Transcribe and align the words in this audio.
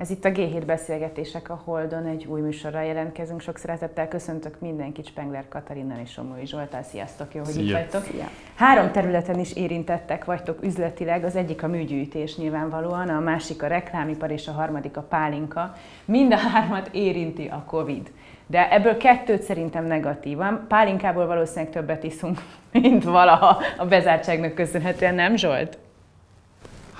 Ez 0.00 0.10
itt 0.10 0.24
a 0.24 0.28
G7 0.28 0.62
beszélgetések 0.66 1.50
a 1.50 1.60
Holdon, 1.64 2.06
egy 2.06 2.26
új 2.26 2.40
műsorral 2.40 2.84
jelentkezünk. 2.84 3.40
Sok 3.40 3.56
szeretettel 3.58 4.08
köszöntök 4.08 4.60
mindenkit, 4.60 5.06
Spengler 5.06 5.48
Katarinnal 5.48 5.98
és 6.02 6.10
Somói 6.10 6.46
Zsoltál. 6.46 6.82
Sziasztok, 6.82 7.34
jó, 7.34 7.42
hogy 7.44 7.52
Szia. 7.52 7.62
itt 7.62 7.72
vagytok. 7.72 8.02
Szia. 8.02 8.28
Három 8.54 8.90
területen 8.90 9.38
is 9.38 9.52
érintettek 9.52 10.24
vagytok 10.24 10.62
üzletileg, 10.62 11.24
az 11.24 11.36
egyik 11.36 11.62
a 11.62 11.66
műgyűjtés 11.66 12.36
nyilvánvalóan, 12.36 13.08
a 13.08 13.20
másik 13.20 13.62
a 13.62 13.66
reklámipar 13.66 14.30
és 14.30 14.48
a 14.48 14.52
harmadik 14.52 14.96
a 14.96 15.02
pálinka. 15.02 15.74
Mind 16.04 16.32
a 16.32 16.36
hármat 16.36 16.88
érinti 16.92 17.46
a 17.46 17.64
Covid. 17.66 18.10
De 18.46 18.70
ebből 18.72 18.96
kettőt 18.96 19.42
szerintem 19.42 19.84
negatívan. 19.84 20.64
Pálinkából 20.68 21.26
valószínűleg 21.26 21.72
többet 21.72 22.04
iszunk, 22.04 22.38
mint 22.72 23.04
valaha 23.04 23.62
a 23.76 23.86
bezártságnak 23.86 24.54
köszönhetően, 24.54 25.14
nem 25.14 25.36
Zsolt? 25.36 25.78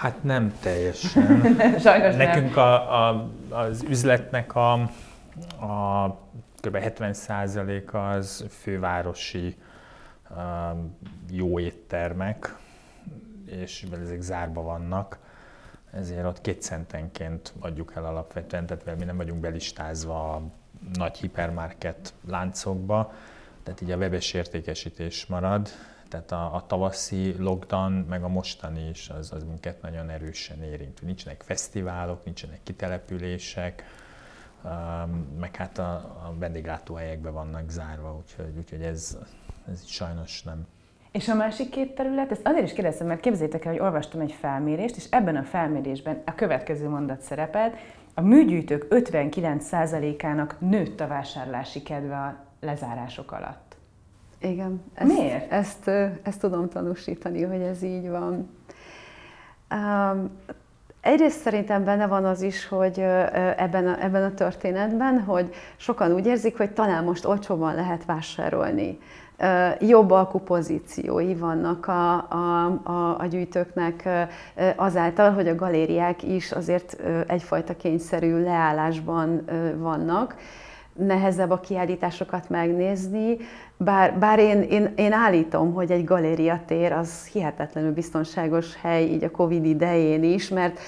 Hát 0.00 0.22
nem 0.22 0.54
teljesen. 0.60 1.56
Sajnos 1.84 2.14
Nekünk 2.14 2.54
nem. 2.54 2.64
A, 2.64 3.08
a, 3.08 3.30
az 3.48 3.84
üzletnek 3.88 4.54
a, 4.54 4.72
a 5.60 6.08
kb. 6.60 6.76
70%-a 6.80 7.96
az 7.96 8.44
fővárosi 8.48 9.56
um, 10.36 10.96
jó 11.30 11.58
éttermek, 11.58 12.56
és 13.46 13.82
mivel 13.82 14.00
ezek 14.00 14.20
zárva 14.20 14.62
vannak, 14.62 15.18
ezért 15.92 16.24
ott 16.24 16.40
két 16.40 16.62
centenként 16.62 17.52
adjuk 17.58 17.92
el 17.96 18.04
alapvetően, 18.04 18.66
tehát 18.66 18.98
mi 18.98 19.04
nem 19.04 19.16
vagyunk 19.16 19.40
belistázva 19.40 20.34
a 20.34 20.42
nagy 20.92 21.16
hipermarket 21.16 22.14
láncokba, 22.28 23.12
tehát 23.62 23.80
így 23.80 23.90
a 23.90 23.96
webes 23.96 24.32
értékesítés 24.32 25.26
marad, 25.26 25.68
tehát 26.10 26.32
a, 26.32 26.54
a 26.54 26.66
tavaszi 26.66 27.34
lockdown, 27.38 27.92
meg 27.92 28.22
a 28.22 28.28
mostani 28.28 28.88
is, 28.88 29.08
az, 29.08 29.32
az 29.32 29.44
minket 29.44 29.82
nagyon 29.82 30.10
erősen 30.10 30.62
érint. 30.62 31.02
Nincsenek 31.02 31.42
fesztiválok, 31.42 32.24
nincsenek 32.24 32.58
kitelepülések, 32.62 33.84
um, 34.64 35.36
meg 35.40 35.56
hát 35.56 35.78
a, 35.78 35.92
a 35.94 36.34
vendéglátóhelyekbe 36.38 37.30
vannak 37.30 37.70
zárva, 37.70 38.16
úgyhogy, 38.16 38.56
úgyhogy 38.56 38.82
ez, 38.82 39.18
ez 39.72 39.86
sajnos 39.86 40.42
nem. 40.42 40.66
És 41.12 41.28
a 41.28 41.34
másik 41.34 41.70
két 41.70 41.94
terület, 41.94 42.30
ezt 42.30 42.46
azért 42.46 42.64
is 42.64 42.72
kérdeztem, 42.72 43.06
mert 43.06 43.20
képzétek 43.20 43.64
el, 43.64 43.72
hogy 43.72 43.80
olvastam 43.80 44.20
egy 44.20 44.32
felmérést, 44.32 44.96
és 44.96 45.06
ebben 45.10 45.36
a 45.36 45.42
felmérésben 45.42 46.22
a 46.26 46.34
következő 46.34 46.88
mondat 46.88 47.20
szerepelt, 47.20 47.76
a 48.14 48.20
műgyűjtők 48.20 48.86
59%-ának 48.90 50.56
nőtt 50.58 51.00
a 51.00 51.06
vásárlási 51.06 51.82
kedve 51.82 52.16
a 52.16 52.44
lezárások 52.60 53.32
alatt. 53.32 53.69
Igen. 54.40 54.82
Ezt, 54.94 55.18
Miért? 55.18 55.52
Ezt, 55.52 55.88
ezt 56.22 56.40
tudom 56.40 56.68
tanúsítani, 56.68 57.42
hogy 57.42 57.60
ez 57.60 57.82
így 57.82 58.08
van. 58.08 58.50
Um, 59.70 60.30
Egyrészt 61.00 61.40
szerintem 61.40 61.84
benne 61.84 62.06
van 62.06 62.24
az 62.24 62.42
is, 62.42 62.68
hogy 62.68 63.00
ebben 63.56 63.86
a, 63.86 64.02
ebben 64.02 64.22
a 64.22 64.34
történetben, 64.34 65.20
hogy 65.20 65.54
sokan 65.76 66.12
úgy 66.12 66.26
érzik, 66.26 66.56
hogy 66.56 66.70
talán 66.70 67.04
most 67.04 67.24
olcsóban 67.24 67.74
lehet 67.74 68.04
vásárolni. 68.04 68.98
Jobb 69.78 70.10
alkupozíciói 70.10 71.34
vannak 71.34 71.86
a, 71.86 72.14
a, 72.14 72.64
a, 72.82 73.18
a 73.18 73.26
gyűjtőknek 73.26 74.08
azáltal, 74.76 75.32
hogy 75.32 75.48
a 75.48 75.54
galériák 75.54 76.22
is 76.22 76.52
azért 76.52 76.96
egyfajta 77.26 77.76
kényszerű 77.76 78.42
leállásban 78.42 79.44
vannak 79.76 80.34
nehezebb 81.00 81.50
a 81.50 81.60
kiállításokat 81.60 82.48
megnézni, 82.48 83.36
bár, 83.76 84.18
bár 84.18 84.38
én, 84.38 84.62
én, 84.62 84.92
én 84.96 85.12
állítom, 85.12 85.72
hogy 85.72 85.90
egy 85.90 86.04
galériatér 86.04 86.92
az 86.92 87.26
hihetetlenül 87.26 87.92
biztonságos 87.92 88.76
hely 88.80 89.04
így 89.04 89.24
a 89.24 89.30
Covid 89.30 89.64
idején 89.64 90.24
is, 90.24 90.48
mert 90.48 90.80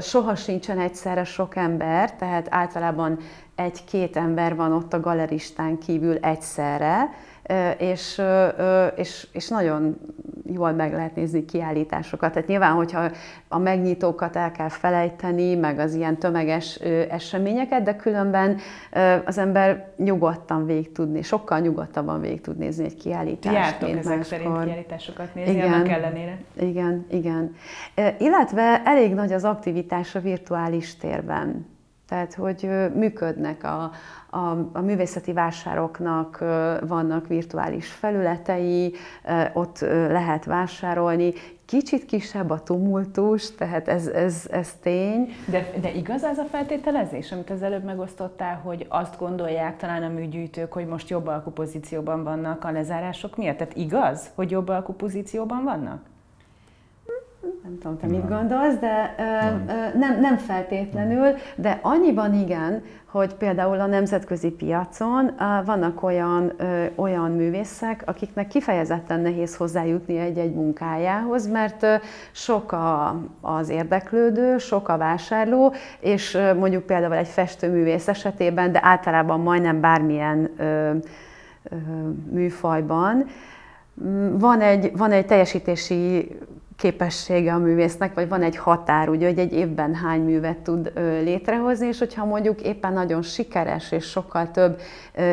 soha 0.00 0.34
sincsen 0.34 0.78
egyszerre 0.78 1.24
sok 1.24 1.56
ember, 1.56 2.12
tehát 2.12 2.46
általában 2.50 3.18
egy-két 3.54 4.16
ember 4.16 4.56
van 4.56 4.72
ott 4.72 4.92
a 4.92 5.00
galeristán 5.00 5.78
kívül 5.78 6.16
egyszerre, 6.16 7.10
és, 7.78 8.22
és, 8.96 9.28
és 9.32 9.48
nagyon 9.48 10.00
jól 10.52 10.72
meg 10.72 10.92
lehet 10.92 11.16
nézni 11.16 11.44
kiállításokat. 11.44 12.32
Tehát 12.32 12.48
nyilván, 12.48 12.72
hogyha 12.72 13.10
a 13.48 13.58
megnyitókat 13.58 14.36
el 14.36 14.52
kell 14.52 14.68
felejteni, 14.68 15.54
meg 15.54 15.78
az 15.78 15.94
ilyen 15.94 16.16
tömeges 16.18 16.74
eseményeket, 17.10 17.82
de 17.82 17.96
különben 17.96 18.58
az 19.24 19.38
ember 19.38 19.92
nyugodtan 19.96 20.66
végig 20.66 20.92
tudni, 20.92 21.22
sokkal 21.22 21.58
nyugodtabban 21.58 22.20
végig 22.20 22.40
tud 22.40 22.58
nézni 22.58 22.84
egy 22.84 22.96
kiállítást. 22.96 23.56
Jártok 23.56 23.88
ezek 23.88 24.04
máskor. 24.04 24.24
szerint 24.24 24.64
kiállításokat 24.64 25.34
nézni, 25.34 25.52
igen, 25.52 25.72
annak 25.72 25.88
ellenére. 25.88 26.38
Igen, 26.60 27.06
igen. 27.10 27.54
Illetve 28.18 28.82
elég 28.84 29.14
nagy 29.14 29.32
az 29.32 29.44
aktivitás 29.44 30.14
a 30.14 30.20
virtuális 30.20 30.96
térben. 30.96 31.69
Tehát, 32.10 32.34
hogy 32.34 32.68
működnek 32.94 33.64
a, 33.64 33.90
a, 34.30 34.68
a 34.72 34.80
művészeti 34.80 35.32
vásároknak 35.32 36.38
vannak 36.86 37.26
virtuális 37.26 37.88
felületei, 37.88 38.94
ott 39.52 39.80
lehet 40.08 40.44
vásárolni, 40.44 41.32
kicsit 41.64 42.04
kisebb 42.04 42.50
a 42.50 42.62
tumultus, 42.62 43.54
tehát 43.54 43.88
ez, 43.88 44.06
ez, 44.06 44.46
ez 44.50 44.74
tény. 44.82 45.34
De, 45.46 45.70
de 45.80 45.92
igaz 45.92 46.22
az 46.22 46.38
a 46.38 46.44
feltételezés, 46.44 47.32
amit 47.32 47.50
az 47.50 47.62
előbb 47.62 47.84
megosztottál, 47.84 48.60
hogy 48.64 48.86
azt 48.88 49.18
gondolják 49.18 49.76
talán 49.76 50.02
a 50.02 50.08
műgyűjtők, 50.08 50.72
hogy 50.72 50.86
most 50.86 51.08
jobb 51.08 51.26
alkupozícióban 51.26 52.24
vannak 52.24 52.64
a 52.64 52.70
lezárások 52.70 53.36
miatt? 53.36 53.56
Tehát 53.56 53.76
igaz, 53.76 54.30
hogy 54.34 54.50
jobb 54.50 54.68
alkupozícióban 54.68 55.64
vannak? 55.64 56.02
Nem 57.62 57.78
tudom, 57.78 57.98
te 57.98 58.06
mit 58.06 58.28
gondolsz, 58.28 58.78
de 58.78 59.14
nem. 59.16 59.64
nem, 59.98 60.20
nem 60.20 60.36
feltétlenül, 60.36 61.34
de 61.56 61.78
annyiban 61.82 62.34
igen, 62.34 62.82
hogy 63.04 63.34
például 63.34 63.80
a 63.80 63.86
nemzetközi 63.86 64.50
piacon 64.50 65.30
vannak 65.64 66.02
olyan, 66.02 66.52
olyan 66.94 67.30
művészek, 67.30 68.02
akiknek 68.06 68.48
kifejezetten 68.48 69.20
nehéz 69.20 69.56
hozzájutni 69.56 70.18
egy-egy 70.18 70.54
munkájához, 70.54 71.48
mert 71.48 71.86
sok 72.32 72.72
a, 72.72 73.20
az 73.40 73.68
érdeklődő, 73.68 74.58
sok 74.58 74.88
a 74.88 74.96
vásárló, 74.96 75.72
és 76.00 76.38
mondjuk 76.58 76.82
például 76.82 77.14
egy 77.14 77.28
festőművész 77.28 78.08
esetében, 78.08 78.72
de 78.72 78.80
általában 78.82 79.40
majdnem 79.40 79.80
bármilyen 79.80 80.50
műfajban, 82.30 83.24
van 84.38 84.60
egy, 84.60 84.96
van 84.96 85.12
egy 85.12 85.26
teljesítési 85.26 86.36
képessége 86.80 87.52
a 87.52 87.58
művésznek, 87.58 88.14
vagy 88.14 88.28
van 88.28 88.42
egy 88.42 88.56
határ, 88.56 89.08
ugye, 89.08 89.26
hogy 89.26 89.38
egy 89.38 89.52
évben 89.52 89.94
hány 89.94 90.20
művet 90.20 90.56
tud 90.56 90.92
létrehozni, 91.22 91.86
és 91.86 91.98
hogyha 91.98 92.24
mondjuk 92.24 92.60
éppen 92.60 92.92
nagyon 92.92 93.22
sikeres 93.22 93.92
és 93.92 94.04
sokkal 94.04 94.50
több 94.50 94.80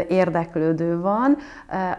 érdeklődő 0.08 1.00
van, 1.00 1.38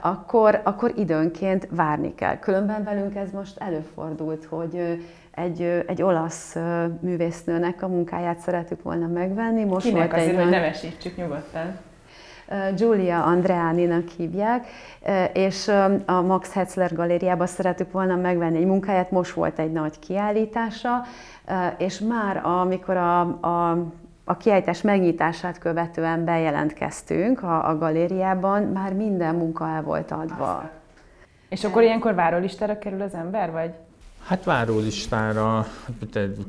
akkor, 0.00 0.60
akkor 0.64 0.92
időnként 0.96 1.68
várni 1.70 2.14
kell. 2.14 2.38
Különben 2.38 2.84
velünk 2.84 3.16
ez 3.16 3.30
most 3.30 3.58
előfordult, 3.58 4.44
hogy 4.44 5.00
egy, 5.30 5.84
egy 5.86 6.02
olasz 6.02 6.56
művésznőnek 7.00 7.82
a 7.82 7.88
munkáját 7.88 8.38
szeretük 8.38 8.82
volna 8.82 9.06
megvenni. 9.06 9.64
Most 9.64 9.86
Kinek 9.86 10.10
volt 10.10 10.22
azért, 10.22 10.36
egy 10.36 10.42
hogy 10.42 10.50
nevesítsük 10.50 11.16
nyugodtan. 11.16 11.78
Giulia 12.76 13.24
Andreáninak 13.24 14.08
hívják, 14.08 14.66
és 15.32 15.68
a 16.06 16.20
Max 16.20 16.52
Hetzler 16.52 16.94
galériába 16.94 17.46
szeretük 17.46 17.92
volna 17.92 18.16
megvenni 18.16 18.58
egy 18.58 18.66
munkáját, 18.66 19.10
most 19.10 19.32
volt 19.32 19.58
egy 19.58 19.72
nagy 19.72 19.98
kiállítása, 19.98 21.02
és 21.78 21.98
már 21.98 22.36
amikor 22.46 22.96
a, 22.96 23.20
a 23.20 23.78
a 24.30 24.36
kiállítás 24.36 24.80
megnyitását 24.80 25.58
követően 25.58 26.24
bejelentkeztünk 26.24 27.42
a, 27.42 27.68
a 27.68 27.78
galériában, 27.78 28.62
már 28.62 28.92
minden 28.92 29.34
munka 29.34 29.68
el 29.68 29.82
volt 29.82 30.10
adva. 30.10 30.48
Aztán. 30.48 30.70
És 31.48 31.64
akkor 31.64 31.82
ilyenkor 31.82 32.14
várólistára 32.14 32.78
kerül 32.78 33.00
az 33.00 33.14
ember, 33.14 33.50
vagy? 33.50 33.70
Hát 34.24 34.44
várólistára, 34.44 35.66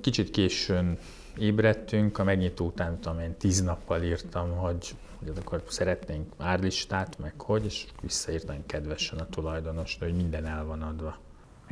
kicsit 0.02 0.32
későn 0.32 0.98
ébredtünk, 1.40 2.18
a 2.18 2.24
megnyitó 2.24 2.66
után, 2.66 3.00
tudom 3.00 3.20
én, 3.20 3.38
tíz 3.38 3.62
nappal 3.62 4.04
írtam, 4.04 4.58
hogy 4.58 4.96
hogy 5.20 5.34
akkor 5.46 5.64
szeretnénk 5.68 6.26
árlistát, 6.38 7.18
meg 7.22 7.34
hogy, 7.38 7.66
és 7.66 7.86
visszaírtam 8.02 8.56
kedvesen 8.66 9.20
a 9.20 9.26
tulajdonos, 9.30 9.98
hogy 10.00 10.14
minden 10.14 10.46
el 10.46 10.66
van 10.66 10.82
adva. 10.82 11.18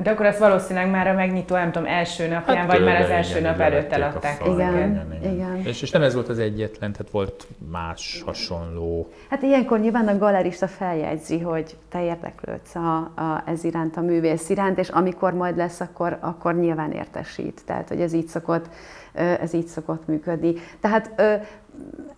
De 0.03 0.11
akkor 0.11 0.25
ezt 0.25 0.39
valószínűleg 0.39 0.89
már 0.89 1.07
a 1.07 1.13
megnyitó, 1.13 1.55
nem 1.55 1.71
tudom, 1.71 1.87
első 1.87 2.27
napján, 2.27 2.57
hát 2.57 2.67
vagy 2.67 2.83
már 2.83 3.01
az 3.01 3.09
első 3.09 3.37
igen, 3.37 3.51
nap 3.51 3.59
előtt 3.59 3.91
eladták. 3.91 4.41
Igen, 4.45 4.55
igen, 4.55 5.13
igen. 5.19 5.33
igen. 5.33 5.55
És, 5.65 5.81
és 5.81 5.91
nem 5.91 6.01
ez 6.01 6.13
volt 6.13 6.29
az 6.29 6.39
egyetlen, 6.39 6.91
tehát 6.91 7.11
volt 7.11 7.47
más 7.71 8.21
hasonló. 8.25 9.11
Hát 9.29 9.41
ilyenkor 9.41 9.79
nyilván 9.79 10.07
a 10.07 10.17
galerista 10.17 10.67
feljegyzi, 10.67 11.39
hogy 11.39 11.77
te 11.89 12.03
érdeklődsz 12.03 12.75
a, 12.75 12.97
a, 12.97 13.43
ez 13.45 13.63
iránt, 13.63 13.97
a 13.97 14.01
művész 14.01 14.49
iránt, 14.49 14.77
és 14.77 14.89
amikor 14.89 15.33
majd 15.33 15.57
lesz, 15.57 15.79
akkor, 15.79 16.17
akkor 16.19 16.55
nyilván 16.55 16.91
értesít. 16.91 17.61
Tehát, 17.65 17.87
hogy 17.87 18.01
ez 18.01 18.13
így 18.13 18.27
szokott, 18.27 18.69
ez 19.17 19.53
így 19.53 19.67
szokott 19.67 20.07
működni. 20.07 20.53
Tehát 20.79 21.21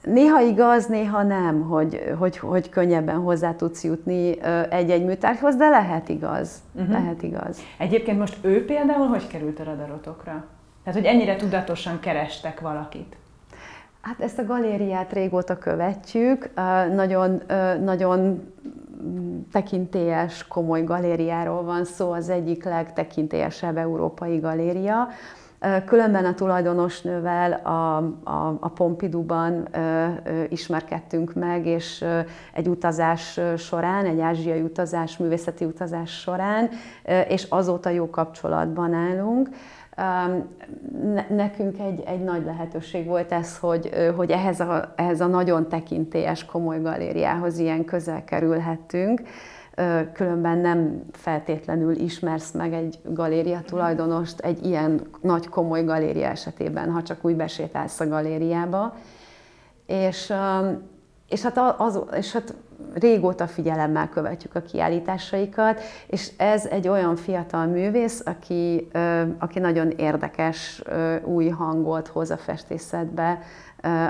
néha 0.04 0.42
igaz, 0.42 0.86
néha 0.86 1.24
nem, 1.24 1.62
hogy, 1.62 2.14
hogy, 2.18 2.38
hogy 2.38 2.70
könnyebben 2.70 3.16
hozzá 3.16 3.56
tudsz 3.56 3.84
jutni 3.84 4.42
egy-egy 4.70 5.06
műtárgyhoz, 5.06 5.56
de 5.56 5.70
lehet 5.70 6.10
igaz. 6.10 6.52
Uh-huh. 6.74 6.92
Lehet 6.92 7.24
igaz. 7.24 7.60
Egyébként 7.78 8.20
most 8.20 8.38
ő 8.42 8.66
például 8.66 9.08
hogy 9.08 9.28
került 9.28 9.60
a 9.60 9.64
radarotokra? 9.64 10.46
Tehát, 10.84 11.00
hogy 11.00 11.10
ennyire 11.10 11.36
tudatosan 11.36 12.00
kerestek 12.00 12.60
valakit? 12.60 13.16
Hát 14.02 14.20
ezt 14.20 14.40
a 14.40 14.46
galériát 14.46 15.14
régóta 15.14 15.58
követjük, 15.58 16.50
nagyon, 16.96 17.42
nagyon 17.84 18.42
tekintélyes, 19.52 20.48
komoly 20.48 20.84
galériáról 20.84 21.64
van 21.64 21.86
szó, 21.86 22.12
az 22.12 22.30
egyik 22.30 22.64
legtekintélyesebb 22.64 23.78
európai 23.78 24.38
galéria. 24.38 25.08
Különben 25.86 26.26
a 26.26 26.34
tulajdonosnővel 26.34 27.54
a, 27.54 27.98
a, 28.30 28.58
a 28.60 28.70
Pompidouban 28.70 29.68
ismerkedtünk 30.50 31.34
meg, 31.34 31.66
és 31.66 32.06
egy 32.54 32.68
utazás 32.68 33.40
során, 33.58 34.06
egy 34.06 34.20
ázsiai 34.20 34.62
utazás, 34.62 35.18
művészeti 35.18 35.66
utazás 35.66 36.20
során, 36.20 36.70
és 37.28 37.46
azóta 37.50 37.90
jó 37.90 38.10
kapcsolatban 38.10 38.94
állunk. 38.94 39.50
Nekünk 41.30 41.80
egy, 41.80 42.04
egy 42.06 42.24
nagy 42.24 42.46
lehetőség 42.46 43.06
volt 43.06 43.32
ez, 43.32 43.58
hogy, 43.58 43.90
hogy 44.16 44.32
ehhez, 44.32 44.60
a, 44.60 44.94
ehhez 44.96 45.22
a 45.22 45.28
nagyon 45.28 45.70
tekintélyes, 45.70 46.46
komoly 46.46 46.82
galériához 46.82 47.58
ilyen 47.58 47.86
közel 47.86 48.24
kerülhettünk. 48.24 49.22
Különben 50.14 50.58
nem 50.58 51.04
feltétlenül 51.12 51.96
ismersz 51.96 52.52
meg 52.52 52.74
egy 52.74 53.00
galéria 53.04 53.62
tulajdonost 53.62 54.40
egy 54.40 54.66
ilyen 54.66 55.02
nagy, 55.22 55.48
komoly 55.48 55.84
galéria 55.84 56.28
esetében, 56.28 56.92
ha 56.92 57.04
csak 57.04 57.26
úgy 57.26 57.36
besétálsz 57.36 58.00
a 58.00 58.08
galériába. 58.08 58.96
És, 59.86 60.34
és 61.30 61.42
hát, 61.42 61.76
az, 61.78 62.00
és 62.16 62.34
hát 62.34 62.54
régóta 62.94 63.48
figyelemmel 63.48 64.10
követjük 64.10 64.56
a 64.56 64.62
kiállításaikat, 64.62 65.82
és 66.08 66.32
ez 66.38 66.66
egy 66.66 66.88
olyan 66.88 67.16
fiatal 67.16 67.66
művész, 67.66 68.22
aki, 68.26 68.88
aki 69.40 69.60
nagyon 69.60 69.90
érdekes 69.90 70.84
új 71.24 71.48
hangot 71.48 72.08
hoz 72.08 72.32
a 72.32 72.38
festészetbe, 72.38 73.40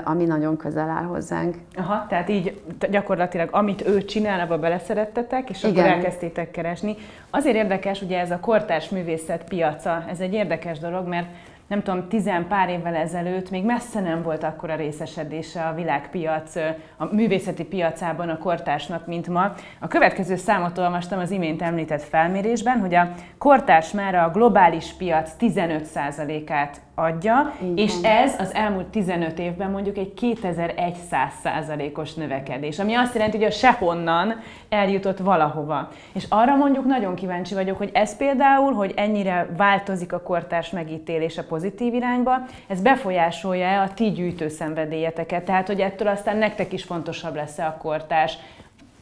ami 0.04 0.24
nagyon 0.24 0.56
közel 0.56 0.88
áll 0.88 1.04
hozzánk. 1.04 1.56
Aha, 1.76 2.06
tehát 2.08 2.28
így 2.28 2.60
gyakorlatilag 2.90 3.48
amit 3.52 3.86
ő 3.86 4.04
csinál, 4.04 4.40
abba 4.40 4.58
beleszerettetek, 4.58 5.50
és 5.50 5.62
Igen. 5.62 5.84
akkor 5.84 5.96
elkezdtétek 5.96 6.50
keresni. 6.50 6.96
Azért 7.30 7.56
érdekes, 7.56 8.02
ugye 8.02 8.18
ez 8.18 8.30
a 8.30 8.40
kortárs 8.40 8.88
művészet 8.88 9.44
piaca, 9.44 10.04
ez 10.08 10.20
egy 10.20 10.32
érdekes 10.32 10.78
dolog, 10.78 11.08
mert 11.08 11.26
nem 11.70 11.82
tudom, 11.82 12.08
tizen 12.08 12.46
pár 12.48 12.68
évvel 12.68 12.94
ezelőtt 12.94 13.50
még 13.50 13.64
messze 13.64 14.00
nem 14.00 14.22
volt 14.22 14.42
akkora 14.42 14.74
részesedése 14.74 15.62
a 15.62 15.74
világpiac, 15.74 16.56
a 16.96 17.08
művészeti 17.12 17.64
piacában 17.64 18.28
a 18.28 18.38
kortársnak, 18.38 19.06
mint 19.06 19.28
ma. 19.28 19.54
A 19.78 19.88
következő 19.88 20.36
számot 20.36 20.78
olvastam 20.78 21.18
az 21.18 21.30
imént 21.30 21.62
említett 21.62 22.02
felmérésben, 22.02 22.78
hogy 22.78 22.94
a 22.94 23.08
kortárs 23.38 23.92
már 23.92 24.14
a 24.14 24.30
globális 24.30 24.92
piac 24.92 25.30
15%-át 25.40 26.80
adja, 27.00 27.54
Igen. 27.60 27.76
és 27.76 27.94
ez 28.02 28.34
az 28.38 28.54
elmúlt 28.54 28.86
15 28.86 29.38
évben 29.38 29.70
mondjuk 29.70 29.96
egy 29.96 30.14
2100 30.14 31.32
százalékos 31.42 32.14
növekedés, 32.14 32.78
ami 32.78 32.94
azt 32.94 33.14
jelenti, 33.14 33.36
hogy 33.36 33.46
a 33.46 33.50
sehonnan 33.50 34.40
eljutott 34.68 35.18
valahova. 35.18 35.88
És 36.12 36.24
arra 36.28 36.56
mondjuk 36.56 36.84
nagyon 36.84 37.14
kíváncsi 37.14 37.54
vagyok, 37.54 37.76
hogy 37.78 37.90
ez 37.92 38.16
például, 38.16 38.72
hogy 38.72 38.92
ennyire 38.96 39.48
változik 39.56 40.12
a 40.12 40.20
kortárs 40.20 40.70
megítélése 40.70 41.44
pozitív 41.44 41.94
irányba, 41.94 42.32
ez 42.66 42.82
befolyásolja-e 42.82 43.80
a 43.80 43.94
ti 43.94 44.10
gyűjtőszenvedélyeteket? 44.10 45.44
Tehát, 45.44 45.66
hogy 45.66 45.80
ettől 45.80 46.08
aztán 46.08 46.36
nektek 46.36 46.72
is 46.72 46.82
fontosabb 46.82 47.34
lesz-e 47.34 47.66
a 47.66 47.76
kortárs, 47.76 48.38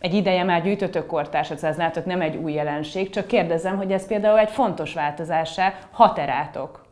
egy 0.01 0.15
ideje 0.15 0.45
már 0.45 0.63
gyűjtötök 0.63 1.07
kortársat, 1.07 1.63
ez 1.63 1.77
látok 1.77 2.05
nem 2.05 2.21
egy 2.21 2.37
új 2.37 2.53
jelenség, 2.53 3.11
csak 3.11 3.27
kérdezem, 3.27 3.77
hogy 3.77 3.93
ez 3.93 4.07
például 4.07 4.39
egy 4.39 4.51
fontos 4.51 4.95
változásá 4.95 5.75
haterátok. 5.91 6.88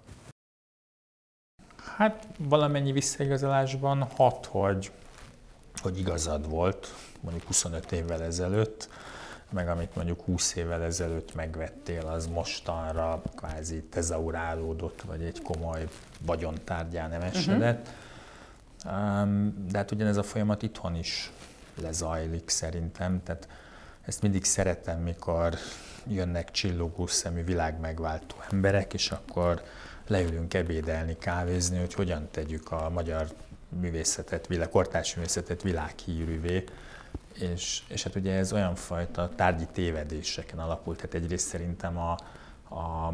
Hát 1.97 2.27
valamennyi 2.39 2.93
visszaigazolásban 2.93 4.03
hat, 4.03 4.47
hogy, 4.47 4.91
hogy 5.83 5.99
igazad 5.99 6.49
volt, 6.49 6.95
mondjuk 7.21 7.47
25 7.47 7.93
évvel 7.93 8.23
ezelőtt, 8.23 8.89
meg 9.51 9.69
amit 9.69 9.95
mondjuk 9.95 10.21
20 10.21 10.55
évvel 10.55 10.83
ezelőtt 10.83 11.35
megvettél, 11.35 12.07
az 12.07 12.27
mostanra 12.27 13.23
kvázi 13.37 13.83
tezaurálódott, 13.83 15.03
vagy 15.03 15.23
egy 15.23 15.43
komoly 15.43 15.89
vagyontárgyá 16.21 17.09
nem 17.09 17.21
esedett. 17.21 17.89
Uh-huh. 18.85 19.49
De 19.71 19.79
hát 19.79 19.91
ugyanez 19.91 20.17
a 20.17 20.23
folyamat 20.23 20.63
itthon 20.63 20.95
is 20.95 21.33
lezajlik 21.81 22.49
szerintem, 22.49 23.23
tehát 23.23 23.49
ezt 24.03 24.23
mindig 24.23 24.45
szeretem, 24.45 25.01
mikor 25.01 25.55
jönnek 26.07 26.51
csillogó 26.51 27.07
szemű 27.07 27.45
világmegváltó 27.45 28.37
emberek, 28.51 28.95
és 28.95 29.11
akkor 29.11 29.63
leülünk 30.07 30.55
ebédelni, 30.55 31.17
kávézni, 31.19 31.79
hogy 31.79 31.95
hogyan 31.95 32.29
tegyük 32.31 32.73
a 32.73 32.91
magyar 32.91 33.29
művészetet, 33.69 34.47
világ, 34.47 34.69
kortárs 34.69 35.15
művészetet 35.15 35.63
világhírűvé. 35.63 36.65
És, 37.33 37.83
és 37.89 38.03
hát 38.03 38.15
ugye 38.15 38.33
ez 38.33 38.53
olyan 38.53 38.75
fajta 38.75 39.31
tárgyi 39.37 39.67
tévedéseken 39.73 40.59
alapult. 40.59 40.97
Tehát 40.97 41.15
egyrészt 41.15 41.49
szerintem 41.49 41.99
a, 41.99 42.19
a, 42.69 43.07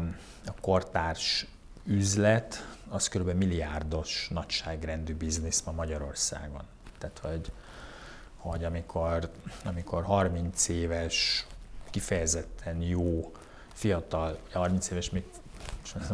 a 0.45 0.53
kortárs 0.61 1.45
üzlet 1.85 2.67
az 2.89 3.07
kb. 3.07 3.29
milliárdos 3.29 4.27
nagyságrendű 4.31 5.15
biznisz 5.15 5.61
ma 5.61 5.71
Magyarországon. 5.71 6.61
Tehát, 6.97 7.19
hogy, 7.19 7.51
hogy 8.37 8.63
amikor, 8.63 9.31
amikor 9.63 10.03
30 10.03 10.67
éves, 10.67 11.45
kifejezetten 11.89 12.81
jó, 12.81 13.31
fiatal, 13.73 14.37
30 14.51 14.89
éves 14.89 15.09
még 15.09 15.23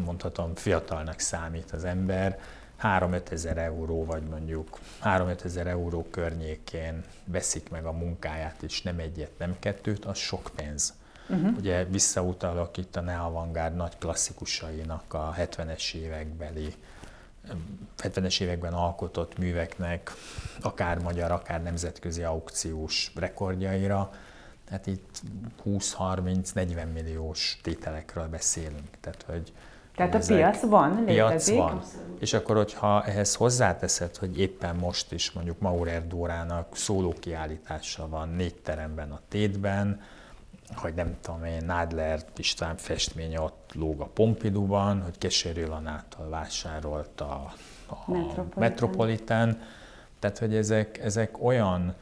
mondhatom, 0.06 0.56
fiatalnak 0.56 1.19
számít 1.19 1.72
az 1.72 1.84
ember, 1.84 2.40
3-5 2.84 3.31
ezer 3.31 3.57
euró, 3.57 4.06
vagy 4.06 4.24
mondjuk 4.24 4.80
3-5 5.04 5.44
ezer 5.44 5.68
euró 5.68 6.07
környékén 6.12 7.04
veszik 7.25 7.69
meg 7.69 7.86
a 7.86 7.92
munkáját, 7.92 8.62
és 8.62 8.81
nem 8.81 9.00
egyet, 9.00 9.31
nem 9.38 9.56
kettőt, 9.60 10.06
az 10.06 10.18
sok 10.18 10.51
pénz. 10.56 10.94
Uh-huh. 11.30 11.57
Ugye 11.57 11.86
visszautalok 11.86 12.78
itt 12.78 12.96
a 12.96 13.01
neavangárd 13.01 13.75
nagy 13.75 13.98
klasszikusainak 13.98 15.13
a 15.13 15.34
70-es 15.38 15.94
évekbeli 15.94 16.74
70-es 17.98 18.42
években 18.42 18.74
alkotott 18.74 19.38
műveknek, 19.38 20.12
akár 20.62 21.00
magyar, 21.00 21.31
akár 21.31 21.63
nemzetközi 21.63 22.24
aukciós 22.24 23.12
rekordjaira, 23.15 24.12
tehát 24.70 24.88
itt 24.88 25.22
20-30-40 25.66 26.94
milliós 26.94 27.60
tételekről 27.64 28.28
beszélünk. 28.28 28.90
Tehát, 29.02 29.26
hogy 29.28 29.54
tehát 29.96 30.16
a 30.16 30.20
piac 30.28 30.62
van, 30.62 31.04
létezik. 31.06 31.56
Piac 31.56 31.70
van. 31.70 31.82
És 32.20 32.34
akkor, 32.34 32.56
hogyha 32.56 33.04
ehhez 33.04 33.36
hozzáteszed, 33.36 34.16
hogy 34.16 34.40
éppen 34.40 34.76
most 34.76 35.12
is 35.12 35.32
mondjuk 35.32 35.60
Maurer 35.60 36.08
Dórának 36.08 36.76
szóló 36.76 37.14
kiállítása 37.20 38.10
van 38.10 38.30
négy 38.30 38.56
teremben 38.56 39.12
a 39.12 39.20
Tétben, 39.28 40.02
hogy 40.76 40.94
nem 40.94 41.18
tudom 41.22 41.44
én, 41.44 41.66
Nádler 41.66 42.20
István 42.38 42.78
festmény 42.78 43.36
ott 43.36 43.72
lóg 43.74 44.02
a 44.02 44.06
Pompidouban, 44.06 45.02
hogy 45.02 45.18
Keserű 45.18 45.66
Lanától 45.66 46.30
vásárolt 46.30 47.22
a, 47.22 47.54
a 47.88 48.12
Metropolitan. 48.12 48.54
Metropolitan. 48.56 49.58
Tehát, 50.20 50.38
hogy 50.38 50.56
ezek, 50.56 50.98
ezek 50.98 51.44
olyan 51.44 51.96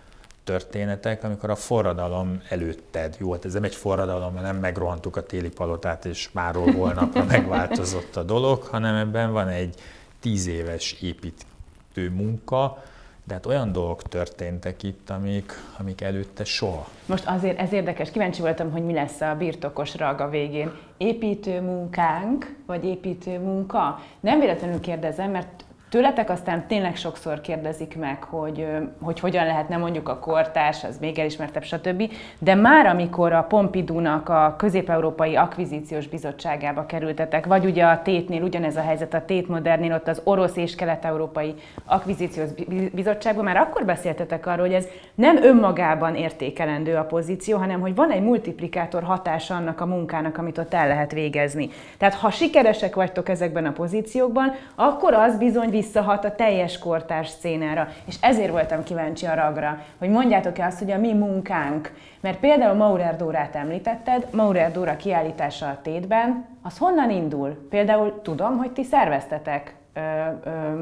történetek, 0.48 1.24
amikor 1.24 1.50
a 1.50 1.56
forradalom 1.56 2.42
előtted, 2.50 3.16
jó, 3.20 3.32
hát 3.32 3.46
ez 3.46 3.54
nem 3.54 3.64
egy 3.64 3.76
forradalom, 3.76 4.34
mert 4.34 4.46
nem 4.46 4.56
megrohantuk 4.56 5.16
a 5.16 5.24
téli 5.24 5.50
palotát, 5.50 6.06
és 6.06 6.30
máról 6.32 6.72
holnapra 6.72 7.24
megváltozott 7.36 8.16
a 8.16 8.24
dolog, 8.24 8.64
hanem 8.64 8.96
ebben 8.96 9.32
van 9.32 9.48
egy 9.48 9.76
tíz 10.20 10.48
éves 10.48 10.96
építő 11.02 12.10
munka, 12.10 12.84
de 13.24 13.34
hát 13.34 13.46
olyan 13.46 13.72
dolgok 13.72 14.02
történtek 14.02 14.84
itt, 14.84 15.10
amik, 15.10 15.54
amik 15.80 16.02
előtte 16.02 16.44
soha. 16.44 16.88
Most 17.06 17.28
azért 17.28 17.60
ez 17.60 17.72
érdekes, 17.72 18.12
kíváncsi 18.12 18.42
voltam, 18.42 18.72
hogy 18.72 18.84
mi 18.84 18.94
lesz 18.94 19.22
a 19.22 19.36
birtokos 19.38 19.96
raga 19.96 20.30
végén. 20.30 20.72
Építő 20.98 21.62
munkánk, 21.62 22.56
vagy 22.66 22.86
építő 22.86 23.40
munka? 23.40 24.00
Nem 24.20 24.40
véletlenül 24.40 24.80
kérdezem, 24.80 25.32
mert 25.32 25.66
Tőletek 25.90 26.30
aztán 26.30 26.68
tényleg 26.68 26.96
sokszor 26.96 27.42
kérdezik 27.42 27.98
meg, 27.98 28.24
hogy, 28.24 28.68
hogy 29.02 29.20
hogyan 29.20 29.46
lehetne 29.46 29.78
mondjuk 29.78 30.10
a 30.10 30.20
kortárs, 30.20 30.84
az 30.84 30.98
még 31.00 31.20
elismertebb, 31.20 31.64
stb. 31.64 32.12
De 32.40 32.56
már 32.56 32.86
amikor 32.86 33.34
a 33.34 33.44
Pompidou-nak 33.44 34.30
a 34.30 34.56
Közép-Európai 34.58 35.36
Akvizíciós 35.36 36.08
Bizottságába 36.08 36.86
kerültetek, 36.86 37.46
vagy 37.46 37.66
ugye 37.66 37.86
a 37.86 38.02
Tétnél 38.02 38.42
ugyanez 38.42 38.76
a 38.76 38.82
helyzet, 38.82 39.14
a 39.14 39.26
Tét 39.26 39.48
Modernnél 39.48 39.94
ott 39.94 40.08
az 40.08 40.22
Orosz 40.24 40.56
és 40.56 40.76
Kelet-Európai 40.76 41.54
Akvizíciós 41.86 42.50
Bizottságban, 42.94 43.44
már 43.44 43.58
akkor 43.58 43.86
beszéltetek 43.86 44.46
arról, 44.46 44.66
hogy 44.66 44.76
ez 44.76 44.88
nem 45.16 45.44
önmagában 45.44 46.16
értékelendő 46.16 46.96
a 46.96 47.04
pozíció, 47.04 47.58
hanem 47.58 47.82
hogy 47.82 47.96
van 47.96 48.12
egy 48.12 48.24
multiplikátor 48.24 49.04
hatása 49.04 49.56
annak 49.56 49.82
a 49.82 49.86
munkának, 49.86 50.38
amit 50.38 50.58
ott 50.58 50.74
el 50.74 50.88
lehet 50.88 51.12
végezni. 51.12 51.70
Tehát 51.98 52.16
ha 52.16 52.30
sikeresek 52.30 52.96
vagytok 52.96 53.30
ezekben 53.30 53.66
a 53.66 53.72
pozíciókban, 53.72 54.56
akkor 54.76 55.14
az 55.14 55.38
bizony 55.38 55.76
visszahat 55.82 56.26
a 56.26 56.36
teljes 56.36 56.80
kortárs 56.80 57.30
szénára. 57.30 57.88
És 58.06 58.16
ezért 58.22 58.52
voltam 58.52 58.84
kíváncsi 58.84 59.26
a 59.26 59.36
ragra, 59.36 59.82
hogy 59.98 60.10
mondjátok-e 60.10 60.66
azt, 60.66 60.80
hogy 60.80 60.92
a 60.92 60.98
mi 60.98 61.14
munkánk, 61.14 61.94
mert 62.20 62.40
például 62.40 62.76
Maurer 62.76 63.16
Dórát 63.16 63.56
említetted, 63.56 64.28
Maurer 64.32 64.72
Dóra 64.72 64.96
kiállítása 64.96 65.66
a 65.68 65.80
tétben, 65.82 66.46
az 66.64 66.78
honnan 66.78 67.10
indul? 67.10 67.68
Például 67.70 68.22
tudom, 68.22 68.58
hogy 68.58 68.72
ti 68.72 68.84
szerveztetek 68.84 69.76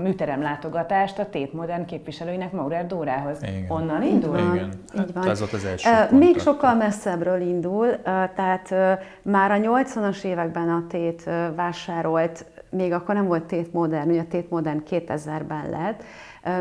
műterem 0.02 0.42
látogatást 0.42 1.20
a 1.20 1.30
Tét 1.30 1.54
Modern 1.54 1.86
képviselőinek 1.86 2.52
Maurer 2.52 2.88
Dórához. 2.88 3.38
Igen. 3.42 3.66
Onnan 3.68 4.04
indul? 4.04 4.38
Igen. 4.38 4.70
Így 4.98 5.14
van. 5.14 5.30
Ez 5.30 5.40
volt 5.40 5.54
az 5.54 5.66
első 5.66 5.90
uh, 5.90 6.20
Még 6.20 6.40
sokkal 6.40 6.76
messzebbről 6.76 7.42
indul, 7.42 7.88
uh, 7.88 8.04
tehát 8.36 8.68
uh, 8.72 8.92
már 9.22 9.52
a 9.52 9.56
80-as 9.56 10.24
években 10.24 10.70
a 10.70 10.84
Tét 10.90 11.30
vásárolt, 11.56 12.46
még 12.70 12.92
akkor 12.92 13.16
nem 13.16 13.28
volt 13.28 13.44
Tét 13.44 13.74
Modern, 13.74 14.10
ugye 14.10 14.22
a 14.22 14.28
Tét 14.30 14.50
Modern 14.50 14.84
2000-ben 14.90 15.70
lett, 15.70 16.04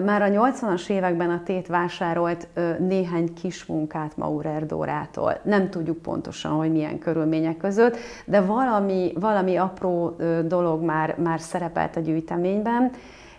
már 0.04 0.22
a 0.22 0.26
80-as 0.26 0.88
években 0.88 1.30
a 1.30 1.42
Tét 1.44 1.66
vásárolt 1.66 2.48
néhány 2.78 3.34
kis 3.34 3.66
munkát 3.66 4.16
Maurer 4.16 4.66
Dórától. 4.66 5.38
Nem 5.42 5.70
tudjuk 5.70 5.98
pontosan, 5.98 6.52
hogy 6.52 6.72
milyen 6.72 6.98
körülmények 6.98 7.56
között, 7.56 7.96
de 8.24 8.40
valami, 8.40 9.12
valami 9.20 9.56
apró 9.56 10.16
dolog 10.46 10.82
már, 10.82 11.18
már 11.18 11.40
szerepelt 11.40 11.96
a 11.96 12.00
gyűjteményben, 12.00 12.90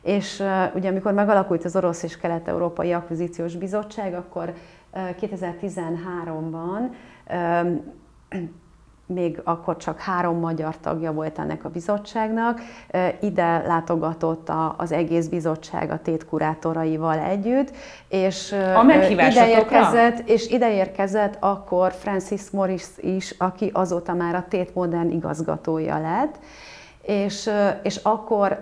és 0.01 0.43
ugye 0.75 0.89
amikor 0.89 1.13
megalakult 1.13 1.65
az 1.65 1.75
Orosz 1.75 2.03
és 2.03 2.17
Kelet-Európai 2.17 2.91
Akvizíciós 2.91 3.55
Bizottság, 3.55 4.13
akkor 4.13 4.53
2013-ban 4.95 6.79
még 9.05 9.41
akkor 9.43 9.77
csak 9.77 9.99
három 9.99 10.39
magyar 10.39 10.77
tagja 10.77 11.11
volt 11.11 11.39
ennek 11.39 11.65
a 11.65 11.69
bizottságnak. 11.69 12.61
Ide 13.21 13.63
látogatott 13.67 14.51
az 14.77 14.91
egész 14.91 15.27
bizottság 15.27 15.91
a 15.91 15.99
tétkurátoraival 16.01 17.19
együtt, 17.19 17.71
és 18.07 18.51
a 18.51 19.09
ide 19.09 19.49
érkezett, 19.49 20.29
és 20.29 20.49
ide 20.49 20.73
érkezett 20.73 21.37
akkor 21.39 21.91
Francis 21.91 22.49
Morris 22.49 22.85
is, 22.97 23.35
aki 23.37 23.69
azóta 23.73 24.13
már 24.13 24.35
a 24.35 24.45
Tét 24.49 24.75
Modern 24.75 25.11
igazgatója 25.11 25.99
lett, 25.99 26.39
és, 27.01 27.49
és 27.83 27.99
akkor 28.03 28.61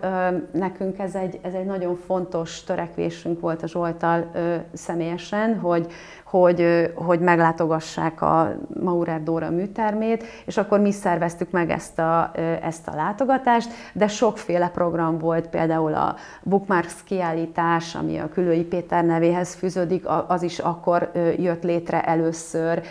nekünk 0.51 0.99
ez 0.99 1.15
egy, 1.15 1.39
ez 1.41 1.53
egy 1.53 1.65
nagyon 1.65 1.95
fontos 1.95 2.63
törekvésünk 2.63 3.39
volt 3.39 3.63
a 3.63 3.67
Zsoltal 3.67 4.31
személyesen, 4.73 5.59
hogy, 5.59 5.91
hogy, 6.39 6.91
hogy 6.95 7.19
meglátogassák 7.19 8.21
a 8.21 8.55
Maurer 8.81 9.23
Dóra 9.23 9.49
műtermét, 9.49 10.23
és 10.45 10.57
akkor 10.57 10.79
mi 10.79 10.91
szerveztük 10.91 11.51
meg 11.51 11.69
ezt 11.69 11.99
a, 11.99 12.31
ezt 12.61 12.87
a 12.87 12.95
látogatást, 12.95 13.69
de 13.93 14.07
sokféle 14.07 14.69
program 14.69 15.17
volt, 15.17 15.47
például 15.47 15.93
a 15.93 16.15
Bookmarks 16.43 17.03
kiállítás, 17.03 17.95
ami 17.95 18.17
a 18.17 18.29
Külői 18.29 18.63
Péter 18.63 19.05
nevéhez 19.05 19.53
fűződik, 19.53 20.05
az 20.27 20.43
is 20.43 20.59
akkor 20.59 21.11
jött 21.37 21.63
létre 21.63 22.01
először, 22.01 22.83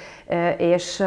és, 0.57 1.03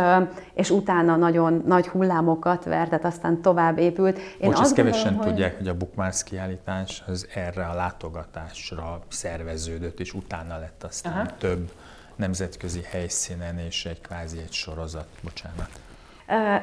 és 0.53 0.69
utána 0.69 1.15
nagyon 1.15 1.63
nagy 1.65 1.87
hullámokat 1.87 2.63
vert, 2.63 2.89
tehát 2.89 3.05
aztán 3.05 3.41
tovább 3.41 3.77
épült. 3.77 4.17
Én 4.17 4.49
Bocs, 4.49 4.59
azt 4.59 4.73
kevesen 4.73 5.13
hogy... 5.13 5.27
tudják, 5.27 5.57
hogy 5.57 5.67
a 5.67 5.75
Bookmarks 5.75 6.23
kiállítás 6.23 7.03
az 7.07 7.27
erre 7.35 7.65
a 7.65 7.73
látogatásra 7.73 8.99
szerveződött, 9.07 9.99
és 9.99 10.13
utána 10.13 10.57
lett 10.57 10.83
aztán 10.83 11.13
Aha. 11.13 11.37
több 11.37 11.71
nemzetközi 12.15 12.81
helyszínen, 12.91 13.57
és 13.57 13.85
egy 13.85 14.01
kvázi 14.01 14.37
egy 14.37 14.51
sorozat, 14.51 15.07
bocsánat. 15.23 15.69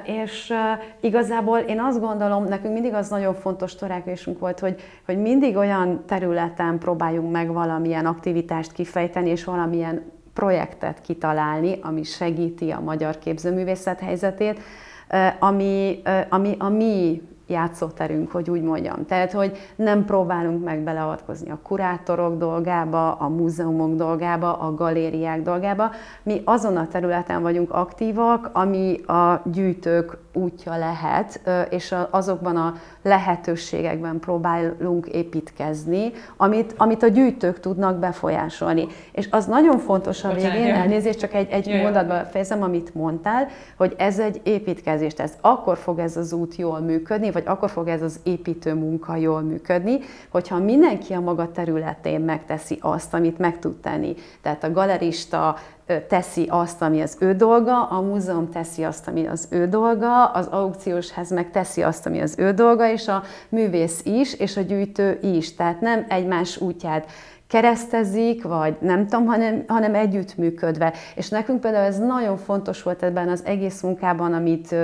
És 0.04 0.52
igazából 1.00 1.58
én 1.58 1.80
azt 1.80 2.00
gondolom, 2.00 2.44
nekünk 2.44 2.72
mindig 2.72 2.94
az 2.94 3.08
nagyon 3.08 3.34
fontos 3.34 3.74
törekvésünk 3.74 4.38
volt, 4.38 4.60
hogy, 4.60 4.80
hogy 5.04 5.18
mindig 5.18 5.56
olyan 5.56 6.04
területen 6.06 6.78
próbáljunk 6.78 7.32
meg 7.32 7.52
valamilyen 7.52 8.06
aktivitást 8.06 8.72
kifejteni, 8.72 9.30
és 9.30 9.44
valamilyen 9.44 10.02
projektet 10.32 11.00
kitalálni, 11.00 11.78
ami 11.82 12.02
segíti 12.02 12.70
a 12.70 12.80
magyar 12.80 13.18
képzőművészet 13.18 14.00
helyzetét, 14.00 14.60
ami, 15.38 16.02
ami 16.28 16.54
a 16.58 16.68
mi 16.68 17.22
játszóterünk, 17.46 18.30
hogy 18.30 18.50
úgy 18.50 18.62
mondjam. 18.62 19.06
Tehát, 19.06 19.32
hogy 19.32 19.56
nem 19.76 20.04
próbálunk 20.04 20.64
meg 20.64 20.80
beleavatkozni 20.80 21.50
a 21.50 21.58
kurátorok 21.62 22.38
dolgába, 22.38 23.12
a 23.12 23.28
múzeumok 23.28 23.94
dolgába, 23.94 24.52
a 24.58 24.74
galériák 24.74 25.42
dolgába. 25.42 25.90
Mi 26.22 26.42
azon 26.44 26.76
a 26.76 26.88
területen 26.88 27.42
vagyunk 27.42 27.72
aktívak, 27.72 28.50
ami 28.52 29.00
a 29.06 29.42
gyűjtők 29.44 30.18
útja 30.34 30.76
lehet, 30.76 31.40
és 31.70 31.94
azokban 32.10 32.56
a 32.56 32.74
lehetőségekben 33.02 34.18
próbálunk 34.18 35.06
építkezni, 35.06 36.12
amit, 36.36 36.74
amit 36.76 37.02
a 37.02 37.08
gyűjtők 37.08 37.60
tudnak 37.60 37.98
befolyásolni. 37.98 38.86
És 39.12 39.28
az 39.30 39.46
nagyon 39.46 39.78
fontos 39.78 40.24
a 40.24 40.32
végén, 40.32 40.74
elnézést, 40.74 41.18
csak 41.18 41.34
egy, 41.34 41.50
egy 41.50 41.82
mondatba 41.82 42.14
fejezem, 42.14 42.62
amit 42.62 42.94
mondtál, 42.94 43.48
hogy 43.76 43.94
ez 43.98 44.18
egy 44.18 44.40
építkezés, 44.44 45.12
ez 45.12 45.32
akkor 45.40 45.76
fog 45.76 45.98
ez 45.98 46.16
az 46.16 46.32
út 46.32 46.56
jól 46.56 46.80
működni, 46.80 47.31
vagy 47.32 47.42
akkor 47.46 47.70
fog 47.70 47.88
ez 47.88 48.02
az 48.02 48.20
építő 48.22 48.74
munka 48.74 49.16
jól 49.16 49.40
működni, 49.40 49.98
hogyha 50.28 50.58
mindenki 50.58 51.12
a 51.12 51.20
maga 51.20 51.50
területén 51.50 52.20
megteszi 52.20 52.78
azt, 52.80 53.14
amit 53.14 53.38
meg 53.38 53.58
tud 53.58 53.76
tenni. 53.80 54.14
Tehát 54.40 54.64
a 54.64 54.72
galerista 54.72 55.56
teszi 56.08 56.46
azt, 56.50 56.82
ami 56.82 57.00
az 57.00 57.16
ő 57.20 57.34
dolga, 57.34 57.84
a 57.84 58.00
múzeum 58.00 58.50
teszi 58.50 58.82
azt, 58.82 59.08
ami 59.08 59.26
az 59.26 59.48
ő 59.50 59.66
dolga, 59.66 60.24
az 60.24 60.46
aukciós 60.46 61.10
ház 61.10 61.30
meg 61.30 61.50
teszi 61.50 61.82
azt, 61.82 62.06
ami 62.06 62.20
az 62.20 62.34
ő 62.38 62.52
dolga, 62.52 62.90
és 62.90 63.08
a 63.08 63.22
művész 63.48 64.00
is, 64.04 64.34
és 64.34 64.56
a 64.56 64.60
gyűjtő 64.60 65.18
is. 65.22 65.54
Tehát 65.54 65.80
nem 65.80 66.06
egymás 66.08 66.60
útját 66.60 67.10
keresztezik, 67.52 68.42
vagy 68.42 68.76
nem 68.80 69.06
tudom, 69.06 69.26
hanem, 69.26 69.64
hanem 69.66 69.94
együttműködve. 69.94 70.92
És 71.14 71.28
nekünk 71.28 71.60
például 71.60 71.86
ez 71.86 71.98
nagyon 71.98 72.36
fontos 72.36 72.82
volt 72.82 73.02
ebben 73.02 73.28
az 73.28 73.44
egész 73.44 73.82
munkában, 73.82 74.32
amit 74.32 74.74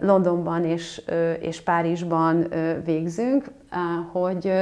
Londonban 0.00 0.64
és, 0.64 1.02
és 1.40 1.60
Párizsban 1.60 2.48
végzünk, 2.84 3.44
hogy 4.12 4.52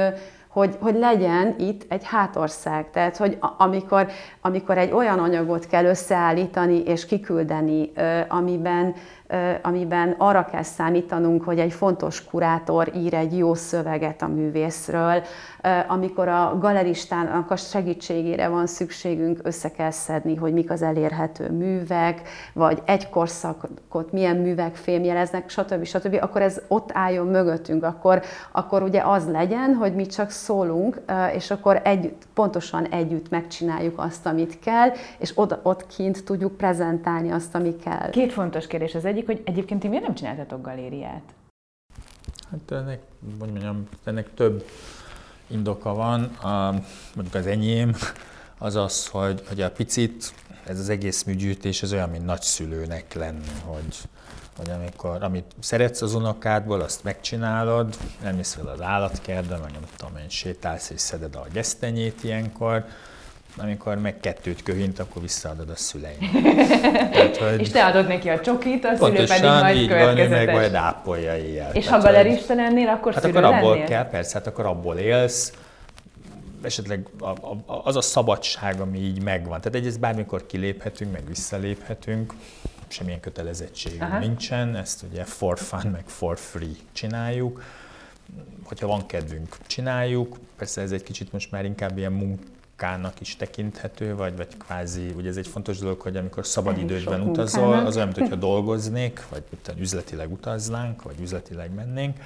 hogy, 0.49 0.77
hogy 0.79 0.95
legyen 0.95 1.55
itt 1.57 1.85
egy 1.87 2.03
hátország. 2.03 2.89
Tehát, 2.89 3.17
hogy 3.17 3.37
amikor, 3.57 4.07
amikor 4.41 4.77
egy 4.77 4.91
olyan 4.91 5.19
anyagot 5.19 5.67
kell 5.67 5.85
összeállítani 5.85 6.83
és 6.83 7.05
kiküldeni, 7.05 7.91
amiben 8.27 8.95
amiben 9.61 10.15
arra 10.17 10.45
kell 10.45 10.63
számítanunk, 10.63 11.43
hogy 11.43 11.59
egy 11.59 11.73
fontos 11.73 12.25
kurátor 12.25 12.91
ír 12.95 13.13
egy 13.13 13.37
jó 13.37 13.53
szöveget 13.53 14.21
a 14.21 14.27
művészről, 14.27 15.21
amikor 15.87 16.27
a 16.27 16.57
galeristának 16.59 17.51
a 17.51 17.55
segítségére 17.55 18.47
van 18.47 18.67
szükségünk, 18.67 19.39
össze 19.43 19.71
kell 19.71 19.91
szedni, 19.91 20.35
hogy 20.35 20.53
mik 20.53 20.71
az 20.71 20.81
elérhető 20.81 21.51
művek, 21.51 22.21
vagy 22.53 22.81
egy 22.85 23.09
korszakot 23.09 24.11
milyen 24.11 24.35
művek 24.35 24.75
fémjeleznek, 24.75 25.49
stb. 25.49 25.83
stb., 25.83 26.17
akkor 26.21 26.41
ez 26.41 26.61
ott 26.67 26.89
álljon 26.93 27.27
mögöttünk, 27.27 27.83
akkor, 27.83 28.21
akkor 28.51 28.83
ugye 28.83 29.01
az 29.01 29.27
legyen, 29.31 29.73
hogy 29.73 29.95
mi 29.95 30.05
csak 30.05 30.29
szólunk, 30.29 31.01
és 31.33 31.51
akkor 31.51 31.81
együtt, 31.83 32.27
pontosan 32.33 32.85
együtt 32.85 33.29
megcsináljuk 33.29 33.99
azt, 33.99 34.25
amit 34.25 34.59
kell, 34.59 34.89
és 35.17 35.31
oda, 35.35 35.59
ott 35.63 35.87
kint 35.87 36.23
tudjuk 36.23 36.57
prezentálni 36.57 37.31
azt, 37.31 37.55
ami 37.55 37.75
kell. 37.75 38.09
Két 38.09 38.33
fontos 38.33 38.67
kérdés. 38.67 38.95
Az 38.95 39.05
egyik, 39.05 39.25
hogy 39.25 39.41
egyébként 39.45 39.79
ti 39.79 39.87
miért 39.87 40.03
nem 40.03 40.15
csináltatok 40.15 40.61
galériát? 40.61 41.21
Hát 42.51 42.71
ennek, 42.71 42.99
hogy 43.39 43.49
mondjam, 43.49 43.87
ennek 44.03 44.33
több 44.33 44.63
indoka 45.49 45.93
van. 45.93 46.23
A, 46.23 46.71
mondjuk 47.15 47.35
az 47.35 47.45
enyém 47.45 47.95
az 48.57 48.75
az, 48.75 49.07
hogy, 49.07 49.43
hogy 49.47 49.61
a 49.61 49.71
picit 49.71 50.33
ez 50.65 50.79
az 50.79 50.89
egész 50.89 51.23
műgyűjtés 51.23 51.83
az 51.83 51.93
olyan, 51.93 52.09
mint 52.09 52.25
nagyszülőnek 52.25 53.13
lenni, 53.13 53.51
hogy, 53.65 53.97
hogy 54.57 54.69
amikor, 54.69 55.23
amit 55.23 55.55
szeretsz 55.59 56.01
az 56.01 56.13
unokádból, 56.13 56.81
azt 56.81 57.03
megcsinálod, 57.03 57.97
nem 58.23 58.35
mész 58.35 58.53
fel 58.53 58.67
az 58.67 58.81
állatkertbe, 58.81 59.57
meg 59.57 59.71
nem 59.71 59.81
tudom 59.97 60.17
én, 60.17 60.29
sétálsz 60.29 60.89
és 60.89 61.01
szeded 61.01 61.35
a 61.35 61.47
gesztenyét 61.51 62.23
ilyenkor, 62.23 62.85
amikor 63.57 63.97
meg 63.97 64.19
kettőt 64.19 64.63
köhint, 64.63 64.99
akkor 64.99 65.21
visszaadod 65.21 65.69
a 65.69 65.75
szüleim. 65.75 66.17
Tehát, 67.11 67.37
hogy 67.37 67.59
és 67.59 67.69
te 67.69 67.85
adod 67.85 68.07
neki 68.07 68.29
a 68.29 68.39
csokit, 68.39 68.85
a 68.85 68.95
szülő 68.95 69.25
pedig 69.25 69.43
majd 69.43 69.75
így. 69.75 69.89
Van, 69.89 70.15
meg 70.15 70.51
majd 70.51 70.73
ápolja 70.73 71.37
éjjel. 71.37 71.73
És 71.73 71.85
Tehát, 71.85 72.03
ha 72.03 72.11
galerista 72.11 72.53
lennél, 72.53 72.87
akkor 72.87 73.13
hát 73.13 73.21
szülő 73.21 73.37
akkor 73.37 73.53
abból 73.53 73.71
lennél? 73.71 73.85
kell, 73.85 74.09
persze, 74.09 74.37
hát 74.37 74.47
akkor 74.47 74.65
abból 74.65 74.97
élsz, 74.97 75.53
esetleg 76.61 77.07
az 77.65 77.95
a 77.95 78.01
szabadság, 78.01 78.79
ami 78.79 78.99
így 78.99 79.23
megvan. 79.23 79.57
Tehát 79.57 79.75
egyrészt 79.75 79.99
bármikor 79.99 80.45
kiléphetünk, 80.45 81.11
meg 81.11 81.27
visszaléphetünk, 81.27 82.33
semmilyen 82.87 83.19
kötelezettségünk 83.19 84.01
Aha. 84.01 84.19
nincsen, 84.19 84.75
ezt 84.75 85.05
ugye 85.11 85.23
for 85.23 85.59
fun, 85.59 85.91
meg 85.91 86.03
for 86.05 86.37
free 86.37 86.75
csináljuk. 86.91 87.63
Hogyha 88.63 88.87
van 88.87 89.05
kedvünk, 89.05 89.57
csináljuk. 89.67 90.37
Persze 90.57 90.81
ez 90.81 90.91
egy 90.91 91.03
kicsit 91.03 91.33
most 91.33 91.51
már 91.51 91.65
inkább 91.65 91.97
ilyen 91.97 92.11
munka 92.11 92.43
munkának 92.79 93.21
is 93.21 93.35
tekinthető, 93.35 94.15
vagy, 94.15 94.37
vagy 94.37 94.47
kvázi, 94.57 95.13
ugye 95.15 95.29
ez 95.29 95.37
egy 95.37 95.47
fontos 95.47 95.79
dolog, 95.79 96.01
hogy 96.01 96.17
amikor 96.17 96.45
szabadidődben 96.45 97.21
utazol, 97.21 97.73
az 97.73 97.95
olyan, 97.95 98.11
mintha 98.15 98.35
dolgoznék, 98.49 99.21
vagy 99.29 99.43
üzletileg 99.77 100.31
utaznánk, 100.31 101.01
vagy 101.01 101.21
üzletileg 101.21 101.73
mennénk, 101.73 102.17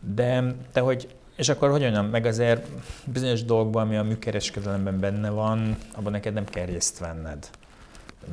de, 0.00 0.54
de 0.72 0.80
hogy 0.80 1.08
és 1.36 1.48
akkor 1.48 1.70
hogy 1.70 1.80
mondjam, 1.80 2.06
meg 2.06 2.26
azért 2.26 2.66
bizonyos 3.04 3.44
dolgokban, 3.44 3.86
ami 3.86 3.96
a 3.96 4.02
műkereskedelemben 4.02 5.00
benne 5.00 5.30
van, 5.30 5.76
abban 5.94 6.12
neked 6.12 6.34
nem 6.34 6.44
kell 6.44 6.66
részt 6.66 6.98
venned. 6.98 7.48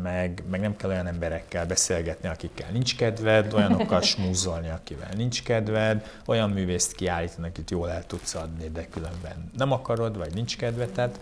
meg, 0.01 0.43
meg 0.49 0.59
nem 0.59 0.75
kell 0.75 0.89
olyan 0.89 1.07
emberekkel 1.07 1.65
beszélgetni, 1.65 2.27
akikkel 2.27 2.71
nincs 2.71 2.95
kedved, 2.95 3.53
olyanokkal 3.53 4.01
smúzolni, 4.11 4.69
akivel 4.69 5.09
nincs 5.15 5.43
kedved, 5.43 6.11
olyan 6.25 6.49
művészt 6.49 6.91
kiállítani, 6.95 7.47
akit 7.47 7.71
jól 7.71 7.89
el 7.89 8.05
tudsz 8.05 8.35
adni, 8.35 8.69
de 8.69 8.87
különben 8.87 9.51
nem 9.57 9.71
akarod, 9.71 10.17
vagy 10.17 10.33
nincs 10.33 10.57
kedved. 10.57 11.19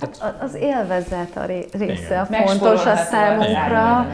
Hát 0.00 0.36
az 0.42 0.54
élvezet 0.54 1.36
a 1.36 1.44
része 1.72 2.20
a 2.20 2.24
fontos 2.24 2.86
a 2.86 2.96
számunkra, 2.96 4.06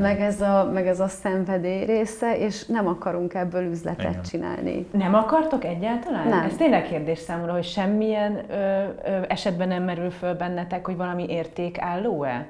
meg 0.00 0.20
ez 0.20 0.40
a, 0.40 0.70
meg 0.72 0.86
ez 0.86 1.00
a 1.00 1.08
szenvedély 1.08 1.84
része, 1.84 2.38
és 2.38 2.66
nem 2.66 2.86
akarunk 2.86 3.34
ebből 3.34 3.62
üzletet 3.62 4.10
Igen. 4.10 4.22
csinálni. 4.22 4.86
Nem 4.92 5.14
akartok 5.14 5.64
egyáltalán? 5.64 6.28
Nem. 6.28 6.44
Ez 6.44 6.56
tényleg 6.56 6.82
kérdés 6.82 7.18
számomra, 7.18 7.52
hogy 7.52 7.64
semmilyen 7.64 8.40
ö, 8.50 8.54
ö, 8.54 9.22
esetben 9.28 9.68
nem 9.68 9.82
merül 9.82 10.10
föl 10.10 10.34
bennetek, 10.34 10.86
hogy 10.86 10.96
valami 10.96 11.26
érték 11.28 11.80
álló-e? 11.80 12.46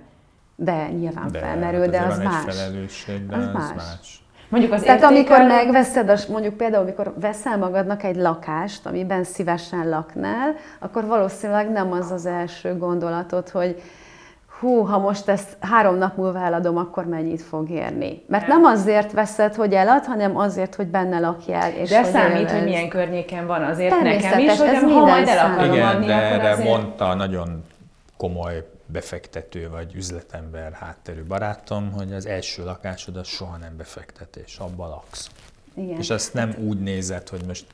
De 0.56 0.88
nyilván 0.88 1.28
de, 1.30 1.38
felmerül, 1.38 1.86
de 1.86 2.00
az 2.00 2.18
más. 2.18 2.44
de 2.44 3.36
az, 3.36 3.46
az 3.54 3.72
más. 3.76 4.22
Mondjuk 4.50 4.72
az 4.72 4.82
Tehát 4.82 5.02
amikor 5.02 5.42
megveszed, 5.42 6.26
mondjuk 6.28 6.54
például, 6.56 6.82
amikor 6.82 7.12
veszel 7.20 7.58
magadnak 7.58 8.02
egy 8.02 8.16
lakást, 8.16 8.86
amiben 8.86 9.24
szívesen 9.24 9.88
laknál, 9.88 10.54
akkor 10.78 11.06
valószínűleg 11.06 11.70
nem 11.70 11.92
az 11.92 12.10
az 12.10 12.26
első 12.26 12.76
gondolatod, 12.76 13.48
hogy 13.48 13.82
hú, 14.60 14.82
ha 14.82 14.98
most 14.98 15.28
ezt 15.28 15.56
három 15.60 15.96
nap 15.96 16.16
múlva 16.16 16.38
eladom, 16.38 16.76
akkor 16.76 17.04
mennyit 17.04 17.42
fog 17.42 17.70
érni. 17.70 18.22
Mert 18.28 18.46
nem 18.46 18.64
azért 18.64 19.12
veszed, 19.12 19.54
hogy 19.54 19.72
elad, 19.72 20.04
hanem 20.04 20.36
azért, 20.36 20.74
hogy 20.74 20.86
benne 20.86 21.18
lakjál. 21.18 21.70
És 21.72 21.88
de 21.88 22.04
számít, 22.04 22.38
élvez. 22.38 22.52
hogy 22.52 22.64
milyen 22.64 22.88
környéken 22.88 23.46
van 23.46 23.62
azért 23.62 24.02
nekem 24.02 24.38
is, 24.38 24.58
hogy 24.58 24.76
ha 24.76 25.04
majd 25.04 25.28
el 25.28 25.52
akarom 25.52 25.74
Igen, 25.74 25.86
adni, 25.86 26.06
de 26.06 26.12
erre 26.12 26.50
azért... 26.50 26.68
mondta 26.68 27.14
nagyon 27.14 27.64
komoly 28.16 28.69
befektető 28.92 29.68
vagy 29.68 29.94
üzletember 29.94 30.72
hátterű 30.72 31.22
barátom, 31.22 31.92
hogy 31.92 32.12
az 32.12 32.26
első 32.26 32.64
lakásod 32.64 33.16
az 33.16 33.26
soha 33.26 33.56
nem 33.56 33.76
befektetés, 33.76 34.58
abban 34.58 34.88
laksz. 34.88 35.30
Igen. 35.74 35.98
És 35.98 36.10
azt 36.10 36.34
nem 36.34 36.54
úgy 36.58 36.80
nézed, 36.80 37.28
hogy 37.28 37.44
most 37.46 37.66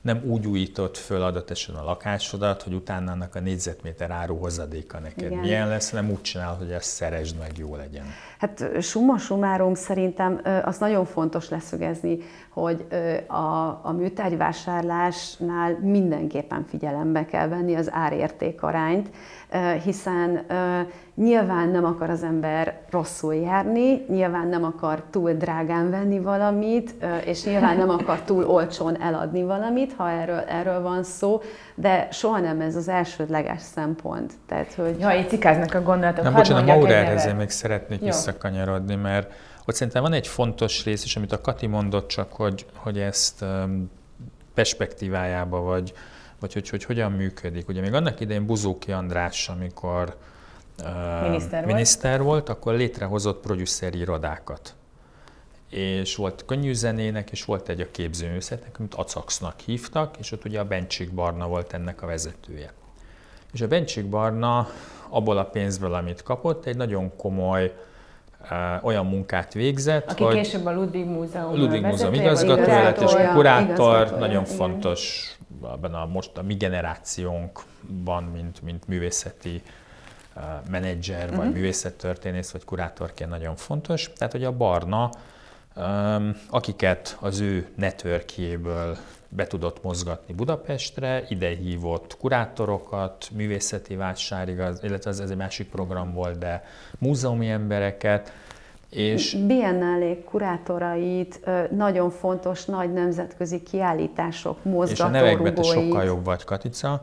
nem 0.00 0.22
úgy 0.24 0.46
újított 0.46 0.96
föl 0.96 1.22
adatesen 1.22 1.74
a 1.74 1.84
lakásodat, 1.84 2.62
hogy 2.62 2.72
utána 2.72 3.12
annak 3.12 3.34
a 3.34 3.40
négyzetméter 3.40 4.10
áru 4.10 4.36
hozadéka 4.36 4.98
neked 4.98 5.30
Igen. 5.30 5.38
milyen 5.38 5.68
lesz, 5.68 5.90
nem 5.90 6.10
úgy 6.10 6.20
csinál, 6.20 6.54
hogy 6.54 6.70
ezt 6.70 6.88
szeresd 6.88 7.38
meg, 7.38 7.52
jó 7.56 7.76
legyen. 7.76 8.04
Hát 8.38 8.64
summa 8.80 9.18
summarum 9.18 9.74
szerintem 9.74 10.40
az 10.64 10.78
nagyon 10.78 11.04
fontos 11.04 11.48
leszögezni, 11.48 12.18
hogy 12.60 12.86
a, 13.26 13.80
a 13.82 13.92
műtárgyvásárlásnál 13.96 15.78
mindenképpen 15.80 16.64
figyelembe 16.68 17.24
kell 17.24 17.48
venni 17.48 17.74
az 17.74 17.90
árérték 17.92 18.62
arányt, 18.62 19.10
hiszen 19.84 20.46
nyilván 21.14 21.68
nem 21.68 21.84
akar 21.84 22.10
az 22.10 22.22
ember 22.22 22.80
rosszul 22.90 23.34
járni, 23.34 24.04
nyilván 24.08 24.48
nem 24.48 24.64
akar 24.64 25.02
túl 25.10 25.32
drágán 25.32 25.90
venni 25.90 26.18
valamit, 26.18 26.94
és 27.24 27.44
nyilván 27.44 27.76
nem 27.76 27.88
akar 27.88 28.20
túl 28.20 28.44
olcsón 28.44 29.02
eladni 29.02 29.42
valamit, 29.42 29.94
ha 29.96 30.10
erről, 30.10 30.38
erről 30.38 30.82
van 30.82 31.02
szó, 31.02 31.40
de 31.74 32.08
soha 32.10 32.38
nem 32.38 32.60
ez 32.60 32.76
az 32.76 32.88
elsődleges 32.88 33.60
szempont. 33.60 34.32
Tehát, 34.46 34.74
hogy... 34.74 34.96
Ja, 34.98 35.10
itt 35.10 35.28
cikáznak 35.28 35.74
a 35.74 35.82
gondolatok. 35.82 36.24
Nem, 36.24 36.34
bocsánat, 36.34 36.66
Maurerhez 36.66 37.32
még 37.36 37.50
szeretnék 37.50 38.00
Jó. 38.00 38.06
visszakanyarodni, 38.06 38.94
mert 38.94 39.32
ott 39.68 39.74
szerintem 39.74 40.02
van 40.02 40.12
egy 40.12 40.26
fontos 40.26 40.84
rész 40.84 41.04
is, 41.04 41.16
amit 41.16 41.32
a 41.32 41.40
Kati 41.40 41.66
mondott, 41.66 42.08
csak 42.08 42.32
hogy, 42.32 42.66
hogy 42.74 42.98
ezt 42.98 43.44
perspektívájába, 44.54 45.60
vagy, 45.60 45.92
vagy 46.40 46.52
hogy, 46.52 46.68
hogy 46.68 46.84
hogyan 46.84 47.12
működik. 47.12 47.68
Ugye 47.68 47.80
még 47.80 47.94
annak 47.94 48.20
idején 48.20 48.46
Buzóki 48.46 48.92
András, 48.92 49.48
amikor 49.48 50.16
miniszter, 51.22 51.60
uh, 51.60 51.66
miniszter 51.66 52.22
volt. 52.22 52.28
volt, 52.28 52.48
akkor 52.48 52.74
létrehozott 52.74 53.40
produceri 53.40 53.98
irodákat. 53.98 54.74
És 55.70 56.16
volt 56.16 56.44
könnyű 56.46 56.72
zenének, 56.72 57.30
és 57.30 57.44
volt 57.44 57.68
egy 57.68 57.80
a 57.80 57.90
képzőművészetnek, 57.90 58.78
amit 58.78 58.94
Acaxnak 58.94 59.60
hívtak, 59.60 60.16
és 60.18 60.32
ott 60.32 60.44
ugye 60.44 60.60
a 60.60 60.64
Bencsik 60.64 61.14
Barna 61.14 61.46
volt 61.46 61.72
ennek 61.72 62.02
a 62.02 62.06
vezetője. 62.06 62.72
És 63.52 63.60
a 63.60 63.68
Bencsik 63.68 64.06
Barna 64.06 64.68
abból 65.08 65.38
a 65.38 65.44
pénzből, 65.44 65.94
amit 65.94 66.22
kapott, 66.22 66.66
egy 66.66 66.76
nagyon 66.76 67.16
komoly 67.16 67.72
olyan 68.82 69.06
munkát 69.06 69.52
végzett, 69.52 70.10
Aki 70.10 70.22
hogy 70.24 70.34
később 70.34 70.66
a 70.66 70.72
Ludwig 70.72 71.06
Múzeum 71.06 71.56
Ludwig 71.56 71.82
Múzeum 71.82 72.14
igazgatója 72.14 72.82
lett, 72.82 73.00
és 73.00 73.12
kurátor, 73.32 74.10
nagyon 74.10 74.42
igen. 74.42 74.56
fontos 74.56 75.32
ebben 75.72 75.94
a 75.94 76.06
most 76.06 76.38
a 76.38 76.42
mi 76.42 76.54
generációnkban, 76.54 78.24
mint, 78.24 78.62
mint 78.62 78.88
művészeti 78.88 79.62
uh, 80.36 80.42
menedzser, 80.70 81.22
uh-huh. 81.22 81.36
vagy 81.36 81.46
mhm. 81.46 81.54
művészettörténész, 81.54 82.50
vagy 82.50 82.64
kurátorként 82.64 83.30
nagyon 83.30 83.56
fontos. 83.56 84.10
Tehát, 84.16 84.32
hogy 84.32 84.44
a 84.44 84.52
Barna, 84.52 85.10
um, 85.76 86.36
akiket 86.50 87.16
az 87.20 87.40
ő 87.40 87.68
networkjéből 87.76 88.96
be 89.28 89.46
tudott 89.46 89.82
mozgatni 89.82 90.34
Budapestre, 90.34 91.24
ide 91.28 91.48
hívott 91.48 92.16
kurátorokat, 92.16 93.28
művészeti 93.32 93.96
vásárigaz, 93.96 94.82
illetve 94.82 95.10
ez, 95.10 95.18
ez 95.18 95.30
egy 95.30 95.36
másik 95.36 95.68
program 95.68 96.12
volt, 96.12 96.38
de 96.38 96.64
múzeumi 96.98 97.48
embereket, 97.48 98.32
és 98.90 99.34
Biennálé 99.46 100.22
kurátorait, 100.24 101.40
nagyon 101.70 102.10
fontos 102.10 102.64
nagy 102.64 102.92
nemzetközi 102.92 103.62
kiállítások, 103.62 104.64
mozgatórugóit. 104.64 104.92
És 104.92 105.00
a 105.00 105.08
nevekben 105.08 105.54
te 105.54 105.62
sokkal 105.62 106.04
jobb 106.04 106.24
vagy, 106.24 106.44
Katica, 106.44 107.02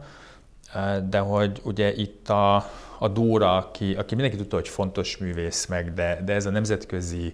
de 1.10 1.20
hogy 1.20 1.62
ugye 1.64 1.94
itt 1.94 2.30
a, 2.30 2.56
a 3.00 3.08
Dóra, 3.08 3.58
aki, 3.58 3.96
aki 3.96 4.16
mindenki 4.16 4.38
tudta, 4.38 4.56
hogy 4.56 4.68
fontos 4.68 5.18
művész 5.18 5.66
meg, 5.66 5.94
de, 5.94 6.22
de 6.26 6.34
ez 6.34 6.46
a 6.46 6.50
nemzetközi 6.50 7.34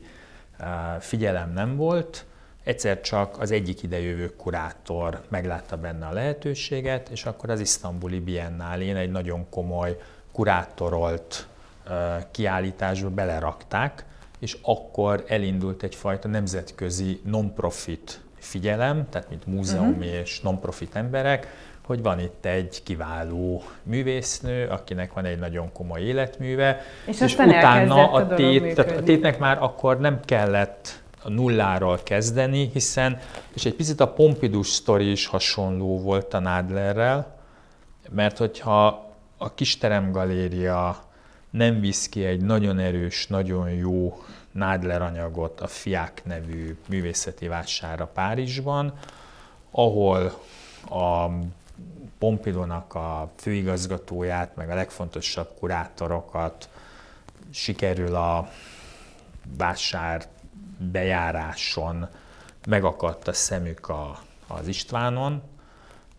figyelem 1.00 1.54
nem 1.54 1.76
volt, 1.76 2.26
egyszer 2.64 3.02
csak 3.02 3.40
az 3.40 3.52
egyik 3.52 3.84
idejövő 3.84 4.36
kurátor 4.36 5.22
meglátta 5.30 5.78
benne 5.78 6.06
a 6.06 6.14
lehetőséget, 6.14 7.10
és 7.10 7.26
akkor 7.26 7.50
az 7.50 7.60
isztambuli 7.60 8.20
Biennálén 8.20 8.96
egy 8.96 9.12
nagyon 9.12 9.50
komoly 9.50 9.98
kurátorolt 10.32 11.48
kiállításba 12.32 13.10
belerakták, 13.10 14.06
és 14.40 14.58
akkor 14.62 15.24
elindult 15.28 15.84
egyfajta 15.84 16.28
nemzetközi 16.28 17.22
non-profit 17.26 18.22
figyelem, 18.38 19.10
tehát 19.10 19.30
mint 19.30 19.46
múzeumi 19.46 20.06
uh-huh. 20.06 20.20
és 20.20 20.40
non-profit 20.40 20.96
emberek, 20.96 21.48
hogy 21.82 22.02
van 22.02 22.20
itt 22.20 22.46
egy 22.46 22.84
kiváló 22.84 23.64
művésznő, 23.84 24.68
akinek 24.68 25.14
van 25.14 25.26
egy 25.26 25.40
nagyon 25.40 25.72
komoly 25.72 26.02
életműve, 26.02 26.82
és, 27.06 27.22
és 27.22 27.34
utána 27.38 28.12
a, 28.12 28.28
tét, 28.28 28.76
tehát 28.76 28.98
a 28.98 29.04
tétnek 29.04 29.40
már 29.40 29.58
akkor 29.62 30.00
nem 30.00 30.20
kellett 30.26 31.02
a 31.24 31.30
nulláról 31.30 32.00
kezdeni, 32.04 32.70
hiszen, 32.74 33.20
és 33.54 33.66
egy 33.66 33.76
picit 33.76 34.00
a 34.00 34.14
Pompidou 34.14 34.64
sztori 34.64 35.12
is 35.12 35.26
hasonló 35.26 36.00
volt 36.00 36.34
a 36.34 36.40
Nádlerrel, 36.40 37.40
mert 38.10 38.38
hogyha 38.38 39.10
a 39.38 39.54
Kisterem 39.54 40.12
Galéria 40.12 41.04
nem 41.50 41.80
visz 41.80 42.10
ki 42.10 42.26
egy 42.26 42.42
nagyon 42.42 42.80
erős, 42.80 43.28
nagyon 43.28 43.70
jó 43.70 44.24
Nádler 44.52 45.02
anyagot 45.02 45.62
a 45.62 45.68
Fiák 45.68 46.22
nevű 46.26 46.78
művészeti 46.88 47.48
vásárra 47.48 48.06
Párizsban, 48.06 48.94
ahol 49.72 50.42
a 50.90 51.30
Pompidónak 52.18 52.96
a 52.96 53.32
főigazgatóját, 53.36 54.56
meg 54.56 54.70
a 54.70 54.76
legfontosabb 54.76 55.50
kurátorokat 55.60 56.70
sikerül 57.50 58.16
a 58.16 58.50
vásár 59.58 60.28
bejáráson 60.92 62.08
megakadt 62.68 63.28
a 63.28 63.34
szemük 63.34 63.90
a, 63.90 64.20
az 64.48 64.68
Istvánon, 64.68 65.42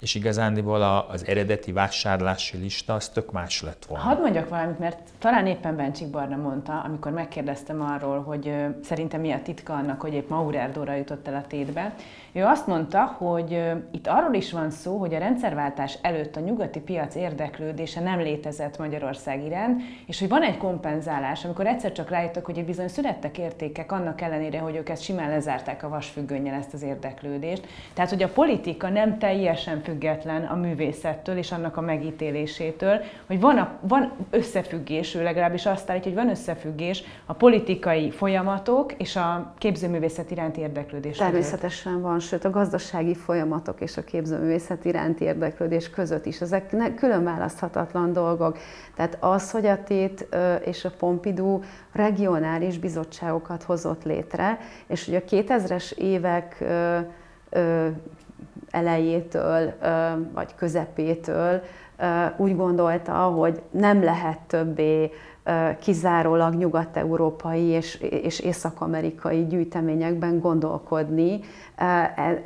és 0.01 0.15
igazándiból 0.15 0.83
az 0.83 1.27
eredeti 1.27 1.73
vásárlási 1.73 2.57
lista 2.57 2.95
az 2.95 3.09
tök 3.09 3.33
más 3.33 3.63
lett 3.63 3.85
volna. 3.85 4.05
Hadd 4.05 4.21
mondjak 4.21 4.49
valamit, 4.49 4.79
mert 4.79 4.99
talán 5.19 5.47
éppen 5.47 5.77
Bencsik 5.77 6.09
Barna 6.09 6.37
mondta, 6.37 6.81
amikor 6.81 7.13
megkérdeztem 7.13 7.81
arról, 7.81 8.23
hogy 8.23 8.55
szerintem 8.83 9.21
mi 9.21 9.33
a 9.33 9.43
titka 9.43 9.73
annak, 9.73 10.01
hogy 10.01 10.15
épp 10.15 10.29
Maurerdóra 10.29 10.95
jutott 10.95 11.29
el 11.29 11.35
a 11.35 11.47
tétbe. 11.47 11.95
Ő 12.35 12.45
azt 12.45 12.67
mondta, 12.67 13.05
hogy 13.19 13.63
itt 13.91 14.07
arról 14.07 14.35
is 14.35 14.53
van 14.53 14.71
szó, 14.71 14.97
hogy 14.97 15.15
a 15.15 15.19
rendszerváltás 15.19 15.99
előtt 16.03 16.37
a 16.37 16.41
nyugati 16.41 16.81
piac 16.81 17.15
érdeklődése 17.15 18.01
nem 18.01 18.19
létezett 18.19 18.79
Magyarország 18.79 19.45
iránt, 19.45 19.83
és 20.07 20.19
hogy 20.19 20.29
van 20.29 20.43
egy 20.43 20.57
kompenzálás, 20.57 21.45
amikor 21.45 21.67
egyszer 21.67 21.93
csak 21.93 22.11
rájöttek, 22.11 22.45
hogy 22.45 22.65
bizony 22.65 22.89
születtek 22.89 23.39
értékek, 23.39 23.93
annak 23.93 24.21
ellenére, 24.21 24.59
hogy 24.59 24.77
ők 24.77 24.89
ezt 24.89 25.03
simán 25.03 25.31
lezárták 25.31 25.83
a 25.83 25.89
vasfüggönnyel 25.89 26.55
ezt 26.55 26.75
az 26.75 26.83
érdeklődést. 26.83 27.67
Tehát, 27.95 28.11
hogy 28.11 28.23
a 28.23 28.29
politika 28.29 28.89
nem 28.89 29.19
teljesen 29.19 29.83
független 29.83 30.45
a 30.45 30.55
művészettől 30.55 31.37
és 31.37 31.53
annak 31.53 31.77
a 31.77 31.81
megítélésétől, 31.81 33.01
hogy 33.27 33.41
van, 33.41 33.59
a, 33.59 33.79
van 33.81 34.13
összefüggés, 34.31 35.15
ő 35.15 35.23
legalábbis 35.23 35.67
azt 35.67 35.91
állítja, 35.91 36.13
hogy 36.13 36.21
van 36.21 36.31
összefüggés 36.31 37.05
a 37.27 37.33
politikai 37.33 38.11
folyamatok 38.11 38.93
és 38.93 39.17
a 39.17 39.55
képzőművészet 39.59 40.31
iránti 40.31 40.61
érdeklődés. 40.61 41.17
Természetesen 41.17 42.01
van 42.01 42.21
sőt 42.23 42.45
a 42.45 42.51
gazdasági 42.51 43.15
folyamatok 43.15 43.81
és 43.81 43.97
a 43.97 44.05
képzőművészet 44.05 44.85
iránti 44.85 45.25
érdeklődés 45.25 45.91
között 45.91 46.27
is. 46.27 46.41
Ezek 46.41 46.95
külön 46.97 47.25
választhatatlan 47.25 48.13
dolgok. 48.13 48.59
Tehát 48.97 49.17
az, 49.21 49.51
hogy 49.51 49.67
a 49.67 49.83
TÉT 49.83 50.29
és 50.65 50.85
a 50.85 50.91
Pompidou 50.99 51.61
regionális 51.93 52.79
bizottságokat 52.79 53.63
hozott 53.63 54.05
létre, 54.05 54.59
és 54.87 55.05
hogy 55.05 55.15
a 55.15 55.21
2000-es 55.21 55.93
évek 55.93 56.65
elejétől 58.71 59.73
vagy 60.33 60.55
közepétől 60.55 61.63
úgy 62.37 62.57
gondolta, 62.57 63.13
hogy 63.13 63.63
nem 63.71 64.03
lehet 64.03 64.39
többé 64.39 65.11
kizárólag 65.79 66.55
nyugat-európai 66.55 67.63
és, 67.63 67.95
és 68.01 68.41
észak-amerikai 68.41 69.47
gyűjteményekben 69.47 70.41
gondolkodni. 70.41 71.41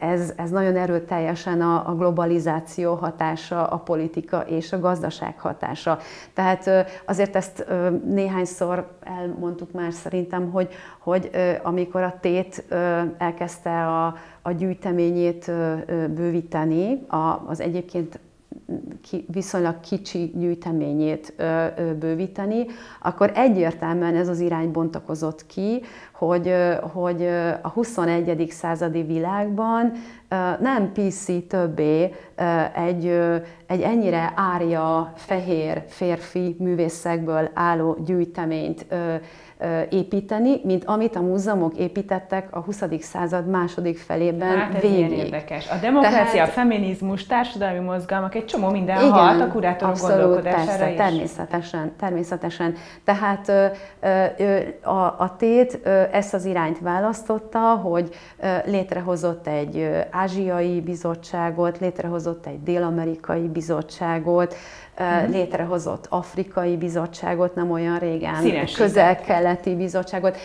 Ez, 0.00 0.32
ez 0.36 0.50
nagyon 0.50 0.76
erőteljesen 0.76 1.60
a, 1.60 1.88
a 1.88 1.94
globalizáció 1.94 2.94
hatása, 2.94 3.66
a 3.66 3.76
politika 3.76 4.40
és 4.40 4.72
a 4.72 4.80
gazdaság 4.80 5.38
hatása. 5.38 5.98
Tehát 6.34 6.70
azért 7.06 7.36
ezt 7.36 7.66
néhányszor 8.04 8.88
elmondtuk 9.02 9.72
már 9.72 9.92
szerintem, 9.92 10.50
hogy, 10.50 10.68
hogy 10.98 11.30
amikor 11.62 12.02
a 12.02 12.18
tét 12.20 12.64
elkezdte 13.18 13.86
a, 13.86 14.14
a 14.42 14.52
gyűjteményét 14.52 15.50
bővíteni, 16.14 17.06
az 17.46 17.60
egyébként 17.60 18.18
viszonylag 19.26 19.80
kicsi 19.80 20.32
gyűjteményét 20.34 21.34
bővíteni, 21.98 22.66
akkor 23.02 23.32
egyértelműen 23.34 24.16
ez 24.16 24.28
az 24.28 24.40
irány 24.40 24.70
bontakozott 24.70 25.46
ki, 25.46 25.82
hogy, 26.12 26.54
hogy 26.92 27.26
a 27.62 27.68
21. 27.68 28.46
századi 28.50 29.02
világban 29.02 29.92
nem 30.60 30.92
PC 30.92 31.46
többé 31.48 32.14
egy, 32.74 33.06
egy 33.66 33.80
ennyire 33.80 34.32
árja 34.36 35.12
fehér 35.16 35.84
férfi 35.88 36.56
művészekből 36.58 37.50
álló 37.54 37.96
gyűjteményt 38.04 38.86
építeni, 39.90 40.60
mint 40.64 40.84
amit 40.84 41.16
a 41.16 41.20
múzeumok 41.20 41.76
építettek 41.76 42.56
a 42.56 42.60
20. 42.60 42.82
század 43.00 43.46
második 43.46 43.98
felében 43.98 44.58
hát 44.58 44.74
ez 44.74 44.80
végig. 44.80 45.18
érdekes. 45.18 45.68
A 45.70 45.74
demokrácia, 45.80 46.32
Tehát, 46.32 46.48
a 46.48 46.52
feminizmus, 46.52 47.26
társadalmi 47.26 47.78
mozgalmak, 47.78 48.34
egy 48.34 48.44
csomó 48.44 48.70
minden 48.70 48.96
igen, 48.96 49.10
halt 49.10 49.40
a 49.40 49.48
kurátorok 49.48 49.94
abszolút, 49.94 50.16
gondolkodására 50.16 50.64
persze, 50.66 50.90
is. 50.90 50.96
természetesen, 50.96 51.92
természetesen. 51.98 52.74
Tehát 53.04 53.48
a, 54.82 55.04
a 55.04 55.34
tét 55.38 55.80
ezt 56.12 56.34
az 56.34 56.44
irányt 56.44 56.78
választotta, 56.78 57.58
hogy 57.58 58.14
létrehozott 58.64 59.46
egy 59.46 59.90
ázsiai 60.10 60.80
bizottságot, 60.80 61.78
létrehozott 61.78 62.46
egy 62.46 62.62
dél-amerikai 62.62 63.48
bizottságot, 63.48 64.54
mm. 65.02 65.30
létrehozott 65.30 66.06
afrikai 66.08 66.76
bizottságot 66.76 67.54
nem 67.54 67.70
olyan 67.70 67.98
régen, 67.98 68.66
közel-keleti 68.76 69.74
bizottságot 69.74 70.36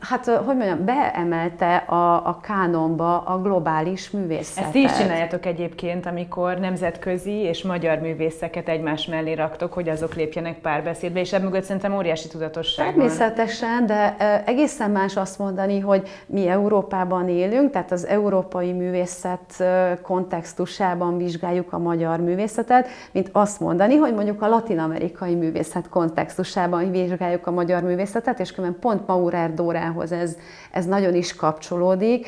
hát 0.00 0.26
hogy 0.26 0.56
mondjam, 0.56 0.84
beemelte 0.84 1.76
a, 1.76 2.26
a 2.26 2.40
kánonba 2.42 3.18
a 3.18 3.40
globális 3.40 4.10
művészetet. 4.10 4.64
Ezt 4.64 4.74
is 4.74 4.96
csináljátok 4.96 5.46
egyébként, 5.46 6.06
amikor 6.06 6.58
nemzetközi 6.58 7.32
és 7.32 7.62
magyar 7.62 7.98
művészeket 7.98 8.68
egymás 8.68 9.06
mellé 9.06 9.32
raktok, 9.32 9.72
hogy 9.72 9.88
azok 9.88 10.14
lépjenek 10.14 10.58
párbeszédbe, 10.58 11.20
és 11.20 11.32
ebből 11.32 11.62
szerintem 11.62 11.96
óriási 11.96 12.28
tudatosság 12.28 12.86
Természetesen, 12.86 13.86
de 13.86 14.16
egészen 14.46 14.90
más 14.90 15.16
azt 15.16 15.38
mondani, 15.38 15.80
hogy 15.80 16.08
mi 16.26 16.48
Európában 16.48 17.28
élünk, 17.28 17.70
tehát 17.70 17.92
az 17.92 18.06
európai 18.06 18.72
művészet 18.72 19.64
kontextusában 20.02 21.18
vizsgáljuk 21.18 21.72
a 21.72 21.78
magyar 21.78 22.20
művészetet, 22.20 22.88
mint 23.12 23.28
azt 23.32 23.60
mondani, 23.60 23.96
hogy 23.98 24.14
mondjuk 24.14 24.42
a 24.42 24.48
latin-amerikai 24.48 25.34
művészet 25.34 25.88
kontextusában 25.88 26.90
vizsgáljuk 26.90 27.46
a 27.46 27.50
magyar 27.50 27.82
művészetet, 27.82 28.40
és 28.40 28.52
különben 28.52 28.80
pont 28.80 29.06
Maurer 29.06 29.54
Dórához 29.54 30.12
ez, 30.12 30.36
ez 30.70 30.86
nagyon 30.86 31.14
is 31.14 31.36
kapcsolódik, 31.36 32.26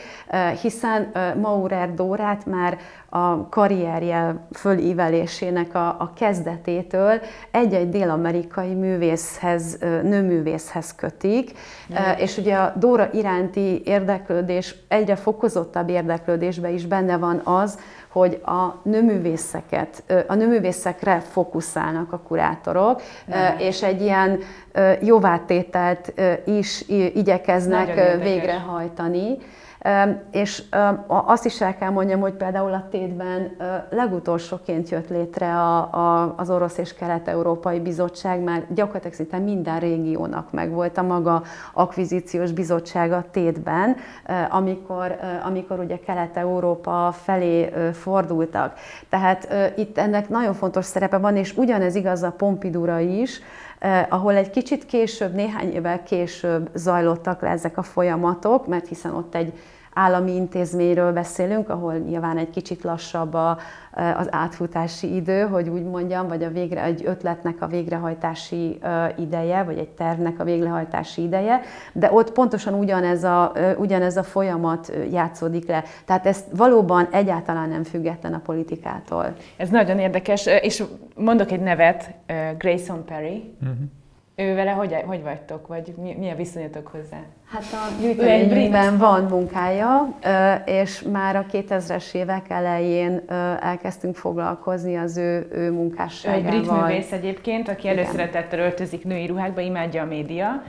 hiszen 0.60 1.12
Maurer 1.40 1.94
Dórát 1.94 2.46
már 2.46 2.78
a 3.08 3.48
karrierje 3.48 4.46
fölívelésének 4.52 5.74
a, 5.74 5.88
a 5.88 6.12
kezdetétől 6.16 7.20
egy-egy 7.50 7.88
dél-amerikai 7.88 8.74
művészhez, 8.74 9.78
nőművészhez 10.02 10.94
kötik, 10.94 11.52
mm. 11.92 11.96
és 12.16 12.36
ugye 12.36 12.56
a 12.56 12.72
Dóra 12.76 13.08
iránti 13.12 13.82
érdeklődés, 13.84 14.74
egyre 14.88 15.16
fokozottabb 15.16 15.88
érdeklődésben 15.88 16.72
is 16.72 16.86
benne 16.86 17.16
van 17.16 17.40
az, 17.44 17.78
hogy 18.12 18.40
a 18.44 18.80
nőművészeket, 18.82 20.02
a 20.26 20.34
nőművészekre 20.34 21.20
fókuszálnak 21.20 22.12
a 22.12 22.18
kurátorok, 22.18 23.02
mm. 23.30 23.58
és 23.58 23.82
egy 23.82 24.02
ilyen 24.02 24.38
jóvátételt 25.00 26.12
is 26.46 26.84
igyekeznek 27.14 28.18
végrehajtani. 28.22 29.36
És 30.30 30.62
azt 31.06 31.44
is 31.44 31.60
el 31.60 31.76
kell 31.76 31.90
mondjam, 31.90 32.20
hogy 32.20 32.32
például 32.32 32.72
a 32.72 32.86
tétben 32.90 33.56
legutolsóként 33.90 34.88
jött 34.88 35.08
létre 35.08 35.56
a, 35.56 36.34
az 36.36 36.50
Orosz 36.50 36.78
és 36.78 36.94
Kelet-Európai 36.94 37.80
Bizottság, 37.80 38.40
már 38.40 38.66
gyakorlatilag 38.74 39.14
szinte 39.14 39.38
minden 39.38 39.80
régiónak 39.80 40.52
megvolt 40.52 40.98
a 40.98 41.02
maga 41.02 41.42
akvizíciós 41.72 42.52
bizottsága 42.52 43.24
tétben, 43.30 43.96
amikor, 44.50 45.16
amikor 45.44 45.78
ugye 45.78 45.98
Kelet-Európa 45.98 47.14
felé 47.22 47.72
fordultak. 47.92 48.74
Tehát 49.08 49.48
itt 49.76 49.98
ennek 49.98 50.28
nagyon 50.28 50.54
fontos 50.54 50.84
szerepe 50.84 51.18
van, 51.18 51.36
és 51.36 51.56
ugyanez 51.56 51.94
igaz 51.94 52.22
a 52.22 52.30
Pompidura 52.30 52.98
is, 52.98 53.40
ahol 54.08 54.34
egy 54.34 54.50
kicsit 54.50 54.86
később, 54.86 55.34
néhány 55.34 55.72
évvel 55.72 56.02
később 56.02 56.70
zajlottak 56.74 57.40
le 57.40 57.48
ezek 57.48 57.78
a 57.78 57.82
folyamatok, 57.82 58.66
mert 58.66 58.88
hiszen 58.88 59.14
ott 59.14 59.34
egy 59.34 59.52
állami 59.92 60.34
intézményről 60.34 61.12
beszélünk, 61.12 61.68
ahol 61.68 61.94
nyilván 61.94 62.38
egy 62.38 62.50
kicsit 62.50 62.82
lassabb 62.82 63.34
a, 63.34 63.58
az 64.16 64.28
átfutási 64.30 65.14
idő, 65.14 65.40
hogy 65.42 65.68
úgy 65.68 65.84
mondjam, 65.84 66.28
vagy 66.28 66.42
a 66.42 66.50
végre, 66.50 66.82
egy 66.82 67.02
ötletnek 67.04 67.62
a 67.62 67.66
végrehajtási 67.66 68.78
ideje, 69.18 69.62
vagy 69.62 69.78
egy 69.78 69.88
tervnek 69.88 70.40
a 70.40 70.44
végrehajtási 70.44 71.22
ideje, 71.22 71.60
de 71.92 72.12
ott 72.12 72.32
pontosan 72.32 72.74
ugyanez 72.74 73.24
a, 73.24 73.52
ugyanez 73.78 74.16
a 74.16 74.22
folyamat 74.22 74.92
játszódik 75.10 75.68
le. 75.68 75.84
Tehát 76.04 76.26
ez 76.26 76.44
valóban 76.56 77.08
egyáltalán 77.10 77.68
nem 77.68 77.82
független 77.82 78.34
a 78.34 78.40
politikától. 78.44 79.34
Ez 79.56 79.68
nagyon 79.68 79.98
érdekes, 79.98 80.46
és 80.46 80.84
mondok 81.16 81.50
egy 81.50 81.60
nevet, 81.60 82.14
Grayson 82.58 83.04
Perry. 83.04 83.54
Uh-huh 83.60 83.78
ő 84.40 84.54
vele 84.54 84.70
hogy, 84.70 84.96
hogy 85.06 85.22
vagytok, 85.22 85.66
vagy 85.66 85.94
mi, 86.02 86.16
mi 86.18 86.30
a 86.30 86.34
viszonyatok 86.34 86.86
hozzá? 86.86 87.18
Hát 87.50 87.62
a 87.72 88.00
gyűjteményben 88.00 88.98
van 88.98 89.24
munkája, 89.24 90.18
és 90.64 91.02
már 91.02 91.36
a 91.36 91.44
2000-es 91.52 92.14
évek 92.14 92.44
elején 92.48 93.22
elkezdtünk 93.60 94.16
foglalkozni 94.16 94.96
az 94.96 95.16
ő, 95.16 95.48
ő 95.52 95.70
munkásságával. 95.70 96.52
Ő 96.52 96.56
egy 96.56 96.60
brit 96.60 96.80
művész 96.80 97.12
egyébként, 97.12 97.68
aki 97.68 97.88
előszeretettel 97.88 98.58
öltözik 98.58 99.04
női 99.04 99.26
ruhákba, 99.26 99.60
imádja 99.60 100.02
a 100.02 100.06
média, 100.06 100.62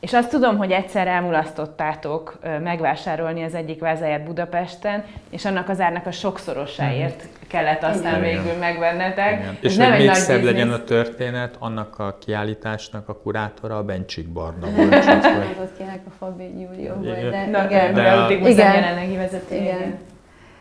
és 0.00 0.12
azt 0.12 0.30
tudom, 0.30 0.56
hogy 0.56 0.70
egyszer 0.70 1.06
elmulasztottátok 1.06 2.38
megvásárolni 2.62 3.42
az 3.42 3.54
egyik 3.54 3.80
vázáját 3.80 4.24
Budapesten, 4.24 5.04
és 5.30 5.44
annak 5.44 5.68
az 5.68 5.80
árnak 5.80 6.06
a 6.06 6.10
sokszorosáért 6.10 7.28
kellett 7.48 7.82
aztán 7.82 8.24
Igen. 8.24 8.42
végül 8.42 8.58
megvennetek. 8.58 9.40
Igen. 9.40 9.56
És 9.60 9.76
nem 9.76 9.90
hogy 9.90 10.00
még 10.00 10.14
szebb 10.14 10.42
legyen 10.42 10.70
a 10.70 10.84
történet, 10.84 11.56
annak 11.58 11.98
a 11.98 12.16
kiállításnak 12.20 13.08
a 13.08 13.18
kurátora 13.18 13.76
a 13.76 13.82
Bencsik 13.82 14.28
Barna 14.28 14.70
volt. 14.70 14.94
Ott 15.62 15.76
kérek 15.76 16.00
a 16.06 16.10
Fabi 16.18 16.60
Júlió 16.60 16.94
volt, 16.94 17.30
de, 17.30 17.46
Na, 17.46 17.64
igen. 17.64 17.94
De, 17.94 18.02
de 18.02 18.10
a, 18.10 18.30
igen. 18.30 18.74
jelenlegi 18.74 19.16
vezető. 19.16 19.54
Igen. 19.54 19.76
igen. 19.76 19.98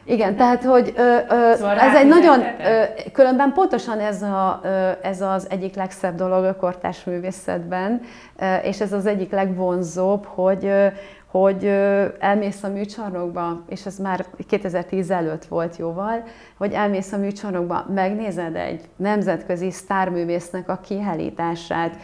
Igen, 0.10 0.36
tehát 0.36 0.64
hogy 0.64 0.94
ö, 0.96 1.18
ö, 1.30 1.54
szóval 1.56 1.80
ez 1.80 1.96
egy 1.96 2.08
nagyon, 2.08 2.40
ö, 2.40 2.84
különben 3.14 3.54
pontosan 3.54 4.00
ez, 4.00 4.22
a, 4.22 4.60
ö, 4.64 4.90
ez 5.02 5.22
az 5.22 5.48
egyik 5.50 5.76
legszebb 5.76 6.16
dolog 6.16 6.44
a 6.44 6.56
kortás 6.56 7.04
művészetben, 7.04 8.02
ö, 8.40 8.56
és 8.56 8.82
ez 8.82 8.94
az 8.94 9.06
egyik 9.06 9.32
legvonzóbb, 9.32 10.26
hogy, 10.26 10.66
ö, 10.66 10.88
hogy 11.32 11.66
ö, 11.66 12.06
elmész 12.20 12.64
a 12.64 12.68
műcsarnokba, 12.68 13.64
és 13.70 13.86
ez 13.86 13.98
már 13.98 14.26
2010 14.48 15.12
előtt 15.12 15.46
volt 15.46 15.78
jóval, 15.78 16.24
hogy 16.58 16.74
elmész 16.74 17.12
a 17.12 17.18
műcsarnokba, 17.18 17.86
megnézed 17.94 18.56
egy 18.56 18.82
nemzetközi 18.96 19.72
sztárművésznek 19.72 20.70
a 20.70 20.80
kiállítását, 20.88 21.96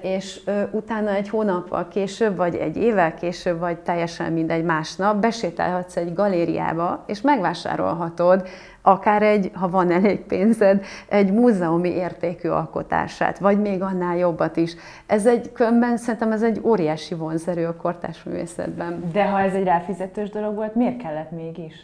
és 0.00 0.40
utána 0.70 1.10
egy 1.10 1.28
hónappal 1.28 1.88
később, 1.88 2.36
vagy 2.36 2.54
egy 2.54 2.76
évvel 2.76 3.14
később, 3.14 3.58
vagy 3.58 3.78
teljesen 3.78 4.32
mindegy 4.32 4.64
másnap 4.64 5.16
besétálhatsz 5.16 5.96
egy 5.96 6.14
galériába, 6.14 7.04
és 7.06 7.20
megvásárolhatod 7.20 8.48
akár 8.82 9.22
egy, 9.22 9.50
ha 9.54 9.68
van 9.68 9.90
elég 9.90 10.20
pénzed, 10.20 10.84
egy 11.08 11.32
múzeumi 11.32 11.88
értékű 11.88 12.48
alkotását, 12.48 13.38
vagy 13.38 13.60
még 13.60 13.82
annál 13.82 14.16
jobbat 14.16 14.56
is. 14.56 14.76
Ez 15.06 15.26
egy 15.26 15.52
könyvben 15.52 15.96
szerintem 15.96 16.32
ez 16.32 16.42
egy 16.42 16.60
óriási 16.62 17.14
vonzerő 17.14 17.66
a 17.66 17.76
kortás 17.76 18.22
művészetben. 18.22 19.10
De 19.12 19.24
ha 19.24 19.40
ez 19.40 19.54
egy 19.54 19.64
ráfizetős 19.64 20.30
dolog 20.30 20.54
volt, 20.54 20.74
miért 20.74 20.96
kellett 21.02 21.30
mégis? 21.30 21.74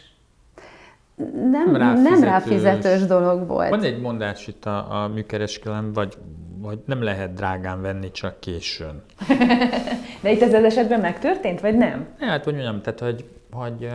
nem, 1.51 1.71
nem, 1.71 1.75
ráfizetős. 1.75 2.19
nem 2.19 2.29
ráfizetős 2.29 3.05
dolog 3.05 3.47
volt. 3.47 3.69
Van 3.69 3.83
egy 3.83 4.01
mondás 4.01 4.47
itt 4.47 4.65
a, 4.65 5.03
a 5.03 5.07
műkereskedelem, 5.07 5.93
vagy, 5.93 6.17
vagy 6.65 6.79
nem 6.85 7.03
lehet 7.03 7.33
drágán 7.33 7.81
venni, 7.81 8.11
csak 8.11 8.39
későn. 8.39 9.03
De 10.21 10.31
itt 10.31 10.41
ez 10.41 10.53
az 10.53 10.63
esetben 10.63 10.99
megtörtént, 10.99 11.61
vagy 11.61 11.77
nem? 11.77 12.07
Ne, 12.19 12.25
hát 12.25 12.43
hogy 12.43 12.53
mondjam, 12.53 12.81
tehát 12.81 12.99
hogy, 12.99 13.25
hogy 13.51 13.87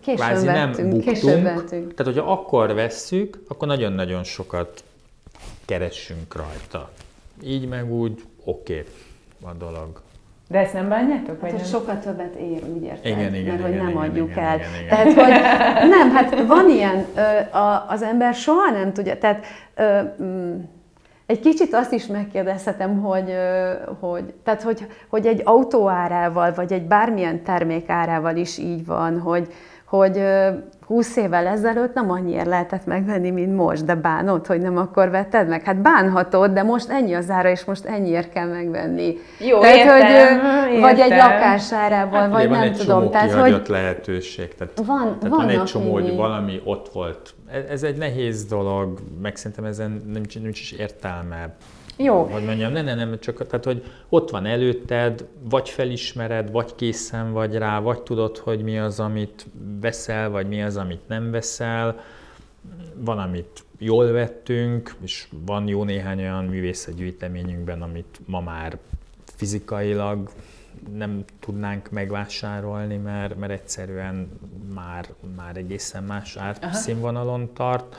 későn 0.00 0.16
kvázi 0.16 0.46
vettünk, 0.46 0.76
nem 0.76 0.90
buktunk. 0.90 1.42
Vettünk. 1.42 1.94
Tehát, 1.94 2.14
hogyha 2.14 2.32
akkor 2.32 2.74
vesszük, 2.74 3.42
akkor 3.48 3.68
nagyon-nagyon 3.68 4.24
sokat 4.24 4.84
keressünk 5.64 6.34
rajta. 6.36 6.90
Így 7.42 7.68
meg 7.68 7.92
úgy 7.92 8.22
oké 8.44 8.84
okay, 9.40 9.52
a 9.52 9.54
dolog. 9.58 10.00
De 10.48 10.58
ezt 10.58 10.72
nem 10.72 10.88
bánjátok? 10.88 11.40
Hát, 11.40 11.52
nem? 11.52 11.64
sokkal 11.64 11.98
többet 11.98 12.34
ér, 12.34 12.62
úgy 12.74 12.82
érted? 12.82 13.06
Igen, 13.06 13.34
igen, 13.34 13.56
mert 13.56 13.58
igen, 13.58 13.62
hogy 13.62 13.74
nem 13.76 13.88
igen, 13.88 14.02
adjuk 14.02 14.30
igen, 14.30 14.44
el. 14.44 14.56
Igen, 14.56 14.70
igen. 14.74 14.88
Tehát, 14.88 15.12
hogy 15.12 15.90
nem, 15.96 16.10
hát 16.10 16.46
van 16.46 16.70
ilyen, 16.70 17.06
az 17.88 18.02
ember 18.02 18.34
soha 18.34 18.70
nem 18.70 18.92
tudja, 18.92 19.18
tehát 19.18 19.46
egy 21.28 21.40
kicsit 21.40 21.74
azt 21.74 21.92
is 21.92 22.06
megkérdezhetem, 22.06 23.00
hogy, 23.00 23.34
hogy, 24.00 24.34
tehát 24.44 24.62
hogy, 24.62 24.86
hogy 25.08 25.26
egy 25.26 25.40
autó 25.44 25.88
árával, 25.88 26.52
vagy 26.52 26.72
egy 26.72 26.86
bármilyen 26.86 27.42
termék 27.42 27.88
árával 27.88 28.36
is 28.36 28.58
így 28.58 28.86
van, 28.86 29.20
hogy, 29.20 29.52
hogy 29.88 30.22
20 30.86 31.16
évvel 31.16 31.46
ezelőtt 31.46 31.94
nem 31.94 32.10
annyiért 32.10 32.46
lehetett 32.46 32.86
megvenni, 32.86 33.30
mint 33.30 33.56
most, 33.56 33.84
de 33.84 33.94
bánod, 33.94 34.46
hogy 34.46 34.60
nem 34.60 34.76
akkor 34.76 35.10
vetted 35.10 35.48
meg? 35.48 35.62
Hát 35.62 35.76
bánhatod, 35.76 36.50
de 36.52 36.62
most 36.62 36.88
ennyi 36.88 37.14
az 37.14 37.30
ára, 37.30 37.48
és 37.50 37.64
most 37.64 37.84
ennyiért 37.84 38.32
kell 38.32 38.46
megvenni. 38.46 39.16
Jó, 39.38 39.60
Tehát, 39.60 39.76
értem, 39.76 40.00
hogy, 40.00 40.10
értem. 40.10 40.80
Vagy 40.80 40.98
egy 40.98 41.10
lakásárával, 41.10 42.20
hát, 42.20 42.30
vagy 42.30 42.50
nem 42.50 42.62
egy 42.62 42.76
tudom. 42.76 43.10
Tehát, 43.10 43.32
hogy 43.32 43.62
lehetőség. 43.68 44.54
Tehát, 44.54 44.82
van, 44.86 45.18
tehát 45.20 45.36
van 45.36 45.48
egy 45.48 45.64
csomó, 45.64 45.92
hogy 45.92 46.16
valami 46.16 46.60
ott 46.64 46.88
volt. 46.92 47.34
Ez, 47.50 47.62
ez 47.70 47.82
egy 47.82 47.96
nehéz 47.96 48.44
dolog, 48.44 48.98
meg 49.22 49.36
szerintem 49.36 49.64
ezen 49.64 50.02
nincs, 50.12 50.38
nincs 50.38 50.60
is 50.60 50.72
értelme 50.72 51.54
jó. 51.98 52.24
Hogy 52.24 52.44
mondjam, 52.44 52.72
nem, 52.72 52.84
nem, 52.84 52.96
nem, 52.96 53.18
csak 53.18 53.46
tehát, 53.46 53.64
hogy 53.64 53.84
ott 54.08 54.30
van 54.30 54.46
előtted, 54.46 55.26
vagy 55.42 55.68
felismered, 55.68 56.50
vagy 56.50 56.74
készen 56.74 57.32
vagy 57.32 57.54
rá, 57.54 57.80
vagy 57.80 58.02
tudod, 58.02 58.36
hogy 58.36 58.62
mi 58.62 58.78
az, 58.78 59.00
amit 59.00 59.46
veszel, 59.80 60.30
vagy 60.30 60.48
mi 60.48 60.62
az, 60.62 60.76
amit 60.76 61.08
nem 61.08 61.30
veszel. 61.30 62.00
Van, 62.94 63.18
amit 63.18 63.64
jól 63.78 64.12
vettünk, 64.12 64.94
és 65.00 65.28
van 65.46 65.68
jó 65.68 65.84
néhány 65.84 66.18
olyan 66.18 66.44
művészetgyűjteményünkben, 66.44 67.82
amit 67.82 68.20
ma 68.26 68.40
már 68.40 68.78
fizikailag 69.24 70.30
nem 70.96 71.24
tudnánk 71.40 71.90
megvásárolni, 71.90 72.96
mert, 72.96 73.38
mert 73.38 73.52
egyszerűen 73.52 74.28
már, 74.74 75.08
már 75.36 75.56
egészen 75.56 76.04
más 76.04 76.36
árszínvonalon 76.36 77.52
tart 77.52 77.96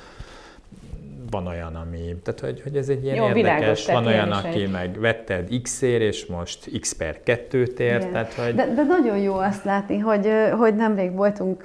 van 1.29 1.47
olyan, 1.47 1.75
ami, 1.75 2.15
tehát 2.23 2.39
hogy, 2.39 2.61
hogy 2.61 2.75
ez 2.75 2.89
egy 2.89 3.03
ilyen 3.03 3.15
Jó, 3.15 3.25
érdekes, 3.25 3.85
van 3.85 4.05
olyan, 4.05 4.31
aki 4.31 4.61
egy... 4.61 4.71
meg 4.71 4.99
vetted 4.99 5.61
x 5.61 5.81
ér, 5.81 6.01
és 6.01 6.25
most 6.25 6.79
x 6.79 6.93
per 6.93 7.19
2-t 7.25 7.79
ér, 7.79 8.05
tehát 8.05 8.33
hogy... 8.33 8.55
De, 8.55 8.73
de 8.73 8.83
nagyon 8.83 9.17
jó 9.17 9.35
azt 9.35 9.63
látni, 9.63 9.97
hogy, 9.97 10.29
hogy 10.57 10.75
nemrég 10.75 11.15
voltunk 11.15 11.63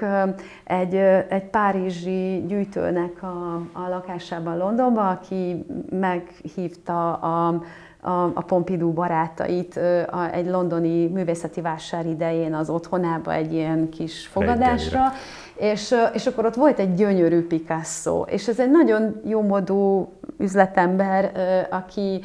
egy, 0.64 0.94
egy 1.28 1.44
párizsi 1.44 2.44
gyűjtőnek 2.46 3.22
a, 3.22 3.54
a 3.72 3.88
lakásában 3.88 4.56
Londonban, 4.56 5.06
aki 5.06 5.64
meghívta 5.90 7.12
a 7.12 7.62
a, 8.04 8.24
a 8.34 8.42
Pompidou 8.46 8.92
barátait 8.92 9.76
a, 10.10 10.32
egy 10.32 10.46
londoni 10.46 11.06
művészeti 11.06 11.60
vásár 11.60 12.06
idején 12.06 12.54
az 12.54 12.70
otthonába 12.70 13.34
egy 13.34 13.52
ilyen 13.52 13.88
kis 13.88 14.26
fogadásra, 14.26 15.00
és, 15.56 15.94
és 16.12 16.26
akkor 16.26 16.44
ott 16.46 16.54
volt 16.54 16.78
egy 16.78 16.94
gyönyörű 16.94 17.46
Picasso, 17.46 18.24
és 18.26 18.48
ez 18.48 18.60
egy 18.60 18.70
nagyon 18.70 19.20
jó 19.24 19.42
modú 19.42 20.12
üzletember, 20.38 21.32
aki, 21.70 22.20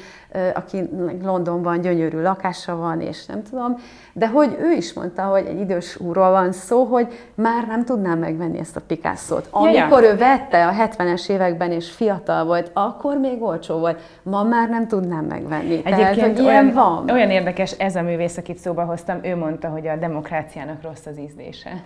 aki 0.53 0.89
Londonban 1.23 1.81
gyönyörű 1.81 2.21
lakása 2.21 2.75
van, 2.75 3.01
és 3.01 3.25
nem 3.25 3.43
tudom, 3.43 3.75
de 4.13 4.27
hogy 4.27 4.57
ő 4.61 4.71
is 4.71 4.93
mondta, 4.93 5.21
hogy 5.21 5.45
egy 5.45 5.59
idős 5.59 5.99
úrról 5.99 6.29
van 6.29 6.51
szó, 6.51 6.83
hogy 6.83 7.07
már 7.35 7.67
nem 7.67 7.85
tudnám 7.85 8.19
megvenni 8.19 8.59
ezt 8.59 8.75
a 8.75 8.81
Picasso-t. 8.87 9.47
Amikor 9.49 10.03
ő 10.03 10.17
vette 10.17 10.67
a 10.67 10.71
70-es 10.71 11.29
években, 11.29 11.71
és 11.71 11.91
fiatal 11.91 12.45
volt, 12.45 12.71
akkor 12.73 13.17
még 13.17 13.41
olcsó 13.41 13.77
volt, 13.77 14.01
ma 14.23 14.43
már 14.43 14.69
nem 14.69 14.87
tudnám 14.87 15.25
megvenni. 15.25 15.81
Egyébként 15.83 16.15
Tehát, 16.15 16.37
hogy 16.37 16.45
olyan, 16.45 16.71
van. 16.73 17.09
olyan 17.09 17.29
érdekes, 17.29 17.71
ez 17.71 17.95
a 17.95 18.01
művész, 18.01 18.37
akit 18.37 18.57
szóba 18.57 18.83
hoztam, 18.83 19.19
ő 19.23 19.35
mondta, 19.35 19.67
hogy 19.67 19.87
a 19.87 19.95
demokráciának 19.95 20.81
rossz 20.81 21.05
az 21.05 21.19
ízlése. 21.19 21.81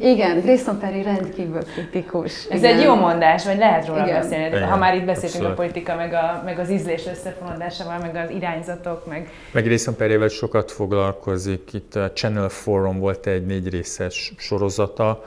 Igen, 0.00 0.40
Grayson 0.40 0.78
Perry 0.78 1.02
rendkívül 1.02 1.62
kritikus. 1.62 2.44
Ez 2.44 2.58
Igen. 2.62 2.76
egy 2.76 2.82
jó 2.82 2.94
mondás, 2.94 3.44
vagy 3.44 3.58
lehet 3.58 3.86
róla 3.86 4.04
Igen. 4.04 4.20
beszélni. 4.20 4.46
Igen. 4.46 4.68
Ha 4.68 4.76
már 4.76 4.94
itt 4.94 5.04
beszéltünk 5.04 5.44
Abszolút. 5.44 5.58
a 5.58 5.62
politika, 5.62 5.94
meg, 5.94 6.12
a, 6.12 6.42
meg 6.44 6.58
az 6.58 6.70
ízlés 6.70 7.06
összefonódásával, 7.06 7.98
meg 7.98 8.16
az 8.16 8.30
irányzatok, 8.30 9.06
meg... 9.06 9.30
Meg 9.52 9.64
Grayson 9.64 9.96
Perryvel 9.96 10.28
sokat 10.28 10.70
foglalkozik. 10.70 11.72
Itt 11.72 11.94
a 11.94 12.12
Channel 12.12 12.48
Forum 12.48 12.98
volt 12.98 13.26
egy 13.26 13.46
négy 13.46 13.68
részes 13.68 14.32
sorozata, 14.36 15.24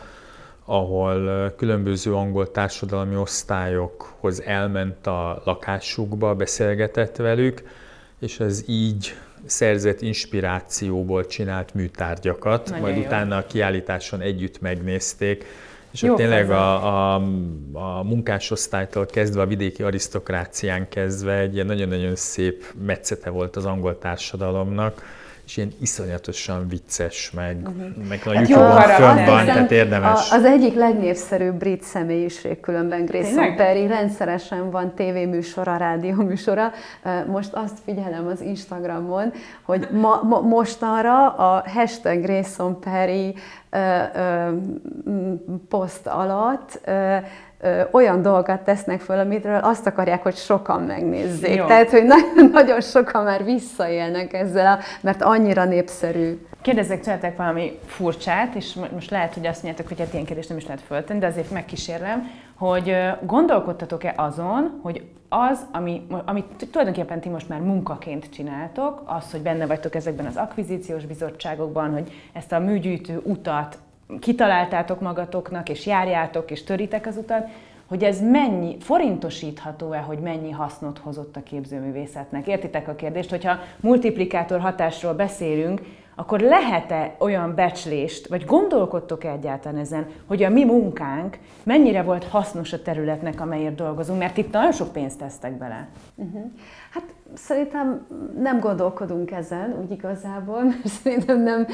ahol 0.66 1.50
különböző 1.58 2.14
angol 2.14 2.52
társadalmi 2.52 3.16
osztályokhoz 3.16 4.42
elment 4.42 5.08
a 5.08 5.42
lakásukba, 5.46 6.36
beszélgetett 6.36 7.16
velük, 7.16 7.64
és 8.20 8.40
ez 8.40 8.64
így 8.68 9.16
szerzett 9.46 10.02
inspirációból 10.02 11.26
csinált 11.26 11.74
műtárgyakat, 11.74 12.66
Nagyon 12.66 12.82
majd 12.82 12.96
jó. 12.96 13.04
utána 13.04 13.38
a 13.38 13.46
kiállításon 13.46 14.22
együtt 14.22 14.62
megnézték, 14.62 15.46
és 15.92 16.04
ott 16.04 16.16
tényleg 16.16 16.52
a, 16.52 17.14
a, 17.14 17.22
a 17.72 18.04
munkásosztálytól 18.04 19.06
kezdve, 19.06 19.42
a 19.42 19.46
vidéki 19.46 19.84
arisztokrácián 19.84 20.90
kezdve 20.90 21.38
egy 21.38 21.54
ilyen 21.54 21.66
nagyon-nagyon 21.66 22.16
szép 22.16 22.64
metszete 22.86 23.30
volt 23.30 23.56
az 23.56 23.66
angol 23.66 23.98
társadalomnak, 23.98 25.04
és 25.50 25.58
ilyen 25.58 25.74
iszonyatosan 25.82 26.68
vicces, 26.68 27.32
meg, 27.32 27.58
uh-huh. 27.64 28.08
meg 28.10 28.22
a 28.26 28.34
hát 28.34 28.48
YouTube-on 28.50 28.82
fönn 28.82 29.26
van, 29.26 29.46
tehát 29.46 29.72
érdemes. 29.72 30.32
A, 30.32 30.36
az 30.36 30.46
egyik 30.46 30.76
legnépszerűbb 30.76 31.56
brit 31.56 31.84
személyiség 31.84 32.60
különben 32.60 33.06
Grayson 33.06 33.56
Perry, 33.56 33.88
rendszeresen 33.88 34.72
van 34.72 34.94
tévéműsora, 34.96 35.78
rádióműsora. 35.78 36.72
Most 37.28 37.54
azt 37.54 37.78
figyelem 37.86 38.28
az 38.28 38.42
Instagramon, 38.42 39.34
hogy 39.62 39.88
ma, 39.92 40.22
ma, 40.24 40.40
mostanra 40.40 41.30
a 41.30 41.64
hashtag 41.68 42.22
Grayson 42.22 42.80
Perry 42.80 43.36
poszt 45.70 46.08
alatt 46.08 46.80
ö, 46.86 47.18
olyan 47.92 48.22
dolgokat 48.22 48.62
tesznek 48.62 49.02
föl, 49.02 49.20
amitről 49.20 49.60
azt 49.64 49.88
akarják, 49.88 50.24
hogy 50.24 50.36
sokan 50.36 50.82
megnézzék. 50.82 51.56
Jó. 51.56 51.66
Tehát, 51.66 51.90
hogy 51.90 52.04
nagyon, 52.04 52.50
nagyon 52.60 52.82
sokan 52.82 53.24
már 53.24 53.44
visszaélnek 53.44 54.34
ezzel, 54.34 54.74
a, 54.74 54.80
mert 55.02 55.22
annyira 55.22 55.66
népszerű. 55.66 56.48
Kérdezzek 56.62 57.02
tőletek 57.02 57.38
valami 57.38 57.80
furcsát, 57.86 58.56
és 58.56 58.78
most 58.94 59.10
lehet, 59.10 59.34
hogy 59.34 59.48
azt 59.48 59.64
mondjátok, 59.64 59.88
hogy 59.88 60.00
hát 60.00 60.14
ilyen 60.14 60.26
kérdést 60.26 60.50
nem 60.50 60.58
is 60.58 60.66
lehet 60.66 60.82
föltenni, 60.82 61.20
de 61.20 61.28
azért 61.28 61.52
megkísérlem, 61.52 62.30
hogy 62.58 62.96
gondolkodtatok-e 63.26 64.14
azon, 64.18 64.80
hogy 64.84 65.04
az, 65.30 65.66
ami, 65.72 66.08
amit 66.26 66.68
tulajdonképpen 66.72 67.20
ti 67.20 67.30
most 67.30 67.50
már 67.50 67.60
munkaként 67.60 68.30
csináltok, 68.30 69.04
az, 69.06 69.32
hogy 69.32 69.42
benne 69.42 69.66
vagytok 69.66 69.96
ezekben 69.96 70.26
az 70.26 70.36
akvizíciós 70.36 71.06
bizottságokban, 71.06 71.92
hogy 71.92 72.12
ezt 72.34 72.52
a 72.52 72.60
műgyűjtő 72.60 73.22
utat 73.24 73.78
kitaláltátok 74.20 75.02
magatoknak, 75.02 75.70
és 75.70 75.86
járjátok, 75.86 76.52
és 76.52 76.64
töritek 76.64 77.06
az 77.06 77.18
utat, 77.18 77.48
hogy 77.86 78.04
ez 78.04 78.22
mennyi, 78.22 78.78
forintosítható-e, 78.80 79.98
hogy 79.98 80.20
mennyi 80.20 80.52
hasznot 80.52 80.98
hozott 80.98 81.36
a 81.36 81.44
képzőművészetnek? 81.44 82.48
Értitek 82.48 82.88
a 82.88 82.96
kérdést, 82.96 83.30
hogyha 83.30 83.60
multiplikátor 83.80 84.60
hatásról 84.60 85.14
beszélünk, 85.14 85.82
akkor 86.16 86.40
lehet-e 86.40 87.16
olyan 87.20 87.56
becslést, 87.56 88.28
vagy 88.28 88.46
gondolkodtok-e 88.46 89.32
egyáltalán 89.32 89.80
ezen, 89.80 90.08
hogy 90.28 90.44
a 90.44 90.50
mi 90.50 90.66
munkánk 90.66 91.38
mennyire 91.64 92.02
volt 92.02 92.24
hasznos 92.24 92.74
a 92.74 92.82
területnek, 92.82 93.42
amelyért 93.42 93.76
dolgozunk, 93.76 94.20
mert 94.20 94.38
itt 94.38 94.52
nagyon 94.52 94.72
sok 94.72 94.92
pénzt 94.92 95.18
tesztek 95.18 95.58
bele. 95.58 95.88
Uh-huh. 96.16 96.52
Szerintem 97.34 98.06
nem 98.40 98.60
gondolkodunk 98.60 99.32
ezen, 99.32 99.76
úgy 99.82 99.92
igazából, 99.92 100.64
mert 100.70 100.88
szerintem 100.88 101.42
nem 101.42 101.68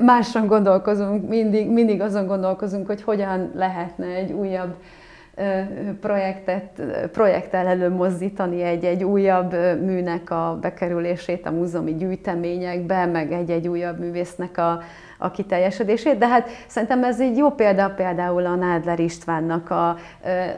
máson 0.00 0.46
gondolkozunk, 0.46 1.28
mindig, 1.28 1.70
mindig 1.70 2.00
azon 2.00 2.26
gondolkozunk, 2.26 2.86
hogy 2.86 3.02
hogyan 3.02 3.50
lehetne 3.54 4.06
egy 4.06 4.32
újabb 4.32 4.74
projektet, 6.00 6.82
projekttel 7.12 7.66
előmozdítani 7.66 8.62
egy, 8.62 8.84
egy 8.84 9.04
újabb 9.04 9.52
műnek 9.80 10.30
a 10.30 10.58
bekerülését 10.60 11.46
a 11.46 11.50
múzeumi 11.50 11.94
gyűjteményekbe, 11.94 13.06
meg 13.06 13.32
egy-egy 13.32 13.68
újabb 13.68 13.98
művésznek 13.98 14.58
a, 14.58 14.80
a 15.24 15.30
kiteljesedését, 15.30 16.18
de 16.18 16.28
hát 16.28 16.48
szerintem 16.66 17.04
ez 17.04 17.20
egy 17.20 17.36
jó 17.36 17.50
példa 17.50 17.90
például 17.90 18.46
a 18.46 18.54
Nádler 18.54 19.00
Istvánnak 19.00 19.70
a, 19.70 19.88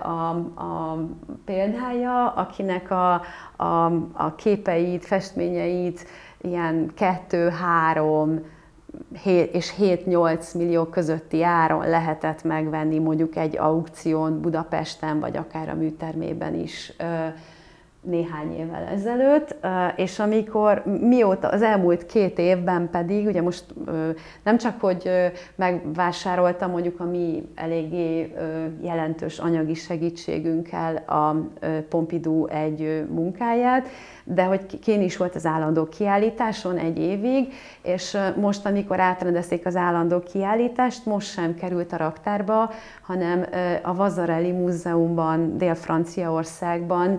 a, 0.00 0.30
a 0.54 0.98
példája, 1.44 2.28
akinek 2.28 2.90
a, 2.90 3.22
a, 3.56 3.84
a 4.12 4.34
képeit, 4.36 5.04
festményeit 5.04 6.06
ilyen 6.40 6.90
kettő-három 6.94 8.40
7 9.22 9.54
és 9.54 9.74
7-8 9.78 10.56
millió 10.56 10.84
közötti 10.84 11.42
áron 11.42 11.88
lehetett 11.88 12.42
megvenni 12.42 12.98
mondjuk 12.98 13.36
egy 13.36 13.58
aukción 13.58 14.40
Budapesten, 14.40 15.20
vagy 15.20 15.36
akár 15.36 15.68
a 15.68 15.74
műtermében 15.74 16.54
is 16.54 16.92
néhány 18.06 18.56
évvel 18.58 18.84
ezelőtt, 18.84 19.56
és 19.96 20.18
amikor 20.18 20.82
mióta 21.00 21.48
az 21.48 21.62
elmúlt 21.62 22.06
két 22.06 22.38
évben 22.38 22.90
pedig, 22.90 23.26
ugye 23.26 23.42
most 23.42 23.64
nem 24.42 24.58
csak, 24.58 24.80
hogy 24.80 25.10
megvásároltam 25.54 26.70
mondjuk 26.70 27.00
a 27.00 27.04
mi 27.04 27.48
eléggé 27.54 28.34
jelentős 28.82 29.38
anyagi 29.38 29.74
segítségünkkel 29.74 30.96
a 30.96 31.36
Pompidou 31.88 32.46
egy 32.46 33.04
munkáját, 33.10 33.88
de 34.24 34.44
hogy 34.44 34.78
kén 34.78 35.02
is 35.02 35.16
volt 35.16 35.34
az 35.34 35.46
állandó 35.46 35.84
kiállításon 35.84 36.76
egy 36.76 36.98
évig, 36.98 37.52
és 37.82 38.16
most, 38.36 38.66
amikor 38.66 39.00
átrendezték 39.00 39.66
az 39.66 39.76
állandó 39.76 40.20
kiállítást, 40.20 41.06
most 41.06 41.30
sem 41.30 41.54
került 41.54 41.92
a 41.92 41.96
raktárba, 41.96 42.70
hanem 43.02 43.44
a 43.82 43.94
Vazarelli 43.94 44.52
Múzeumban, 44.52 45.58
Dél-Franciaországban 45.58 47.18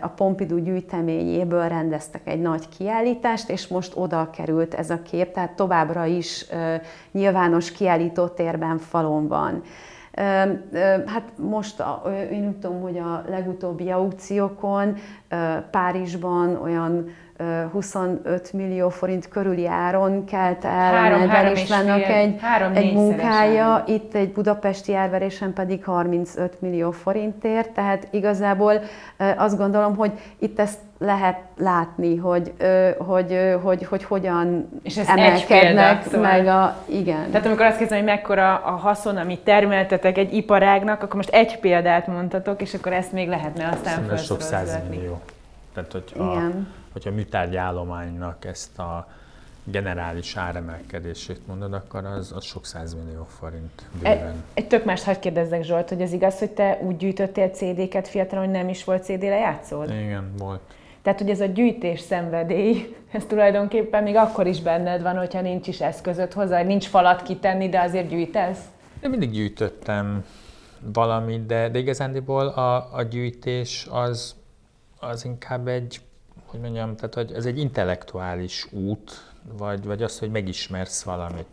a 0.00 0.08
Pompidou 0.16 0.58
gyűjteményéből 0.58 1.68
rendeztek 1.68 2.20
egy 2.24 2.40
nagy 2.40 2.68
kiállítást, 2.78 3.50
és 3.50 3.68
most 3.68 3.92
oda 3.96 4.30
került 4.30 4.74
ez 4.74 4.90
a 4.90 5.02
kép, 5.02 5.32
tehát 5.32 5.56
továbbra 5.56 6.04
is 6.04 6.46
nyilvános 7.12 7.72
kiállítótérben 7.72 8.78
falon 8.78 9.28
van. 9.28 9.62
Hát 11.06 11.32
most 11.36 11.82
én 12.30 12.46
úgy 12.46 12.56
tudom, 12.56 12.80
hogy 12.80 12.98
a 12.98 13.22
legutóbbi 13.28 13.90
aukciókon 13.90 14.94
Párizsban 15.70 16.56
olyan 16.62 17.08
25 17.72 18.52
millió 18.52 18.88
forint 18.88 19.28
körüli 19.28 19.66
áron 19.66 20.24
kelt 20.24 20.64
el 20.64 20.92
három, 20.92 21.28
három 21.28 21.52
Istvánnak 21.52 22.02
egy, 22.02 22.36
három, 22.40 22.74
egy 22.74 22.92
munkája, 22.92 23.84
itt 23.86 24.14
egy 24.14 24.32
budapesti 24.32 24.94
árverésen 24.94 25.52
pedig 25.52 25.84
35 25.84 26.60
millió 26.60 26.90
forintért, 26.90 27.70
tehát 27.70 28.08
igazából 28.10 28.80
azt 29.36 29.56
gondolom, 29.56 29.96
hogy 29.96 30.12
itt 30.38 30.58
ezt 30.58 30.78
lehet 30.98 31.38
látni, 31.58 32.16
hogy, 32.16 32.52
hogy, 32.98 33.56
hogy, 33.62 33.84
hogy 33.84 34.04
hogyan 34.04 34.68
És 34.82 34.96
ez 34.96 35.08
emelkednek 35.08 35.62
példa, 35.62 36.02
szóval. 36.02 36.20
meg 36.20 36.46
a... 36.46 36.76
Igen. 36.84 37.30
Tehát 37.30 37.46
amikor 37.46 37.66
azt 37.66 37.78
kezdem, 37.78 37.98
hogy 37.98 38.06
mekkora 38.06 38.54
a 38.56 38.70
haszon, 38.70 39.16
amit 39.16 39.40
termeltetek 39.40 40.18
egy 40.18 40.34
iparágnak, 40.34 41.02
akkor 41.02 41.14
most 41.14 41.30
egy 41.30 41.58
példát 41.58 42.06
mondtatok, 42.06 42.62
és 42.62 42.74
akkor 42.74 42.92
ezt 42.92 43.12
még 43.12 43.28
lehetne 43.28 43.68
aztán 43.68 43.94
felszorozni. 43.94 44.26
sok 44.26 44.40
százmillió. 44.40 45.20
Tehát, 45.74 45.92
hogyha, 45.92 46.32
Igen. 46.32 46.68
Hogyha 46.96 47.10
a 47.10 47.14
műtárgyi 47.14 47.56
állománynak 47.56 48.44
ezt 48.44 48.78
a 48.78 49.08
generális 49.64 50.36
áremelkedését 50.36 51.46
mondod, 51.46 51.72
akkor 51.72 52.04
az, 52.04 52.32
az 52.32 52.44
sok 52.44 52.66
százmillió 52.66 53.26
forint 53.38 53.82
bőven. 53.92 54.28
Egy, 54.28 54.34
egy 54.54 54.66
tök 54.66 54.84
más 54.84 55.04
hagyd 55.04 55.18
kérdezzek 55.18 55.62
Zsolt, 55.62 55.88
hogy 55.88 56.02
az 56.02 56.12
igaz, 56.12 56.38
hogy 56.38 56.50
te 56.50 56.78
úgy 56.82 56.96
gyűjtöttél 56.96 57.48
CD-ket 57.48 58.08
fiatalon, 58.08 58.44
hogy 58.44 58.54
nem 58.54 58.68
is 58.68 58.84
volt 58.84 59.04
CD-re 59.04 59.38
játszód? 59.38 59.90
Igen, 59.90 60.32
volt. 60.38 60.60
Tehát, 61.02 61.20
hogy 61.20 61.30
ez 61.30 61.40
a 61.40 61.46
gyűjtés 61.46 62.00
szenvedély, 62.00 62.96
ez 63.12 63.24
tulajdonképpen 63.24 64.02
még 64.02 64.16
akkor 64.16 64.46
is 64.46 64.62
benned 64.62 65.02
van, 65.02 65.16
hogyha 65.16 65.40
nincs 65.40 65.66
is 65.66 65.80
eszközöd 65.80 66.32
hozzá, 66.32 66.62
nincs 66.62 66.86
falat 66.86 67.22
kitenni, 67.22 67.68
de 67.68 67.80
azért 67.80 68.08
gyűjtesz? 68.08 68.60
Én 69.02 69.10
mindig 69.10 69.30
gyűjtöttem 69.30 70.24
valamit, 70.92 71.46
de, 71.46 71.68
de 71.68 71.78
igazándiból 71.78 72.46
a, 72.46 72.94
a 72.94 73.02
gyűjtés 73.02 73.86
az, 73.90 74.34
az 75.00 75.24
inkább 75.24 75.68
egy, 75.68 76.00
hogy 76.56 76.64
mondjam, 76.64 76.96
tehát 76.96 77.14
hogy 77.14 77.32
ez 77.32 77.46
egy 77.46 77.58
intellektuális 77.58 78.66
út, 78.70 79.32
vagy, 79.58 79.84
vagy 79.84 80.02
az, 80.02 80.18
hogy 80.18 80.30
megismersz 80.30 81.02
valamit. 81.02 81.46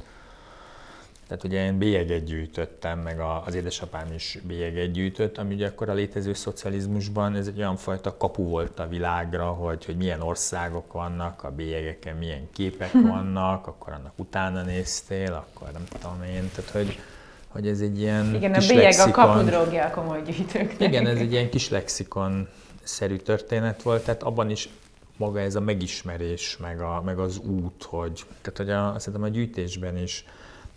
Tehát 1.27 1.43
ugye 1.43 1.65
én 1.65 1.77
bélyeget 1.77 2.23
gyűjtöttem, 2.23 2.99
meg 2.99 3.19
az 3.45 3.55
édesapám 3.55 4.13
is 4.15 4.37
bélyeget 4.43 4.91
gyűjtött, 4.91 5.37
ami 5.37 5.53
ugye 5.53 5.67
akkor 5.67 5.89
a 5.89 5.93
létező 5.93 6.33
szocializmusban 6.33 7.35
ez 7.35 7.47
egy 7.47 7.57
olyan 7.57 7.75
fajta 7.75 8.17
kapu 8.17 8.43
volt 8.43 8.79
a 8.79 8.87
világra, 8.87 9.45
hogy, 9.45 9.85
hogy 9.85 9.97
milyen 9.97 10.21
országok 10.21 10.93
vannak, 10.93 11.43
a 11.43 11.51
bélyegeken 11.51 12.15
milyen 12.15 12.49
képek 12.53 12.91
vannak, 12.91 13.67
akkor 13.67 13.93
annak 13.93 14.13
utána 14.15 14.61
néztél, 14.61 15.33
akkor 15.33 15.67
nem 15.71 15.83
tudom 15.99 16.23
én, 16.23 16.49
tehát 16.55 16.71
hogy, 16.71 16.99
hogy 17.47 17.67
ez 17.67 17.79
egy 17.79 17.99
ilyen 17.99 18.35
Igen, 18.35 18.53
kis 18.53 18.69
a 18.69 18.73
bélyeg 18.73 18.83
lexikon, 18.83 19.23
a 19.23 19.27
kapudrógja 19.27 19.85
a 19.85 19.89
komoly 19.89 20.21
gyűjtők. 20.21 20.75
Igen, 20.79 21.07
ez 21.07 21.17
egy 21.17 21.31
ilyen 21.31 21.49
kis 21.49 21.69
lexikon 21.69 22.47
szerű 22.83 23.15
történet 23.15 23.81
volt, 23.81 24.03
tehát 24.03 24.23
abban 24.23 24.49
is 24.49 24.69
maga 25.17 25.39
ez 25.39 25.55
a 25.55 25.59
megismerés, 25.59 26.57
meg, 26.57 26.81
a, 26.81 27.01
meg 27.01 27.19
az 27.19 27.37
út, 27.37 27.83
hogy, 27.83 28.25
tehát 28.41 28.57
hogy 28.57 28.69
a, 28.69 28.99
szerintem 28.99 29.23
a 29.23 29.33
gyűjtésben 29.33 29.97
is 29.97 30.25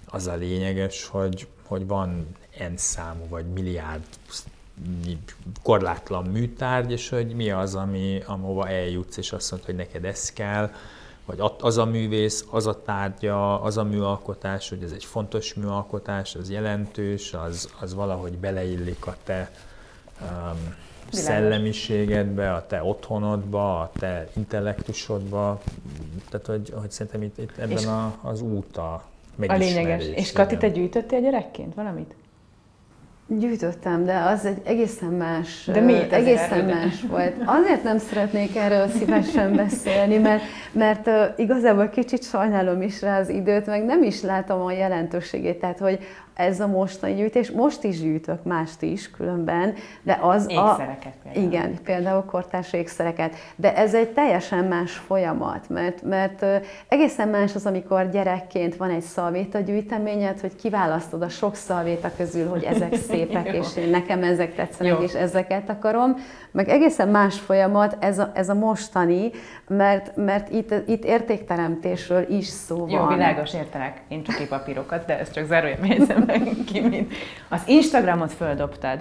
az 0.06 0.26
a 0.26 0.34
lényeges, 0.34 1.06
hogy, 1.06 1.46
hogy 1.66 1.86
van 1.86 2.26
n 2.58 2.76
számú 2.76 3.28
vagy 3.28 3.46
milliárd 3.46 4.04
korlátlan 5.62 6.24
műtárgy, 6.24 6.90
és 6.90 7.08
hogy 7.08 7.34
mi 7.34 7.50
az, 7.50 7.74
ami, 7.74 8.22
amova 8.26 8.68
eljutsz, 8.68 9.16
és 9.16 9.32
azt 9.32 9.50
mondod, 9.50 9.68
hogy 9.68 9.78
neked 9.78 10.04
ez 10.04 10.32
kell, 10.32 10.70
vagy 11.24 11.40
az 11.60 11.78
a 11.78 11.84
művész, 11.84 12.44
az 12.50 12.66
a 12.66 12.82
tárgya, 12.82 13.62
az 13.62 13.76
a 13.76 13.84
műalkotás, 13.84 14.68
hogy 14.68 14.82
ez 14.82 14.92
egy 14.92 15.04
fontos 15.04 15.54
műalkotás, 15.54 16.34
az 16.34 16.50
jelentős, 16.50 17.32
az, 17.32 17.70
az 17.80 17.94
valahogy 17.94 18.38
beleillik 18.38 19.06
a 19.06 19.16
te 19.24 19.50
um, 20.20 20.74
szellemiségedbe, 21.10 22.52
a 22.52 22.66
te 22.66 22.82
otthonodba, 22.82 23.80
a 23.80 23.90
te 23.98 24.28
intellektusodba. 24.36 25.60
Tehát, 26.30 26.46
hogy, 26.46 26.72
hogy 26.80 26.90
szerintem 26.90 27.22
itt, 27.22 27.38
itt 27.38 27.56
ebben 27.58 27.86
a, 27.86 28.18
az 28.22 28.40
út 28.40 28.76
a 28.76 29.04
a 29.46 29.56
lényeges. 29.56 30.04
És 30.14 30.32
Kati, 30.32 30.56
te 30.56 30.68
gyűjtöttél 30.68 31.20
gyerekként 31.20 31.74
valamit? 31.74 32.14
Gyűjtöttem, 33.28 34.04
de 34.04 34.18
az 34.18 34.44
egy 34.44 34.60
egészen 34.64 35.08
más, 35.08 35.64
de 35.72 35.80
miért 35.80 36.12
egészen 36.12 36.64
más 36.64 37.02
volt. 37.08 37.34
Azért 37.44 37.82
nem 37.82 37.98
szeretnék 37.98 38.56
erről 38.56 38.88
szívesen 38.88 39.56
beszélni, 39.56 40.18
mert, 40.18 40.42
mert 40.72 41.06
uh, 41.06 41.14
igazából 41.36 41.88
kicsit 41.88 42.24
sajnálom 42.24 42.82
is 42.82 43.02
rá 43.02 43.18
az 43.20 43.28
időt, 43.28 43.66
meg 43.66 43.84
nem 43.84 44.02
is 44.02 44.22
látom 44.22 44.60
a 44.60 44.72
jelentőségét. 44.72 45.58
Tehát, 45.58 45.78
hogy 45.78 45.98
ez 46.36 46.60
a 46.60 46.66
mostani 46.66 47.14
gyűjtés, 47.14 47.50
most 47.50 47.84
is 47.84 48.00
gyűjtök 48.00 48.42
mást 48.44 48.82
is 48.82 49.10
különben, 49.10 49.74
de 50.02 50.18
az 50.20 50.42
ékszereket 50.48 51.14
a... 51.24 51.28
Például. 51.28 51.46
Igen, 51.46 51.78
például 51.84 52.24
kortárs 52.24 52.72
ékszereket, 52.72 53.34
de 53.56 53.76
ez 53.76 53.94
egy 53.94 54.08
teljesen 54.08 54.64
más 54.64 54.92
folyamat, 54.92 55.68
mert, 55.68 56.02
mert 56.02 56.44
egészen 56.88 57.28
más 57.28 57.54
az, 57.54 57.66
amikor 57.66 58.10
gyerekként 58.10 58.76
van 58.76 58.90
egy 58.90 59.02
szalvéta 59.02 59.58
gyűjteményed, 59.58 60.40
hogy 60.40 60.56
kiválasztod 60.56 61.22
a 61.22 61.28
sok 61.28 61.54
szalvéta 61.54 62.10
közül, 62.16 62.48
hogy 62.48 62.62
ezek 62.62 62.94
szépek, 63.10 63.52
és 63.52 63.76
én 63.76 63.88
nekem 63.88 64.22
ezek 64.22 64.54
tetszenek, 64.54 64.92
Jó. 64.92 65.04
és 65.04 65.12
ezeket 65.12 65.70
akarom, 65.70 66.16
meg 66.50 66.68
egészen 66.68 67.08
más 67.08 67.38
folyamat 67.38 67.96
ez 68.00 68.18
a, 68.18 68.30
ez 68.34 68.48
a 68.48 68.54
mostani, 68.54 69.30
mert, 69.68 70.16
mert 70.16 70.50
itt, 70.50 70.74
itt 70.86 71.04
értékteremtésről 71.04 72.26
is 72.28 72.46
szó 72.46 72.76
van. 72.76 72.90
Jó, 72.90 73.06
világos, 73.06 73.54
értelek. 73.54 74.00
Én 74.08 74.22
csak 74.22 74.48
papírokat, 74.48 75.04
de 75.04 75.18
ez 75.18 75.30
csak 75.30 75.48
meg 75.48 76.25
ki, 76.66 76.80
mint. 76.80 77.12
Az 77.48 77.62
Instagramot 77.66 78.32
földobtad. 78.32 78.98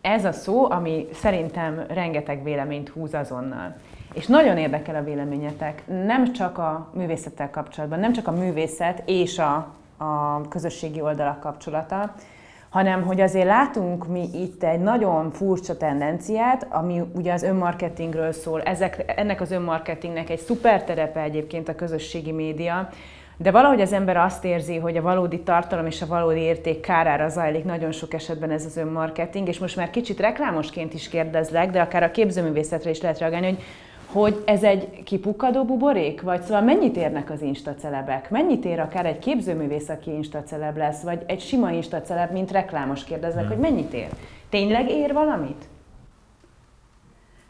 Ez 0.00 0.24
a 0.24 0.32
szó, 0.32 0.70
ami 0.70 1.06
szerintem 1.12 1.84
rengeteg 1.88 2.42
véleményt 2.42 2.88
húz 2.88 3.14
azonnal. 3.14 3.76
És 4.12 4.26
nagyon 4.26 4.56
érdekel 4.56 4.94
a 4.94 5.02
véleményetek, 5.02 5.82
nem 5.86 6.32
csak 6.32 6.58
a 6.58 6.90
művészettel 6.94 7.50
kapcsolatban, 7.50 7.98
nem 7.98 8.12
csak 8.12 8.26
a 8.26 8.32
művészet 8.32 9.02
és 9.06 9.38
a, 9.38 9.54
a 9.96 10.40
közösségi 10.48 11.00
oldalak 11.00 11.40
kapcsolata, 11.40 12.14
hanem 12.68 13.02
hogy 13.02 13.20
azért 13.20 13.46
látunk 13.46 14.06
mi 14.06 14.28
itt 14.32 14.62
egy 14.62 14.80
nagyon 14.80 15.30
furcsa 15.30 15.76
tendenciát, 15.76 16.66
ami 16.70 17.02
ugye 17.14 17.32
az 17.32 17.42
önmarketingről 17.42 18.32
szól, 18.32 18.62
Ezek, 18.62 19.12
ennek 19.16 19.40
az 19.40 19.50
önmarketingnek 19.50 20.30
egy 20.30 20.38
szuper 20.38 20.84
terepe 20.84 21.20
egyébként 21.20 21.68
a 21.68 21.74
közösségi 21.74 22.32
média, 22.32 22.88
de 23.40 23.50
valahogy 23.50 23.80
az 23.80 23.92
ember 23.92 24.16
azt 24.16 24.44
érzi, 24.44 24.76
hogy 24.76 24.96
a 24.96 25.02
valódi 25.02 25.40
tartalom 25.40 25.86
és 25.86 26.02
a 26.02 26.06
valódi 26.06 26.40
érték 26.40 26.80
kárára 26.80 27.28
zajlik 27.28 27.64
nagyon 27.64 27.92
sok 27.92 28.14
esetben 28.14 28.50
ez 28.50 28.64
az 28.64 28.76
önmarketing, 28.76 29.48
és 29.48 29.58
most 29.58 29.76
már 29.76 29.90
kicsit 29.90 30.20
reklámosként 30.20 30.94
is 30.94 31.08
kérdezlek, 31.08 31.70
de 31.70 31.80
akár 31.80 32.02
a 32.02 32.10
képzőművészetre 32.10 32.90
is 32.90 33.00
lehet 33.00 33.18
reagálni, 33.18 33.46
hogy 33.46 33.64
hogy 34.12 34.42
ez 34.44 34.62
egy 34.62 35.02
kipukkadó 35.02 35.64
buborék? 35.64 36.22
Vagy 36.22 36.42
szóval 36.42 36.60
mennyit 36.60 36.96
érnek 36.96 37.30
az 37.30 37.42
instacelebek? 37.42 38.30
Mennyit 38.30 38.64
ér 38.64 38.80
akár 38.80 39.06
egy 39.06 39.18
képzőművész, 39.18 39.88
aki 39.88 40.10
instaceleb 40.10 40.76
lesz, 40.76 41.02
vagy 41.02 41.22
egy 41.26 41.40
sima 41.40 41.70
instaceleb, 41.70 42.32
mint 42.32 42.50
reklámos 42.50 43.04
kérdezek, 43.04 43.40
hmm. 43.40 43.48
hogy 43.48 43.58
mennyit 43.58 43.92
ér? 43.92 44.08
Tényleg 44.48 44.90
ér 44.90 45.12
valamit? 45.12 45.64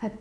Hát 0.00 0.12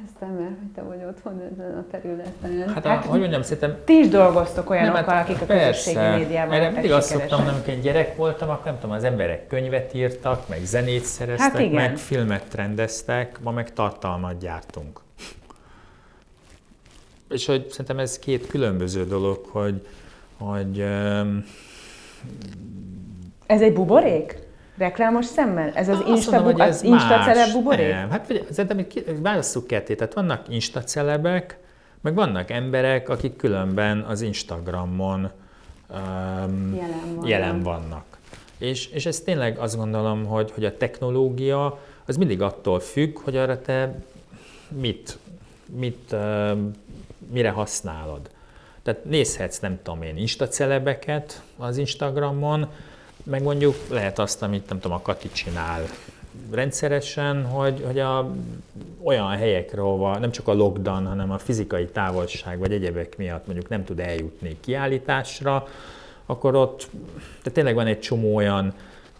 kezdtem, 0.00 0.28
mert 0.28 0.58
hogy 0.58 0.70
te 0.74 0.82
vagy 0.82 1.04
otthon 1.08 1.40
ezen 1.52 1.78
a 1.78 1.84
területen. 1.90 2.68
Hát, 2.74 2.86
hát 2.86 3.04
hogy 3.04 3.20
mondjam, 3.20 3.42
szerintem... 3.42 3.76
Ti 3.84 3.92
is 3.92 4.08
dolgoztok 4.08 4.70
olyanokkal, 4.70 5.00
nem, 5.00 5.08
hát 5.08 5.28
akik 5.28 5.42
a 5.42 5.46
közösségi 5.46 5.98
médiában 5.98 6.54
Erre 6.54 6.70
mindig 6.70 6.92
azt 6.92 7.08
szoktam, 7.08 7.46
amikor 7.46 7.68
én 7.68 7.80
gyerek 7.80 8.16
voltam, 8.16 8.50
akkor 8.50 8.64
nem 8.64 8.78
tudom, 8.78 8.96
az 8.96 9.04
emberek 9.04 9.46
könyvet 9.46 9.94
írtak, 9.94 10.48
meg 10.48 10.64
zenét 10.64 11.04
szereztek, 11.04 11.52
hát 11.52 11.70
meg 11.70 11.96
filmet 11.96 12.54
rendeztek, 12.54 13.38
ma 13.42 13.50
meg 13.50 13.72
tartalmat 13.72 14.38
gyártunk. 14.38 15.00
És 17.28 17.46
hogy 17.46 17.70
szerintem 17.70 17.98
ez 17.98 18.18
két 18.18 18.46
különböző 18.46 19.04
dolog, 19.04 19.44
hogy, 19.50 19.86
hogy 20.38 20.80
ez 23.46 23.60
egy 23.60 23.72
buborék? 23.72 24.43
Reklámos 24.76 25.24
szemmel? 25.26 25.70
Ez 25.74 25.88
az 25.88 26.02
Insta, 26.06 26.30
mondom, 26.30 26.52
bu- 26.52 26.60
ez 26.60 26.76
az 26.76 26.82
Insta 26.82 27.22
celeb 27.24 27.52
buborék? 27.52 27.92
Nem, 27.92 28.10
hát 28.10 28.32
szerintem 28.50 28.86
válasszuk 29.22 29.66
ketté. 29.66 29.94
Tehát 29.94 30.14
vannak 30.14 30.48
Insta 30.48 30.82
celebek, 30.82 31.58
meg 32.00 32.14
vannak 32.14 32.50
emberek, 32.50 33.08
akik 33.08 33.36
különben 33.36 34.00
az 34.00 34.20
Instagramon 34.20 35.30
um, 35.90 36.74
jelen, 36.74 37.14
van. 37.16 37.26
jelen 37.26 37.62
vannak. 37.62 38.04
És, 38.58 38.86
és 38.86 39.06
ez 39.06 39.20
tényleg 39.20 39.58
azt 39.58 39.76
gondolom, 39.76 40.24
hogy, 40.24 40.50
hogy 40.50 40.64
a 40.64 40.76
technológia 40.76 41.78
az 42.06 42.16
mindig 42.16 42.42
attól 42.42 42.80
függ, 42.80 43.18
hogy 43.18 43.36
arra 43.36 43.60
te 43.60 43.94
mit, 44.68 45.18
mit, 45.66 46.12
uh, 46.12 46.58
mire 47.32 47.50
használod. 47.50 48.30
Tehát 48.82 49.04
nézhetsz, 49.04 49.58
nem 49.58 49.78
tudom 49.82 50.02
én, 50.02 50.16
Insta 50.16 50.48
celebeket 50.48 51.42
az 51.56 51.76
Instagramon, 51.76 52.68
meg 53.24 53.42
mondjuk 53.42 53.76
lehet 53.88 54.18
azt, 54.18 54.42
amit 54.42 54.68
nem 54.68 54.80
tudom, 54.80 54.96
a 54.96 55.02
Kati 55.02 55.28
csinál 55.32 55.82
rendszeresen, 56.50 57.44
hogy, 57.44 57.82
hogy 57.86 57.98
a, 57.98 58.30
olyan 59.02 59.28
helyekre, 59.28 59.80
ahova 59.80 60.18
nem 60.18 60.30
csak 60.30 60.48
a 60.48 60.52
lockdown, 60.52 61.06
hanem 61.06 61.30
a 61.30 61.38
fizikai 61.38 61.86
távolság 61.86 62.58
vagy 62.58 62.72
egyebek 62.72 63.16
miatt 63.16 63.46
mondjuk 63.46 63.68
nem 63.68 63.84
tud 63.84 64.00
eljutni 64.00 64.56
kiállításra, 64.60 65.66
akkor 66.26 66.54
ott 66.54 66.88
de 67.42 67.50
tényleg 67.50 67.74
van 67.74 67.86
egy 67.86 68.00
csomó 68.00 68.34
olyan 68.34 68.74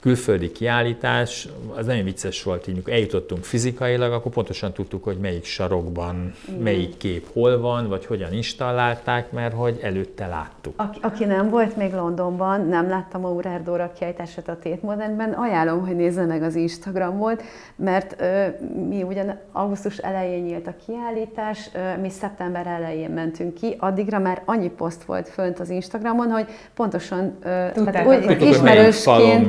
külföldi 0.04 0.52
kiállítás, 0.52 1.48
az 1.74 1.86
nagyon 1.86 2.04
vicces 2.04 2.42
volt, 2.42 2.68
így 2.68 2.82
eljutottunk 2.86 3.44
fizikailag, 3.44 4.12
akkor 4.12 4.32
pontosan 4.32 4.72
tudtuk, 4.72 5.04
hogy 5.04 5.16
melyik 5.16 5.44
sarokban, 5.44 6.34
Igen. 6.48 6.60
melyik 6.60 6.96
kép 6.96 7.26
hol 7.32 7.60
van, 7.60 7.88
vagy 7.88 8.06
hogyan 8.06 8.32
installálták, 8.32 9.32
mert 9.32 9.54
hogy 9.54 9.78
előtte 9.82 10.26
láttuk. 10.26 10.72
Aki, 10.76 10.98
aki 11.02 11.24
nem 11.24 11.50
volt 11.50 11.76
még 11.76 11.92
Londonban, 11.92 12.66
nem 12.66 12.88
láttam 12.88 13.24
a 13.24 13.28
Urer 13.28 13.62
Dóra 13.62 13.92
kiállítását 13.98 14.48
a 14.48 14.58
Tate 14.62 14.78
Modernben, 14.80 15.32
ajánlom, 15.32 15.86
hogy 15.86 15.96
nézze 15.96 16.24
meg 16.24 16.42
az 16.42 16.54
Instagramot, 16.54 17.42
mert 17.76 18.20
ö, 18.20 18.46
mi 18.88 19.02
ugyan 19.02 19.38
augusztus 19.52 19.96
elején 19.96 20.42
nyílt 20.42 20.66
a 20.66 20.74
kiállítás, 20.86 21.70
ö, 21.74 22.00
mi 22.00 22.10
szeptember 22.10 22.66
elején 22.66 23.10
mentünk 23.10 23.54
ki, 23.54 23.76
addigra 23.78 24.18
már 24.18 24.42
annyi 24.44 24.70
poszt 24.70 25.04
volt 25.04 25.28
fönt 25.28 25.60
az 25.60 25.70
Instagramon, 25.70 26.30
hogy 26.30 26.46
pontosan 26.74 27.36
ö, 27.42 27.66
tehát 27.84 28.06
úgy, 28.06 28.42
ismerősként 28.42 29.46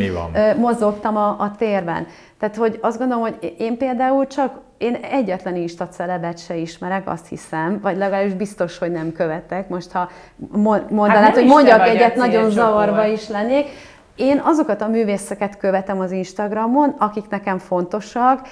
mozogtam 0.58 1.18
a, 1.18 1.28
a 1.40 1.52
térben. 1.58 2.08
Tehát, 2.40 2.56
hogy 2.56 2.80
azt 2.82 2.98
gondolom, 2.98 3.24
hogy 3.24 3.56
én 3.58 3.78
például 3.78 4.28
csak 4.28 4.64
én 4.78 4.96
egyetlen 4.96 5.56
Insta 5.56 5.88
celebet 5.88 6.38
se 6.38 6.56
ismerek, 6.56 7.10
azt 7.10 7.28
hiszem, 7.28 7.80
vagy 7.82 7.98
legalábbis 7.98 8.34
biztos, 8.34 8.78
hogy 8.78 8.92
nem 8.92 9.12
követek. 9.12 9.70
Most 9.70 9.92
ha 9.92 10.10
mondanád, 10.90 11.24
hát 11.24 11.34
hogy 11.34 11.46
mondjak 11.46 11.88
egyet, 11.88 12.16
nagyon 12.16 12.50
zavarba 12.50 13.06
is 13.06 13.28
lennék. 13.28 13.68
Én 14.16 14.42
azokat 14.44 14.82
a 14.82 14.88
művészeket 14.88 15.58
követem 15.58 16.00
az 16.00 16.12
Instagramon, 16.12 16.96
akik 16.98 17.30
nekem 17.30 17.58
fontosak, 17.58 18.48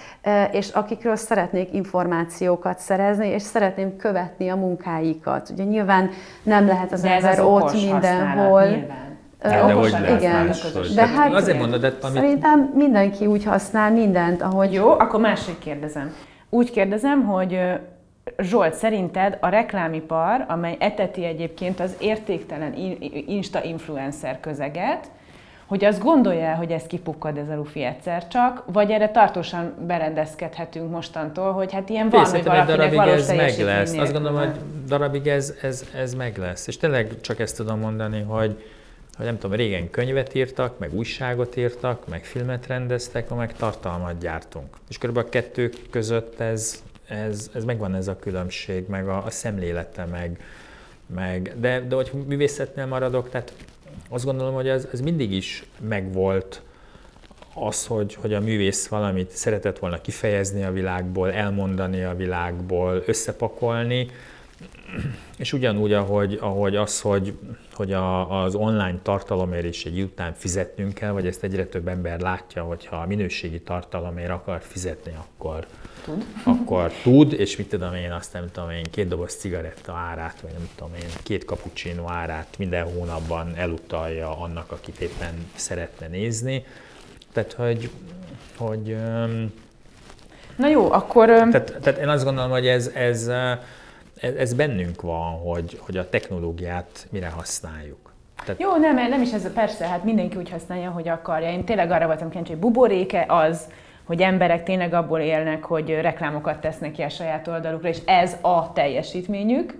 és 0.52 0.70
akikről 0.70 1.16
szeretnék 1.16 1.74
információkat 1.74 2.80
szerezni, 2.80 3.28
és 3.28 3.42
szeretném 3.42 3.98
követni 3.98 4.50
a 4.50 4.56
munkáikat. 4.56 5.50
Ugye 5.50 5.64
nyilván 5.64 6.10
nem 6.44 6.68
lehet 6.68 6.92
az 6.92 7.02
De 7.02 7.12
ember 7.12 7.40
ott 7.40 7.74
mindenhol. 7.74 8.66
Nyilván 8.66 9.13
de, 9.44 9.66
de 9.66 9.74
hogy 9.74 9.92
lehet 9.92 10.22
igen. 10.22 10.46
Máshogy. 10.46 10.94
De 10.96 11.08
hát 11.08 11.34
azért 11.34 11.60
mondod, 11.60 11.82
de 11.82 11.94
amit... 12.02 12.16
Szerintem 12.16 12.72
mindenki 12.76 13.26
úgy 13.26 13.44
használ 13.44 13.92
mindent, 13.92 14.42
ahogy... 14.42 14.74
Jó, 14.74 14.90
akkor 14.90 15.20
máshogy 15.20 15.60
kérdezem. 15.60 16.14
Úgy 16.50 16.72
kérdezem, 16.72 17.26
hogy 17.26 17.60
Zsolt, 18.38 18.74
szerinted 18.74 19.38
a 19.42 19.48
reklámipar, 19.48 20.46
amely 20.48 20.76
eteti 20.80 21.26
egyébként 21.26 21.80
az 21.80 21.96
értéktelen 22.00 22.74
Insta 23.28 23.64
influencer 23.64 24.40
közeget, 24.40 25.12
hogy 25.66 25.86
azt 25.86 26.04
gondolja 26.04 26.56
hogy 26.56 26.72
ez 26.72 26.84
kipukkad 26.84 27.38
ez 27.38 27.50
a 27.50 27.56
lufi 27.56 27.84
egyszer 27.84 28.28
csak, 28.28 28.64
vagy 28.66 28.92
erre 28.92 29.10
tartósan 29.10 29.74
berendezkedhetünk 29.88 30.92
mostantól, 30.92 31.52
hogy 31.52 31.74
hát 31.74 31.90
ilyen 31.90 32.10
van, 32.10 32.26
hogy 32.26 32.44
valakinek 32.44 32.96
valós 32.96 33.14
ez 33.14 33.28
meg 33.28 33.60
lesz. 33.60 33.98
Azt 33.98 34.14
gondolom, 34.14 34.40
hogy 34.40 34.56
darabig 34.88 35.28
ez, 35.28 35.54
ez, 35.62 35.84
ez 35.96 36.14
meg 36.14 36.38
lesz. 36.38 36.68
És 36.68 36.78
tényleg 36.78 37.22
csak 37.22 37.40
ezt 37.40 37.58
tudom 37.58 37.80
mondani, 37.80 38.22
hogy 38.22 38.64
hogy 39.18 39.26
nem 39.26 39.38
tudom, 39.38 39.56
régen 39.56 39.90
könyvet 39.90 40.36
írtak, 40.36 40.80
meg 40.80 40.94
újságot 40.94 41.56
írtak, 41.56 42.08
meg 42.08 42.26
filmet 42.26 42.68
rendeztek, 42.68 43.30
meg 43.30 43.56
tartalmat 43.56 44.18
gyártunk. 44.18 44.78
És 44.90 44.98
körülbelül 44.98 45.30
a 45.30 45.32
kettő 45.32 45.72
között 45.90 46.40
ez, 46.40 46.84
ez, 47.08 47.50
ez 47.54 47.64
megvan 47.64 47.96
ez 47.96 48.08
a 48.08 48.16
különbség, 48.20 48.88
meg 48.88 49.08
a, 49.08 49.26
a 49.26 49.30
szemlélete, 49.30 50.06
meg, 50.06 50.44
meg 51.06 51.54
de, 51.60 51.80
de 51.80 51.96
hogy 51.96 52.12
művészetnél 52.28 52.86
maradok, 52.86 53.30
tehát 53.30 53.54
azt 54.10 54.26
gondolom, 54.26 54.54
hogy 54.54 54.68
ez, 54.68 54.88
ez 54.92 55.02
mindig 55.02 55.32
is 55.32 55.64
megvolt 55.80 56.62
az, 57.54 57.86
hogy, 57.86 58.14
hogy 58.14 58.34
a 58.34 58.40
művész 58.40 58.88
valamit 58.88 59.30
szeretett 59.30 59.80
volna 59.80 60.02
kifejezni 60.02 60.64
a 60.64 60.72
világból, 60.72 61.32
elmondani 61.32 62.04
a 62.04 62.16
világból, 62.16 63.04
összepakolni, 63.06 64.08
és 65.38 65.54
ugyanúgy, 65.54 65.94
ahogy, 65.94 66.38
ahogy 66.42 66.76
az, 66.76 67.02
hogy, 67.02 67.34
hogy 67.74 67.94
a, 67.94 68.44
az 68.44 68.56
online 68.56 69.00
tartalomért 69.02 69.66
is 69.66 69.86
egy 69.86 70.02
után 70.02 70.34
fizetnünk 70.34 70.94
kell, 70.94 71.12
vagy 71.12 71.28
ezt 71.28 71.44
egyre 71.44 71.66
több 71.66 71.88
ember 71.88 72.20
látja, 72.20 72.64
hogy 72.64 72.86
ha 72.86 72.96
a 72.96 73.06
minőségi 73.06 73.62
tartalomért 73.62 74.30
akar 74.30 74.62
fizetni, 74.62 75.14
akkor 75.18 75.66
tud, 76.04 76.26
akkor 76.44 76.92
tud 77.04 77.34
és 77.34 77.58
mit 77.58 77.70
tudom 77.70 77.94
én, 77.94 78.12
azt 78.12 78.34
nem 78.34 78.50
tudom 78.52 78.70
én, 78.70 78.84
két 78.92 79.08
doboz 79.08 79.34
cigaretta 79.34 79.94
árát, 79.94 80.42
vagy 80.42 80.52
nem 80.52 80.70
tudom 80.76 80.94
én, 80.94 81.10
két 81.24 81.44
cappuccino 81.44 82.10
árát 82.10 82.48
minden 82.58 82.84
hónapban 82.84 83.56
elutalja 83.56 84.38
annak, 84.38 84.72
akit 84.72 85.00
éppen 85.00 85.34
szeretne 85.56 86.08
nézni. 86.08 86.66
Tehát, 87.34 87.54
hogy, 87.54 87.90
hogy 88.58 88.98
Na 90.56 90.68
jó, 90.68 90.92
akkor... 90.92 91.28
Tehát, 91.28 91.78
tehát 91.82 92.00
én 92.00 92.10
azt 92.10 92.24
gondolom, 92.24 92.52
hogy 92.52 92.68
ez, 92.68 92.88
ez 92.88 93.30
ez, 94.24 94.34
ez 94.36 94.54
bennünk 94.54 95.02
van, 95.02 95.32
hogy, 95.32 95.80
hogy 95.82 95.98
a 95.98 96.10
technológiát 96.10 97.08
mire 97.10 97.30
használjuk. 97.30 98.14
Tehát... 98.46 98.62
Jó, 98.62 98.76
nem, 98.76 98.96
nem 99.10 99.22
is 99.22 99.34
ez, 99.34 99.54
persze, 99.54 99.88
hát 99.88 100.04
mindenki 100.04 100.38
úgy 100.38 100.50
használja, 100.50 100.90
hogy 100.90 101.08
akarja. 101.08 101.52
Én 101.52 101.66
tényleg 101.66 101.92
arra 101.92 102.06
voltam 102.06 102.30
kíváncsi, 102.30 102.52
hogy 102.52 102.62
buboréke 102.62 103.26
az, 103.28 103.68
hogy 104.04 104.22
emberek 104.22 104.64
tényleg 104.64 104.94
abból 104.94 105.20
élnek, 105.20 105.64
hogy 105.64 105.90
reklámokat 105.90 106.62
tesznek 106.62 106.92
ki 106.92 107.02
a 107.02 107.10
saját 107.10 107.48
oldalukra, 107.48 107.90
és 107.90 107.98
ez 108.06 108.38
a 108.42 108.74
teljesítményük, 108.74 109.74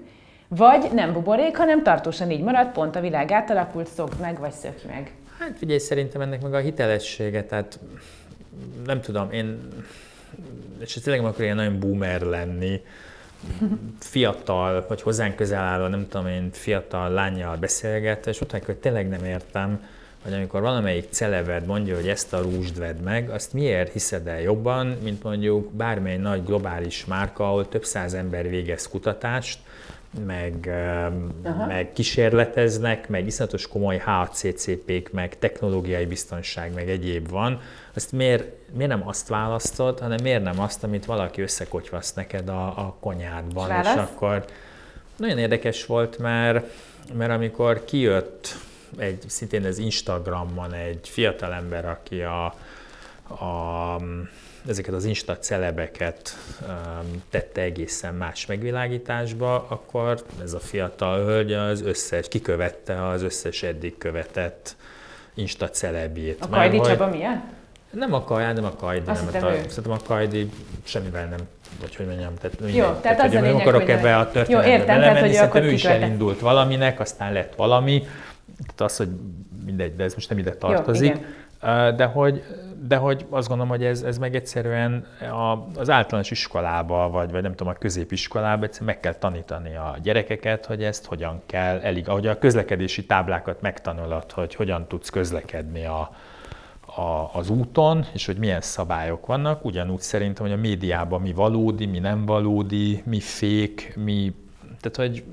vagy 0.48 0.90
nem 0.94 1.14
buborék, 1.14 1.58
hanem 1.58 1.84
tartósan 1.84 2.32
így 2.32 2.42
marad, 2.42 2.72
pont 2.72 2.96
a 2.96 3.02
világ 3.02 3.32
átalakult, 3.32 3.88
szokd 3.88 4.20
meg, 4.20 4.40
vagy 4.40 4.52
szökj 4.52 4.88
meg. 4.88 5.12
Hát 5.40 5.58
figyelj, 5.58 5.80
szerintem 5.80 6.22
ennek 6.22 6.42
meg 6.42 6.54
a 6.54 6.58
hitelessége, 6.58 7.44
tehát 7.44 7.80
nem 8.86 9.02
tudom, 9.02 9.32
én, 9.32 9.60
és 10.80 10.94
tényleg 10.94 11.22
akarok 11.22 11.40
ilyen 11.40 11.56
nagyon 11.56 11.80
boomer 11.80 12.22
lenni, 12.22 12.82
fiatal, 14.00 14.86
vagy 14.88 15.02
hozzánk 15.02 15.36
közel 15.36 15.64
álló, 15.64 15.88
nem 15.88 16.08
tudom 16.10 16.28
én, 16.28 16.50
fiatal 16.52 17.10
lányjal 17.10 17.56
beszélget, 17.56 18.28
és 18.28 18.42
ott 18.42 18.66
hogy 18.66 18.78
tényleg 18.78 19.10
nem 19.10 19.26
értem, 19.26 19.84
hogy 20.24 20.34
amikor 20.34 20.62
valamelyik 20.62 21.08
celebed 21.10 21.66
mondja, 21.66 21.96
hogy 21.96 22.08
ezt 22.08 22.34
a 22.34 22.42
rúst 22.42 22.78
vedd 22.78 22.98
meg, 22.98 23.30
azt 23.30 23.54
miért 23.54 23.92
hiszed 23.92 24.28
el 24.28 24.42
jobban, 24.42 24.88
mint 25.04 25.24
mondjuk 25.24 25.74
bármely 25.74 26.18
nagy 26.18 26.44
globális 26.46 27.06
márka, 27.06 27.48
ahol 27.48 27.70
több 27.70 27.86
száz 27.86 28.14
ember 28.14 28.50
végez 28.50 28.88
kutatást, 28.88 29.60
meg, 30.26 30.72
meg 31.68 31.92
kísérleteznek, 31.94 33.10
meg 33.10 33.26
iszonyatos 33.26 33.68
komoly 33.68 33.98
HACCP-k, 33.98 35.12
meg 35.12 35.40
technológiai 35.40 36.06
biztonság, 36.06 36.74
meg 36.74 36.90
egyéb 36.90 37.30
van, 37.30 37.62
azt 37.96 38.12
miért, 38.12 38.46
miért 38.72 38.92
nem 38.92 39.08
azt 39.08 39.28
választod, 39.28 40.00
hanem 40.00 40.18
miért 40.22 40.44
nem 40.44 40.60
azt, 40.60 40.84
amit 40.84 41.06
valaki 41.06 41.42
összekotyvasz 41.42 42.14
neked 42.14 42.50
a, 42.50 42.66
a 42.66 42.96
konyhádban, 43.00 43.72
és, 43.72 43.88
és 43.88 43.96
akkor 43.96 44.46
nagyon 45.16 45.38
érdekes 45.38 45.86
volt, 45.86 46.18
mert, 46.18 46.66
mert 47.14 47.32
amikor 47.32 47.86
kijött 47.86 48.56
egy, 48.98 49.24
szintén 49.28 49.66
az 49.66 49.78
Instagramon 49.78 50.74
egy 50.74 51.10
fiatalember, 51.10 51.86
aki 51.86 52.22
a, 52.22 52.46
a 53.46 54.02
ezeket 54.68 54.94
az 54.94 55.06
Insta 55.06 55.38
celebeket 55.38 56.38
um, 56.68 57.24
tette 57.30 57.62
egészen 57.62 58.14
más 58.14 58.46
megvilágításba, 58.46 59.66
akkor 59.70 60.24
ez 60.44 60.54
a 60.54 60.60
fiatal 60.60 61.26
hölgy 61.26 61.54
az 61.54 61.82
összes, 61.82 62.28
kikövette 62.28 63.08
az 63.08 63.22
összes 63.22 63.64
eddig 63.64 63.98
követett 63.98 64.76
Insta 65.34 65.70
celebjét. 65.70 66.42
A 66.42 66.50
Kajdi 66.50 66.80
Csaba 66.80 67.08
milyen? 67.08 67.62
Nem 67.94 68.14
a 68.14 68.24
Kajdi, 68.24 68.54
nem 68.54 68.66
a 68.66 68.76
Kajdi, 68.76 69.10
Azt 69.10 69.32
nem, 69.32 69.44
a, 69.44 69.52
szerintem 69.68 69.92
a 69.92 69.98
Kajdi 70.08 70.50
semmivel 70.84 71.26
nem 71.26 71.40
vagy 71.80 71.96
hogy 71.96 72.06
mondjam, 72.06 72.34
tehát, 72.42 72.76
jó, 72.76 72.84
tehát, 72.84 73.02
tehát 73.02 73.24
az 73.24 73.32
nem 73.32 73.56
akarok 73.56 73.90
ebbe 73.90 74.18
a 74.18 74.30
történetbe 74.30 74.68
jó, 74.68 74.74
értem, 74.74 75.00
belemenni, 75.00 75.34
tehát, 75.34 75.52
hogy 75.52 75.64
ő 75.64 75.72
is 75.72 75.86
elindult 75.86 76.40
valaminek, 76.40 77.00
aztán 77.00 77.34
lett 77.34 77.56
valami, 77.56 78.00
tehát 78.58 78.82
az, 78.82 78.98
hogy 78.98 79.10
mindegy, 79.66 79.96
de 79.96 80.04
ez 80.04 80.14
most 80.14 80.30
nem 80.30 80.38
ide 80.38 80.54
tartozik. 80.54 81.16
Jó, 81.16 81.92
De 81.96 82.06
hogy, 82.06 82.44
de 82.88 82.96
hogy 82.96 83.26
azt 83.30 83.48
gondolom, 83.48 83.72
hogy 83.72 83.84
ez, 83.84 84.02
ez 84.02 84.18
meg 84.18 84.36
egyszerűen 84.36 85.06
a, 85.20 85.80
az 85.80 85.90
általános 85.90 86.32
iskolába, 86.32 87.10
vagy, 87.10 87.32
vagy 87.32 87.42
nem 87.42 87.56
tudom, 87.56 87.74
a 87.74 87.78
középiskolába 87.78 88.64
egyszerűen 88.64 88.90
meg 88.94 89.00
kell 89.00 89.14
tanítani 89.14 89.76
a 89.76 89.96
gyerekeket, 90.04 90.66
hogy 90.66 90.84
ezt 90.84 91.06
hogyan 91.06 91.42
kell 91.46 91.80
elég, 91.80 92.10
ahogy 92.10 92.28
a 92.28 92.38
közlekedési 92.38 93.06
táblákat 93.06 93.62
megtanulod, 93.62 94.32
hogy 94.32 94.56
hogyan 94.56 94.88
tudsz 94.88 95.10
közlekedni 95.10 95.86
a, 95.86 96.16
a, 96.96 97.30
az 97.34 97.50
úton, 97.50 98.06
és 98.14 98.26
hogy 98.26 98.38
milyen 98.38 98.62
szabályok 98.62 99.26
vannak. 99.26 99.66
Ugyanúgy 99.66 100.02
szerintem, 100.02 100.46
hogy 100.46 100.56
a 100.56 100.62
médiában 100.62 101.22
mi 101.22 101.34
valódi, 101.34 101.86
mi 101.86 102.00
nem 102.00 102.26
valódi, 102.26 103.04
mi 103.06 103.20
fék, 103.20 103.94
mi... 104.04 104.34
Tehát, 104.82 105.12
hogy 105.12 105.24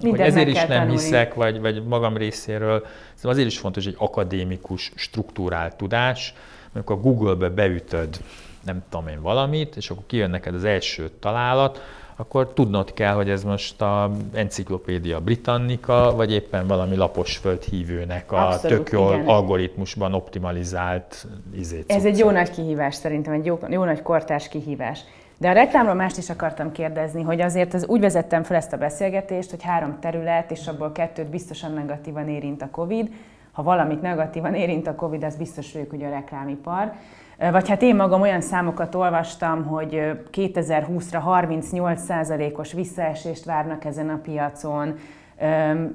hogy 0.00 0.20
ezért 0.20 0.48
is 0.48 0.54
nem 0.54 0.68
tanulni. 0.68 0.90
hiszek, 0.90 1.34
vagy, 1.34 1.60
vagy 1.60 1.84
magam 1.84 2.16
részéről, 2.16 2.86
azért 3.22 3.46
is 3.46 3.58
fontos 3.58 3.86
egy 3.86 3.94
akadémikus, 3.98 4.92
struktúrált 4.94 5.76
tudás, 5.76 6.34
amikor 6.74 6.96
a 6.96 7.00
Google-be 7.00 7.48
beütöd, 7.48 8.20
nem 8.64 8.82
tudom 8.88 9.08
én 9.08 9.22
valamit, 9.22 9.76
és 9.76 9.90
akkor 9.90 10.02
kijön 10.06 10.30
neked 10.30 10.54
az 10.54 10.64
első 10.64 11.10
találat, 11.20 11.80
akkor 12.20 12.52
tudnod 12.52 12.92
kell, 12.92 13.14
hogy 13.14 13.30
ez 13.30 13.44
most 13.44 13.80
a 13.82 14.10
enciklopédia 14.32 15.20
Britannica, 15.20 16.12
vagy 16.16 16.32
éppen 16.32 16.66
valami 16.66 16.96
lapos 16.96 17.36
földhívőnek 17.36 18.32
a 18.32 18.46
Abszolút, 18.46 18.76
tök 18.76 18.90
jól 18.90 19.14
igen. 19.14 19.26
algoritmusban 19.26 20.14
optimalizált 20.14 21.26
izét. 21.54 21.84
Ez 21.92 22.04
egy 22.04 22.18
jó 22.18 22.30
nagy 22.30 22.50
kihívás 22.50 22.94
szerintem, 22.94 23.32
egy 23.32 23.46
jó, 23.46 23.58
jó 23.68 23.84
nagy 23.84 24.02
kortás 24.02 24.48
kihívás. 24.48 25.00
De 25.38 25.48
a 25.48 25.52
reklámról 25.52 25.94
mást 25.94 26.16
is 26.16 26.30
akartam 26.30 26.72
kérdezni, 26.72 27.22
hogy 27.22 27.40
azért 27.40 27.74
ez 27.74 27.86
úgy 27.86 28.00
vezettem 28.00 28.42
fel 28.42 28.56
ezt 28.56 28.72
a 28.72 28.76
beszélgetést, 28.76 29.50
hogy 29.50 29.62
három 29.62 29.98
terület, 30.00 30.50
és 30.50 30.66
abból 30.66 30.92
kettőt 30.92 31.30
biztosan 31.30 31.72
negatívan 31.72 32.28
érint 32.28 32.62
a 32.62 32.70
COVID. 32.70 33.10
Ha 33.52 33.62
valamit 33.62 34.02
negatívan 34.02 34.54
érint 34.54 34.86
a 34.86 34.94
COVID, 34.94 35.24
az 35.24 35.36
biztos 35.36 35.72
vagyok, 35.72 35.90
hogy 35.90 36.02
a 36.02 36.10
reklámipar. 36.10 36.92
Vagy 37.40 37.68
hát 37.68 37.82
én 37.82 37.96
magam 37.96 38.20
olyan 38.20 38.40
számokat 38.40 38.94
olvastam, 38.94 39.64
hogy 39.64 40.10
2020-ra 40.32 41.22
38%-os 41.24 42.72
visszaesést 42.72 43.44
várnak 43.44 43.84
ezen 43.84 44.08
a 44.08 44.20
piacon, 44.22 44.98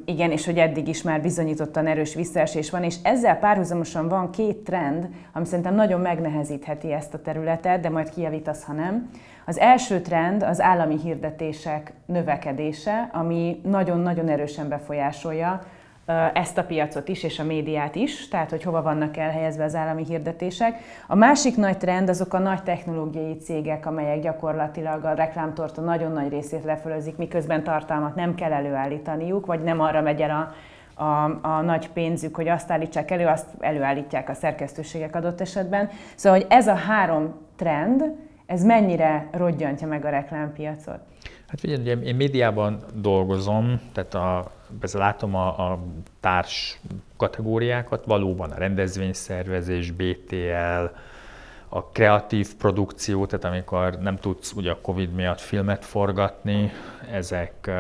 igen, 0.06 0.32
és 0.32 0.46
hogy 0.46 0.58
eddig 0.58 0.88
is 0.88 1.02
már 1.02 1.22
bizonyítottan 1.22 1.88
erős 1.88 2.16
visszaesés 2.16 2.70
van, 2.70 2.84
és 2.84 2.96
ezzel 3.04 3.40
párhuzamosan 3.40 4.08
van 4.08 4.30
két 4.32 4.58
trend, 4.58 5.08
ami 5.34 5.46
szerintem 5.46 5.76
nagyon 5.76 6.00
megnehezítheti 6.00 6.92
ezt 6.92 7.14
a 7.14 7.22
területet, 7.22 7.80
de 7.80 7.90
majd 7.90 8.10
kijavítasz, 8.10 8.64
ha 8.64 8.74
nem. 8.74 9.10
Az 9.46 9.60
első 9.60 10.02
trend 10.02 10.44
az 10.44 10.62
állami 10.62 11.00
hirdetések 11.04 11.94
növekedése, 12.06 13.10
ami 13.14 13.60
nagyon-nagyon 13.64 14.30
erősen 14.30 14.68
befolyásolja 14.68 15.62
ezt 16.34 16.58
a 16.58 16.64
piacot 16.64 17.08
is, 17.08 17.24
és 17.24 17.40
a 17.40 17.44
médiát 17.44 17.96
is, 17.96 18.28
tehát 18.28 18.50
hogy 18.50 18.64
hova 18.64 18.82
vannak 18.82 19.18
elhelyezve 19.18 19.64
az 19.64 19.76
állami 19.76 20.04
hirdetések. 20.04 20.80
A 21.08 21.16
másik 21.16 21.56
nagy 21.56 21.78
trend 21.78 22.10
azok 22.10 22.34
a 22.34 22.40
nagy 22.40 22.64
technológiai 22.64 23.38
cégek, 23.38 23.86
amelyek 23.86 24.22
gyakorlatilag 24.22 25.04
a 25.04 25.14
reklámtorta 25.14 25.82
nagyon 25.82 26.12
nagy 26.12 26.30
részét 26.30 26.64
lefölözik, 26.64 27.18
miközben 27.18 27.64
tartalmat 27.64 28.16
nem 28.16 28.36
kell 28.36 28.52
előállítaniuk, 28.52 29.46
vagy 29.46 29.64
nem 29.64 29.80
arra 29.80 30.02
megy 30.02 30.22
el 30.22 30.30
a, 30.30 30.54
a, 31.04 31.40
a 31.42 31.62
nagy 31.62 31.90
pénzük, 31.90 32.36
hogy 32.36 32.48
azt 32.48 32.72
állítsák 32.72 33.12
elő, 33.12 33.26
azt 33.26 33.48
előállítják 33.60 34.30
a 34.30 34.34
szerkesztőségek 34.34 35.16
adott 35.16 35.42
esetben. 35.42 35.90
Szóval, 36.16 36.40
hogy 36.40 36.48
ez 36.50 36.68
a 36.68 36.76
három 36.76 37.34
trend, 37.56 38.04
ez 38.46 38.64
mennyire 38.64 39.28
rodjantja 39.32 39.88
meg 39.88 40.06
a 40.06 40.10
reklámpiacot? 40.10 41.00
Hát 41.48 41.60
figyelj, 41.60 41.82
ugye 41.82 41.94
én 41.94 42.16
médiában 42.16 42.84
dolgozom, 42.94 43.82
tehát 43.94 44.14
a, 44.14 44.52
persze 44.80 44.98
látom 44.98 45.36
a, 45.36 45.72
a 45.72 45.80
társ 46.20 46.80
kategóriákat, 47.18 48.06
valóban 48.06 48.52
a 48.52 48.58
rendezvényszervezés, 48.58 49.92
BTL, 49.92 50.86
a 51.70 51.86
kreatív 51.86 52.56
produkció, 52.56 53.26
tehát 53.26 53.46
amikor 53.46 53.98
nem 54.00 54.18
tudsz 54.18 54.52
ugye 54.52 54.72
a 54.72 54.82
Covid 54.82 55.14
miatt 55.14 55.40
filmet 55.42 55.86
forgatni, 55.86 56.72
ezek, 57.12 57.72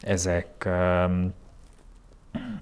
ezek, 0.00 0.68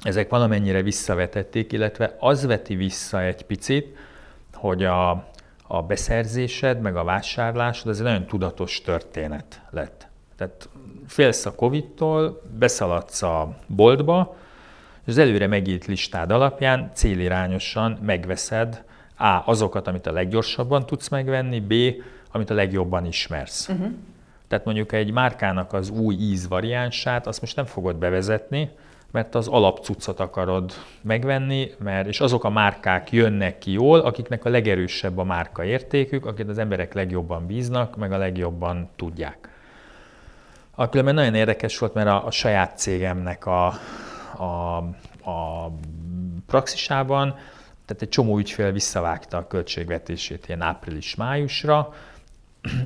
ezek 0.03 0.29
valamennyire 0.29 0.83
visszavetették, 0.83 1.73
illetve 1.73 2.17
az 2.19 2.47
veti 2.47 2.75
vissza 2.75 3.23
egy 3.23 3.45
picit, 3.45 3.97
hogy 4.53 4.85
a, 4.85 5.11
a 5.67 5.83
beszerzésed, 5.83 6.81
meg 6.81 6.97
a 6.97 7.05
vásárlásod, 7.05 7.91
ez 7.91 7.99
egy 7.99 8.05
nagyon 8.05 8.27
tudatos 8.27 8.81
történet 8.81 9.61
lett. 9.71 10.07
Tehát 10.37 10.69
félsz 11.13 11.47
a 11.47 11.55
Covid-tól, 11.55 12.43
beszaladsz 12.59 13.23
a 13.23 13.57
boltba, 13.67 14.37
és 15.05 15.09
az 15.09 15.19
előre 15.19 15.47
megírt 15.47 15.87
listád 15.87 16.31
alapján 16.31 16.91
célirányosan 16.95 17.99
megveszed 18.03 18.85
A. 19.19 19.43
azokat, 19.45 19.87
amit 19.87 20.07
a 20.07 20.13
leggyorsabban 20.13 20.87
tudsz 20.87 21.09
megvenni, 21.09 21.61
B. 21.61 21.75
amit 22.31 22.51
a 22.51 22.55
legjobban 22.55 23.07
ismersz. 23.07 23.69
Uh-huh. 23.69 23.93
Tehát 24.49 24.65
mondjuk 24.65 24.93
egy 24.93 25.13
márkának 25.13 25.73
az 25.73 25.91
új 25.91 26.15
íz 26.15 26.49
variánsát, 26.49 27.27
azt 27.27 27.41
most 27.41 27.57
nem 27.57 27.65
fogod 27.65 27.97
bevezetni, 27.97 28.71
mert 29.11 29.35
az 29.35 29.49
alapcuccot 29.49 30.21
akarod 30.21 30.73
megvenni, 31.03 31.71
mert, 31.79 32.09
és 32.09 32.21
azok 32.21 32.45
a 32.45 32.51
márkák 32.51 33.13
jönnek 33.13 33.59
ki 33.59 33.73
jól, 33.73 34.01
akiknek 34.01 34.45
a 34.45 34.49
legerősebb 34.49 35.19
a 35.19 35.25
márka 35.25 35.65
értékük, 35.65 36.27
akik 36.27 36.49
az 36.49 36.59
emberek 36.59 36.95
legjobban 36.95 37.47
bíznak, 37.47 37.97
meg 37.97 38.13
a 38.13 38.19
legjobban 38.19 38.89
tudják. 38.97 39.52
A 40.83 40.89
különben 40.89 41.15
nagyon 41.15 41.35
érdekes 41.35 41.79
volt, 41.79 41.95
mert 41.95 42.09
a, 42.09 42.27
a 42.27 42.31
saját 42.31 42.79
cégemnek 42.79 43.47
a, 43.47 43.67
a, 44.37 44.77
a 45.31 45.71
praxisában, 46.47 47.35
tehát 47.87 48.03
egy 48.03 48.09
csomó 48.09 48.39
ügyfél 48.39 48.73
visszavágta 48.73 49.37
a 49.37 49.47
költségvetését 49.47 50.45
ilyen 50.47 50.61
április-májusra, 50.61 51.95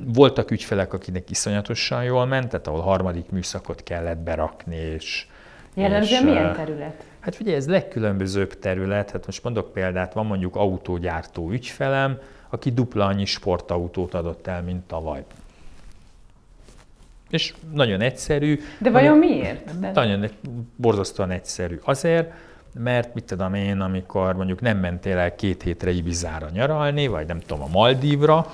voltak 0.05 0.51
ügyfelek, 0.51 0.93
akinek 0.93 1.29
iszonyatosan 1.29 2.03
jól 2.03 2.25
ment, 2.25 2.49
tehát 2.49 2.67
ahol 2.67 2.81
harmadik 2.81 3.29
műszakot 3.29 3.83
kellett 3.83 4.17
berakni, 4.17 4.75
és 4.75 5.27
Jellemzően 5.73 6.23
milyen 6.23 6.53
terület? 6.53 7.03
Hát 7.19 7.35
figyelj, 7.35 7.55
ez 7.55 7.67
legkülönbözőbb 7.67 8.59
terület. 8.59 9.11
Hát 9.11 9.25
most 9.25 9.43
mondok 9.43 9.73
példát, 9.73 10.13
van 10.13 10.25
mondjuk 10.25 10.55
autógyártó 10.55 11.51
ügyfelem, 11.51 12.19
aki 12.49 12.71
dupla 12.71 13.05
annyi 13.05 13.25
sportautót 13.25 14.13
adott 14.13 14.47
el, 14.47 14.63
mint 14.63 14.83
tavaly. 14.87 15.23
És 17.29 17.53
nagyon 17.73 18.01
egyszerű. 18.01 18.59
De 18.79 18.89
vajon 18.89 19.17
miért? 19.17 19.79
De... 19.79 19.91
Nagyon 19.93 20.29
borzasztóan 20.75 21.31
egyszerű. 21.31 21.79
Azért, 21.83 22.31
mert 22.73 23.13
mit 23.13 23.23
tudom 23.23 23.53
én, 23.53 23.79
amikor 23.79 24.35
mondjuk 24.35 24.61
nem 24.61 24.77
mentél 24.77 25.17
el 25.17 25.35
két 25.35 25.63
hétre 25.63 25.91
Ibizára 25.91 26.47
nyaralni, 26.53 27.07
vagy 27.07 27.27
nem 27.27 27.39
tudom, 27.39 27.63
a 27.63 27.67
Maldívra, 27.71 28.45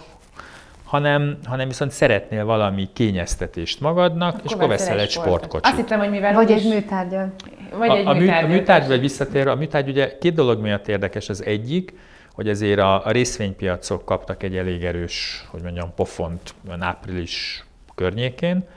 hanem, 0.83 1.37
hanem 1.45 1.67
viszont 1.67 1.91
szeretnél 1.91 2.45
valami 2.45 2.89
kényeztetést 2.93 3.79
magadnak, 3.79 4.33
akkor 4.33 4.45
és 4.45 4.51
akkor 4.51 4.67
veszel 4.67 4.99
egy 4.99 5.09
sportkocsit. 5.09 5.65
Azt 5.65 5.75
hittem, 5.75 5.99
hogy 5.99 6.09
mivel... 6.09 6.33
Vagy 6.33 6.51
egy 6.51 6.69
műtárgyal. 6.69 7.33
Vagy 7.77 7.89
egy 7.89 8.05
a, 8.05 8.13
műtárgy. 8.13 8.45
A 8.45 8.47
műtárgy, 8.47 8.87
vagy 8.87 8.99
visszatérve, 8.99 9.51
a 9.51 9.55
műtárgy 9.55 9.89
ugye 9.89 10.17
két 10.17 10.33
dolog 10.33 10.61
miatt 10.61 10.87
érdekes. 10.87 11.29
Az 11.29 11.45
egyik, 11.45 11.93
hogy 12.33 12.49
azért 12.49 12.79
a, 12.79 13.05
a 13.05 13.11
részvénypiacok 13.11 14.05
kaptak 14.05 14.43
egy 14.43 14.57
elég 14.57 14.83
erős, 14.83 15.45
hogy 15.51 15.61
mondjam, 15.61 15.93
pofont 15.95 16.53
április 16.79 17.65
környékén, 17.95 18.67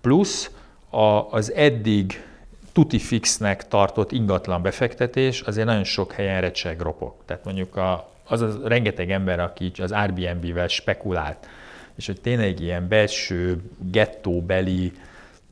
plusz 0.00 0.50
a, 0.90 1.30
az 1.30 1.52
eddig 1.52 2.24
tuti 2.72 2.98
fixnek 2.98 3.68
tartott 3.68 4.12
ingatlan 4.12 4.62
befektetés 4.62 5.40
azért 5.40 5.66
nagyon 5.66 5.84
sok 5.84 6.12
helyen 6.12 6.40
recseg 6.40 6.80
ropog. 6.80 7.14
Tehát 7.24 7.44
mondjuk 7.44 7.76
a, 7.76 8.12
az 8.24 8.40
a 8.40 8.58
rengeteg 8.64 9.10
ember, 9.10 9.40
aki 9.40 9.72
az 9.78 9.92
Airbnb-vel 9.92 10.68
spekulált, 10.68 11.48
és 11.94 12.06
hogy 12.06 12.20
tényleg 12.20 12.60
ilyen 12.60 12.88
belső 12.88 13.62
gettóbeli 13.78 14.92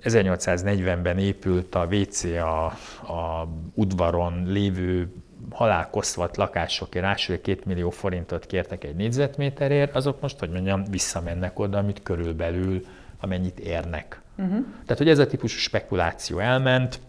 1840-ben 0.05 1.19
épült 1.19 1.75
a 1.75 1.89
WC 1.91 2.25
a, 2.25 2.65
a 3.13 3.49
udvaron 3.75 4.43
lévő 4.47 5.13
halálkoszvat 5.51 6.37
lakásokért 6.37 7.05
másfél 7.05 7.41
két 7.41 7.65
millió 7.65 7.91
forintot 7.91 8.47
kértek 8.47 8.85
egy 8.85 8.95
négyzetméterért, 8.95 9.95
azok 9.95 10.21
most, 10.21 10.39
hogy 10.39 10.51
mondjam, 10.51 10.85
visszamennek 10.91 11.59
oda, 11.59 11.79
amit 11.79 12.03
körülbelül, 12.03 12.85
amennyit 13.21 13.59
érnek. 13.59 14.21
Uh-huh. 14.39 14.65
Tehát, 14.83 14.99
hogy 14.99 15.09
ez 15.09 15.19
a 15.19 15.27
típusú 15.27 15.59
spekuláció 15.59 16.39
elment, 16.39 17.01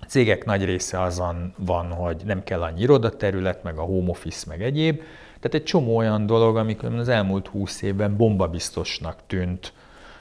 a 0.00 0.04
cégek 0.04 0.44
nagy 0.44 0.64
része 0.64 1.00
azon 1.00 1.54
van, 1.56 1.92
hogy 1.92 2.22
nem 2.24 2.44
kell 2.44 2.62
annyi 2.62 2.80
irodaterület, 2.80 3.62
meg 3.62 3.78
a 3.78 3.82
home 3.82 4.10
office, 4.10 4.44
meg 4.48 4.62
egyéb, 4.62 4.96
tehát 5.40 5.54
egy 5.54 5.64
csomó 5.64 5.96
olyan 5.96 6.26
dolog, 6.26 6.56
amikor 6.56 6.94
az 6.94 7.08
elmúlt 7.08 7.46
húsz 7.46 7.82
évben 7.82 8.16
bombabiztosnak 8.16 9.18
tűnt, 9.26 9.72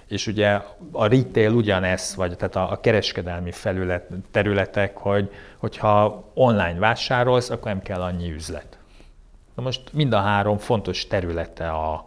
és 0.08 0.28
ugye 0.28 0.62
a 0.92 1.08
retail 1.08 1.54
ugyanez, 1.54 2.14
vagy 2.16 2.36
tehát 2.36 2.56
a, 2.56 2.72
a 2.72 2.80
kereskedelmi 2.80 3.52
felület, 3.52 4.10
területek, 4.32 4.98
hogy 4.98 5.32
hogyha 5.58 6.24
online 6.34 6.80
vásárolsz, 6.80 7.50
akkor 7.50 7.72
nem 7.72 7.82
kell 7.82 8.02
annyi 8.02 8.32
üzlet. 8.32 8.78
Na 9.56 9.64
most 9.64 9.94
mind 9.94 10.14
a 10.14 10.20
három 10.20 10.58
fontos 10.58 11.08
területe 11.08 11.70
a, 11.70 12.06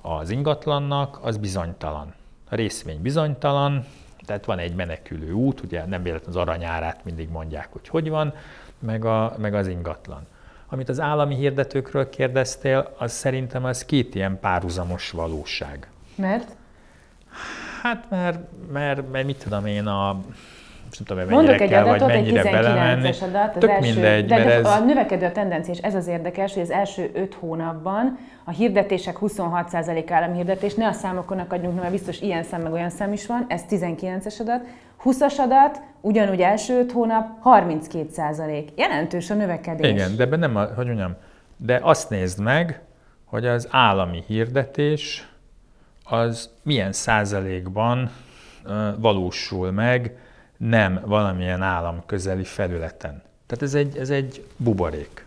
az 0.00 0.30
ingatlannak, 0.30 1.18
az 1.22 1.36
bizonytalan. 1.36 2.14
A 2.52 2.54
részvény 2.54 3.02
bizonytalan, 3.02 3.86
tehát 4.26 4.44
van 4.44 4.58
egy 4.58 4.74
menekülő 4.74 5.32
út, 5.32 5.60
ugye 5.60 5.86
nem 5.86 6.02
véletlenül 6.02 6.40
az 6.40 6.48
aranyárát 6.48 7.04
mindig 7.04 7.28
mondják, 7.28 7.68
hogy 7.72 7.88
hogy 7.88 8.08
van, 8.08 8.34
meg, 8.78 9.04
a, 9.04 9.34
meg 9.38 9.54
az 9.54 9.66
ingatlan. 9.66 10.26
amit 10.72 10.88
az 10.88 11.00
állami 11.00 11.34
hirdetőkről 11.34 12.08
kérdeztél, 12.08 12.94
az 12.98 13.12
szerintem 13.12 13.64
az 13.64 13.84
két 13.84 14.14
ilyen 14.14 14.38
párhuzamos 14.40 15.10
valóság. 15.10 15.90
Mert? 16.14 16.56
Hát 17.82 18.10
mert, 18.10 18.38
mert, 18.72 19.10
mert 19.10 19.26
mit 19.26 19.42
tudom 19.42 19.66
én, 19.66 19.86
a 19.86 20.20
nem 20.98 21.06
tudom, 21.06 21.28
Mondok 21.28 21.60
egy 21.60 21.68
kell, 21.68 21.82
adatot, 21.82 22.08
vagy 22.08 22.28
egy 22.28 22.40
19-es 22.44 23.22
adat, 23.22 23.54
az 23.54 23.60
Tök 23.60 23.70
első, 23.70 23.92
mindegy, 23.92 24.26
de, 24.26 24.36
de 24.36 24.54
ez... 24.54 24.66
a 24.66 24.84
növekedő 24.84 25.26
a 25.26 25.32
tendencia, 25.32 25.72
és 25.72 25.80
ez 25.80 25.94
az 25.94 26.06
érdekes, 26.06 26.54
hogy 26.54 26.62
az 26.62 26.70
első 26.70 27.10
öt 27.14 27.34
hónapban 27.34 28.18
a 28.44 28.50
hirdetések 28.50 29.16
26% 29.20 30.04
állami 30.08 30.36
hirdetés, 30.36 30.74
ne 30.74 30.86
a 30.86 30.92
számokon 30.92 31.38
akadjunk, 31.38 31.80
mert 31.80 31.90
biztos 31.90 32.20
ilyen 32.20 32.42
szám 32.42 32.60
meg 32.60 32.72
olyan 32.72 32.90
szám 32.90 33.12
is 33.12 33.26
van, 33.26 33.46
ez 33.48 33.62
19-es 33.70 34.40
adat, 34.40 34.60
20-as 35.04 35.36
adat, 35.36 35.80
ugyanúgy 36.00 36.40
első 36.40 36.78
öt 36.78 36.92
hónap 36.92 37.28
32%. 37.44 38.68
Jelentős 38.76 39.30
a 39.30 39.34
növekedés. 39.34 39.90
Igen, 39.90 40.16
de 40.16 40.22
ebben 40.22 40.38
nem, 40.38 40.56
a, 40.56 40.64
hogy 40.76 40.86
mondjam, 40.86 41.16
de 41.56 41.78
azt 41.82 42.10
nézd 42.10 42.40
meg, 42.40 42.80
hogy 43.24 43.46
az 43.46 43.68
állami 43.70 44.24
hirdetés 44.26 45.28
az 46.04 46.50
milyen 46.62 46.92
százalékban 46.92 48.10
valósul 48.98 49.70
meg 49.70 50.16
nem 50.68 51.00
valamilyen 51.04 51.62
állam 51.62 52.02
közeli 52.06 52.44
felületen. 52.44 53.22
Tehát 53.46 53.62
ez 53.62 53.74
egy, 53.74 53.96
ez 53.96 54.10
egy 54.10 54.46
buborék. 54.56 55.26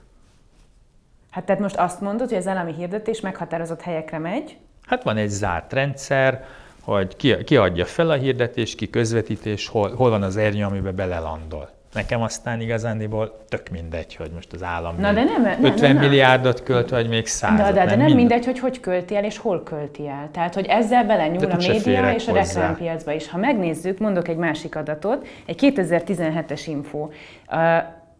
Hát 1.29 1.45
tehát 1.45 1.61
most 1.61 1.75
azt 1.75 2.01
mondod, 2.01 2.29
hogy 2.29 2.37
az 2.37 2.47
állami 2.47 2.73
hirdetés 2.73 3.19
meghatározott 3.19 3.81
helyekre 3.81 4.17
megy? 4.17 4.57
Hát 4.85 5.03
van 5.03 5.17
egy 5.17 5.29
zárt 5.29 5.73
rendszer, 5.73 6.45
hogy 6.81 7.15
ki, 7.15 7.43
ki 7.43 7.57
adja 7.57 7.85
fel 7.85 8.09
a 8.09 8.13
hirdetést, 8.13 8.77
ki 8.77 8.89
közvetítés, 8.89 9.67
hol, 9.67 9.95
hol 9.95 10.09
van 10.09 10.23
az 10.23 10.37
ernyő, 10.37 10.63
amiben 10.65 10.95
belelandol. 10.95 11.69
Nekem 11.93 12.21
aztán 12.21 12.61
igazándiból 12.61 13.43
tök 13.49 13.69
mindegy, 13.69 14.15
hogy 14.15 14.31
most 14.33 14.53
az 14.53 14.63
állam 14.63 14.95
Na, 14.99 15.13
de 15.13 15.23
nem, 15.23 15.41
nem, 15.41 15.63
50 15.63 15.93
nem, 15.93 16.03
milliárdot 16.03 16.63
költ, 16.63 16.89
vagy 16.89 17.09
még 17.09 17.27
100 17.27 17.57
De, 17.57 17.63
de, 17.63 17.71
de 17.71 17.79
nem, 17.79 17.85
nem 17.85 17.97
mindegy, 17.97 18.15
mindegy, 18.15 18.45
hogy 18.45 18.59
hogy 18.59 18.79
költi 18.79 19.15
el, 19.15 19.23
és 19.23 19.37
hol 19.37 19.63
költi 19.63 20.07
el. 20.07 20.29
Tehát, 20.31 20.53
hogy 20.53 20.65
ezzel 20.65 21.05
belenyúl 21.05 21.51
a 21.51 21.55
média 21.55 22.11
és 22.11 22.27
a 22.27 22.33
reklámpiacba 22.33 23.11
is. 23.11 23.29
Ha 23.29 23.37
megnézzük, 23.37 23.99
mondok 23.99 24.27
egy 24.27 24.37
másik 24.37 24.75
adatot, 24.75 25.27
egy 25.45 25.73
2017-es 25.75 26.61
info. 26.65 27.09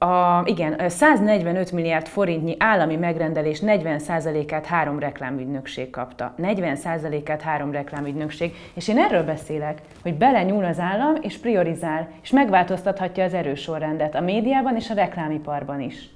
A, 0.04 0.44
igen, 0.46 0.90
145 0.90 1.72
milliárd 1.72 2.08
forintnyi 2.08 2.56
állami 2.60 2.96
megrendelés 2.96 3.60
40%-át 3.66 4.66
három 4.66 5.00
reklámügynökség 5.00 5.90
kapta. 5.90 6.34
40%-át 6.38 7.42
három 7.42 7.72
reklámügynökség. 7.72 8.56
És 8.74 8.88
én 8.88 8.98
erről 8.98 9.24
beszélek, 9.24 9.82
hogy 10.02 10.14
belenyúl 10.14 10.66
az 10.66 10.80
állam 10.80 11.16
és 11.22 11.38
priorizál, 11.38 12.10
és 12.22 12.30
megváltoztathatja 12.30 13.24
az 13.24 13.34
erősorrendet 13.34 14.16
a 14.16 14.22
médiában 14.22 14.76
és 14.76 14.90
a 14.90 14.94
reklámiparban 14.94 15.82
is. 15.82 16.10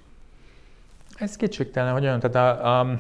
Ez 1.20 1.36
kétségtelen, 1.36 1.94
hogy 1.94 2.04
olyan, 2.04 2.20
tehát 2.20 2.60
a, 2.60 2.80
a 2.80 2.96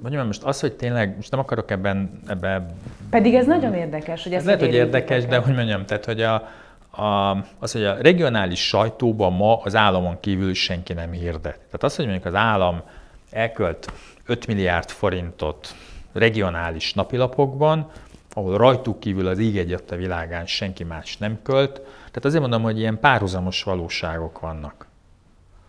vagy 0.00 0.12
most 0.26 0.42
az, 0.42 0.60
hogy 0.60 0.72
tényleg, 0.72 1.16
most 1.16 1.30
nem 1.30 1.40
akarok 1.40 1.70
ebben, 1.70 2.20
ebben... 2.28 2.66
Pedig 3.10 3.34
ez 3.34 3.46
nagyon 3.46 3.74
érdekes, 3.74 4.22
hogy 4.22 4.34
ez 4.34 4.44
lehet, 4.44 4.60
hogy 4.60 4.74
érdekes, 4.74 5.24
de 5.26 5.36
hogy 5.36 5.54
mondjam, 5.54 5.84
tehát, 5.86 6.04
hogy 6.04 6.22
a, 6.22 6.48
a, 6.90 7.36
az, 7.58 7.72
hogy 7.72 7.84
a 7.84 7.94
regionális 7.94 8.66
sajtóban 8.66 9.32
ma 9.32 9.56
az 9.62 9.76
államon 9.76 10.20
kívül 10.20 10.54
senki 10.54 10.92
nem 10.92 11.12
hirdet. 11.12 11.54
Tehát 11.54 11.82
az, 11.82 11.96
hogy 11.96 12.04
mondjuk 12.04 12.26
az 12.26 12.34
állam 12.34 12.82
elkölt 13.30 13.92
5 14.26 14.46
milliárd 14.46 14.88
forintot 14.88 15.74
regionális 16.12 16.94
napilapokban, 16.94 17.90
ahol 18.32 18.56
rajtuk 18.56 19.00
kívül 19.00 19.26
az 19.26 19.38
íg 19.38 19.80
a 19.90 19.94
világán 19.94 20.46
senki 20.46 20.84
más 20.84 21.16
nem 21.16 21.38
költ. 21.42 21.72
Tehát 21.96 22.24
azért 22.24 22.40
mondom, 22.40 22.62
hogy 22.62 22.78
ilyen 22.78 23.00
párhuzamos 23.00 23.62
valóságok 23.62 24.40
vannak. 24.40 24.88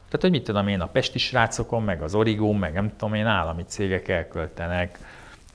Tehát, 0.06 0.22
hogy 0.22 0.32
mit 0.32 0.44
tudom 0.44 0.68
én, 0.68 0.82
a 0.82 0.86
pesti 0.86 1.20
srácokon, 1.20 1.84
meg 1.84 2.02
az 2.02 2.16
origó, 2.16 2.52
meg 2.52 2.74
nem 2.74 2.92
tudom 2.98 3.14
én, 3.14 3.26
állami 3.26 3.64
cégek 3.68 4.08
elköltenek 4.08 5.00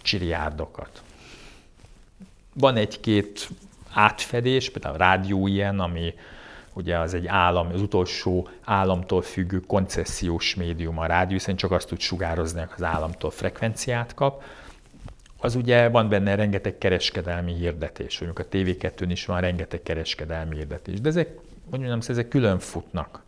csiriárdokat. 0.03 1.03
Van 2.53 2.77
egy-két 2.77 3.49
átfedés, 3.97 4.71
például 4.71 4.95
a 4.95 4.99
rádió 4.99 5.47
ilyen, 5.47 5.81
ami 5.81 6.15
ugye 6.73 6.99
az 6.99 7.15
egy 7.15 7.27
állam, 7.27 7.69
az 7.73 7.81
utolsó 7.81 8.49
államtól 8.65 9.23
függő 9.23 9.61
koncesziós 9.61 10.55
médium 10.55 10.99
a 10.99 11.07
rádió, 11.07 11.37
hiszen 11.37 11.57
csak 11.57 11.71
azt 11.71 11.89
tud 11.89 12.01
sugározni, 12.01 12.61
hogy 12.61 12.69
az 12.77 12.83
államtól 12.83 13.31
frekvenciát 13.31 14.15
kap. 14.15 14.43
Az 15.39 15.55
ugye 15.55 15.89
van 15.89 16.09
benne 16.09 16.35
rengeteg 16.35 16.79
kereskedelmi 16.79 17.55
hirdetés, 17.55 18.21
mondjuk 18.21 18.47
a 18.47 18.57
TV2-n 18.57 19.09
is 19.11 19.27
van 19.27 19.41
rengeteg 19.41 19.83
kereskedelmi 19.83 20.57
hirdetés, 20.57 21.01
de 21.01 21.09
ezek, 21.09 21.39
mondjam, 21.71 21.99
ezek 22.07 22.29
külön 22.29 22.59
futnak. 22.59 23.26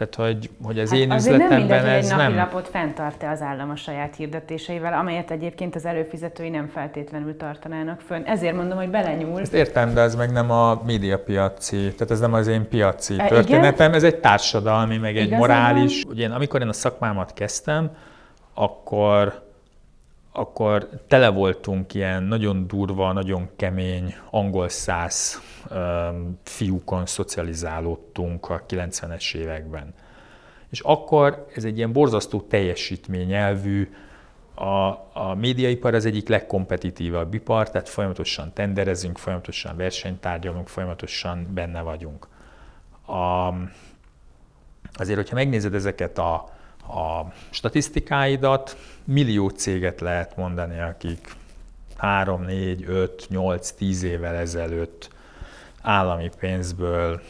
Tehát, 0.00 0.32
hogy, 0.32 0.50
hogy 0.62 0.78
az 0.78 0.90
hát 0.90 0.98
én 0.98 1.12
üzletemben 1.12 1.48
nem 1.48 1.58
mindegy, 1.58 1.78
ez 1.78 2.10
hogy 2.10 2.20
egy 2.20 2.26
napilapot 2.26 2.68
fenntart-e 2.68 3.30
az 3.30 3.42
állam 3.42 3.70
a 3.70 3.76
saját 3.76 4.16
hirdetéseivel, 4.16 4.92
amelyet 4.92 5.30
egyébként 5.30 5.74
az 5.74 5.84
előfizetői 5.86 6.48
nem 6.48 6.68
feltétlenül 6.68 7.36
tartanának 7.36 8.00
fönn. 8.00 8.22
Ezért 8.24 8.56
mondom, 8.56 8.78
hogy 8.78 8.90
belenyúl. 8.90 9.40
Ezt 9.40 9.52
értem, 9.52 9.94
de 9.94 10.00
ez 10.00 10.14
meg 10.14 10.32
nem 10.32 10.50
a 10.50 10.82
médiapiaci, 10.86 11.76
tehát 11.76 12.10
ez 12.10 12.20
nem 12.20 12.32
az 12.32 12.46
én 12.46 12.68
piaci 12.68 13.14
e, 13.18 13.26
történetem, 13.26 13.88
igen? 13.88 13.94
ez 13.94 14.02
egy 14.02 14.16
társadalmi, 14.16 14.96
meg 14.96 15.16
egy 15.16 15.26
Igazán 15.26 15.38
morális. 15.38 16.04
Ugye 16.08 16.22
én, 16.22 16.30
amikor 16.30 16.60
én 16.60 16.68
a 16.68 16.72
szakmámat 16.72 17.32
kezdtem, 17.32 17.90
akkor 18.54 19.49
akkor 20.32 20.88
tele 21.06 21.28
voltunk 21.28 21.94
ilyen 21.94 22.22
nagyon 22.22 22.66
durva, 22.66 23.12
nagyon 23.12 23.48
kemény 23.56 24.14
angol 24.30 24.68
száz 24.68 25.40
fiúkon 26.42 27.06
szocializálódtunk 27.06 28.50
a 28.50 28.64
90-es 28.68 29.34
években. 29.34 29.94
És 30.70 30.80
akkor 30.80 31.46
ez 31.54 31.64
egy 31.64 31.76
ilyen 31.76 31.92
borzasztó 31.92 32.40
teljesítményelvű, 32.40 33.90
a, 34.54 34.88
a 35.12 35.34
médiaipar 35.34 35.94
az 35.94 36.04
egyik 36.06 36.28
legkompetitívabb 36.28 37.34
ipar, 37.34 37.70
tehát 37.70 37.88
folyamatosan 37.88 38.52
tenderezünk, 38.52 39.18
folyamatosan 39.18 39.76
versenytárgyalunk, 39.76 40.68
folyamatosan 40.68 41.46
benne 41.54 41.80
vagyunk. 41.80 42.28
A, 43.06 43.48
azért, 44.92 45.18
hogyha 45.18 45.34
megnézed 45.34 45.74
ezeket 45.74 46.18
a, 46.18 46.48
a 46.88 47.32
statisztikáidat, 47.50 48.76
millió 49.04 49.48
céget 49.48 50.00
lehet 50.00 50.36
mondani, 50.36 50.80
akik 50.80 51.34
3, 51.96 52.42
4, 52.42 52.84
5, 52.86 53.26
8, 53.28 53.70
10 53.70 54.02
évvel 54.02 54.34
ezelőtt 54.34 55.10
állami 55.80 56.30
pénzből 56.38 57.22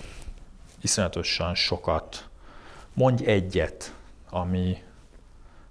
iszonyatosan 0.81 1.55
sokat. 1.55 2.29
Mondj 2.93 3.25
egyet, 3.25 3.95
ami, 4.31 4.83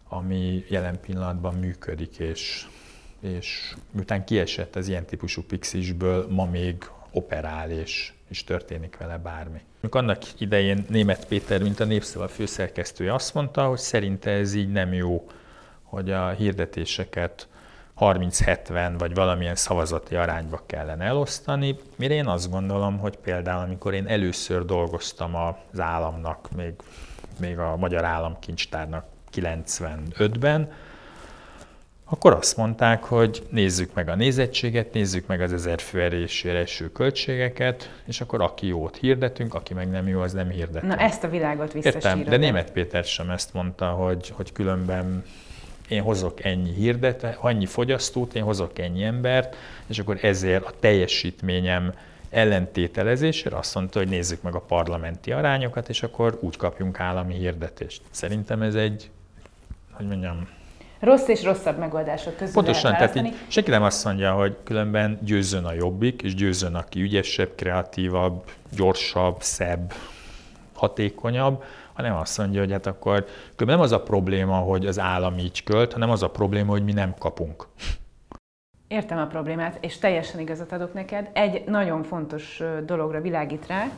ami 0.08 0.66
jelen 0.70 1.00
pillanatban 1.00 1.56
működik, 1.56 2.18
és, 2.18 2.68
és 3.20 3.76
miután 3.92 4.26
kiesett 4.26 4.76
az 4.76 4.88
ilyen 4.88 5.06
típusú 5.06 5.44
pixisből, 5.44 6.28
ma 6.30 6.46
még 6.46 6.90
operál, 7.12 7.72
és, 7.72 8.14
és 8.28 8.44
történik 8.44 8.98
vele 8.98 9.18
bármi. 9.18 9.62
Annak 9.90 10.22
idején 10.38 10.86
német 10.90 11.26
Péter, 11.26 11.62
mint 11.62 11.80
a 11.80 11.86
Népszava 11.86 12.28
főszerkesztője 12.28 13.14
azt 13.14 13.34
mondta, 13.34 13.66
hogy 13.68 13.78
szerinte 13.78 14.32
ez 14.32 14.54
így 14.54 14.72
nem 14.72 14.94
jó, 14.94 15.28
hogy 15.84 16.12
a 16.12 16.30
hirdetéseket 16.30 17.48
30-70 18.00 18.96
vagy 18.98 19.14
valamilyen 19.14 19.56
szavazati 19.56 20.16
arányba 20.16 20.62
kellene 20.66 21.06
elosztani, 21.06 21.80
mire 21.96 22.14
én 22.14 22.28
azt 22.28 22.50
gondolom, 22.50 22.98
hogy 22.98 23.18
például 23.18 23.64
amikor 23.64 23.94
én 23.94 24.08
először 24.08 24.66
dolgoztam 24.66 25.36
az 25.36 25.80
államnak, 25.80 26.50
még, 26.56 26.74
még 27.40 27.58
a 27.58 27.76
Magyar 27.76 28.04
Államkincstárnak 28.04 29.06
95-ben, 29.34 30.72
akkor 32.10 32.34
azt 32.34 32.58
mondták, 32.58 33.04
hogy 33.04 33.48
nézzük 33.50 33.94
meg 33.94 34.10
a 34.10 34.16
nézettséget, 34.16 34.94
nézzük 34.94 35.28
meg 35.28 35.42
az 35.42 35.54
ezer 35.54 35.80
fő 35.80 36.02
erésére 36.02 36.60
eső 36.60 36.92
költségeket, 36.92 38.02
és 38.06 38.22
akkor 38.22 38.42
aki 38.42 38.68
jót 38.68 38.98
hirdetünk, 38.98 39.54
aki 39.54 39.74
meg 39.74 39.90
nem 39.90 40.08
jó, 40.08 40.22
az 40.22 40.34
nem 40.34 40.50
hirdetünk. 40.50 40.96
Na 40.96 41.00
ezt 41.00 41.24
a 41.24 41.30
világot 41.30 41.74
visszasírod. 41.74 42.18
Értem, 42.18 42.24
de 42.24 42.38
német 42.38 42.72
Péter 42.72 43.04
sem 43.04 43.30
ezt 43.30 43.54
mondta, 43.54 43.90
hogy, 43.90 44.30
hogy 44.36 44.52
különben 44.52 45.24
én 45.88 46.02
hozok 46.02 46.44
ennyi 46.44 46.74
hirdet, 46.74 47.38
annyi 47.40 47.66
fogyasztót, 47.66 48.34
én 48.36 48.44
hozok 48.44 48.80
ennyi 48.80 49.04
embert, 49.04 49.56
és 49.88 50.00
akkor 50.00 50.18
ezért 50.22 50.66
a 50.66 50.74
teljesítményem 50.80 51.94
ellentételezésére 52.30 53.58
azt 53.58 53.76
mondta, 53.76 54.00
hogy 54.00 54.08
nézzük 54.08 54.42
meg 54.42 54.56
a 54.56 54.60
parlamenti 54.60 55.32
arányokat, 55.32 55.90
és 55.90 56.04
akkor 56.04 56.38
úgy 56.42 56.58
kapjunk 56.58 57.00
állami 57.00 57.34
hirdetést. 57.34 58.02
Szerintem 58.10 58.62
ez 58.62 58.76
egy, 58.76 59.10
hogy 59.92 60.08
mondjam, 60.08 60.48
Rossz 61.00 61.28
és 61.28 61.44
rosszabb 61.44 61.78
megoldások 61.78 62.36
közül 62.36 62.54
Pontosan, 62.54 62.92
tehát 62.92 63.16
így 63.16 63.34
senki 63.48 63.70
nem 63.70 63.84
azt 63.84 64.06
mondja, 64.06 64.34
hogy 64.34 64.56
különben 64.64 65.20
győzön 65.22 65.66
a 65.66 65.74
jobbik, 65.74 66.22
és 66.22 66.36
győzön 66.36 66.76
aki 66.76 67.02
ügyesebb, 67.02 67.56
kreatívabb, 67.56 68.44
gyorsabb, 68.76 69.42
szebb, 69.42 69.94
hatékonyabb, 70.74 71.64
hanem 71.94 72.16
azt 72.16 72.38
mondja, 72.38 72.60
hogy 72.60 72.72
hát 72.72 72.86
akkor 72.86 73.26
nem 73.58 73.80
az 73.80 73.92
a 73.92 74.02
probléma, 74.02 74.56
hogy 74.56 74.86
az 74.86 75.00
állam 75.00 75.38
így 75.38 75.64
költ, 75.64 75.94
hanem 75.94 76.10
az 76.10 76.24
a 76.24 76.30
probléma, 76.30 76.72
hogy 76.72 76.84
mi 76.84 76.92
nem 76.92 77.14
kapunk. 77.20 77.68
Értem 78.88 79.18
a 79.18 79.26
problémát, 79.26 79.78
és 79.82 79.98
teljesen 79.98 80.40
igazat 80.40 80.72
adok 80.72 80.94
neked. 80.94 81.30
Egy 81.34 81.64
nagyon 81.66 82.04
fontos 82.04 82.62
dologra 82.86 83.22
világít 83.22 83.68
rá, 83.68 83.90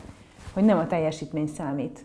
hogy 0.52 0.64
nem 0.64 0.78
a 0.78 0.86
teljesítmény 0.86 1.46
számít. 1.46 2.04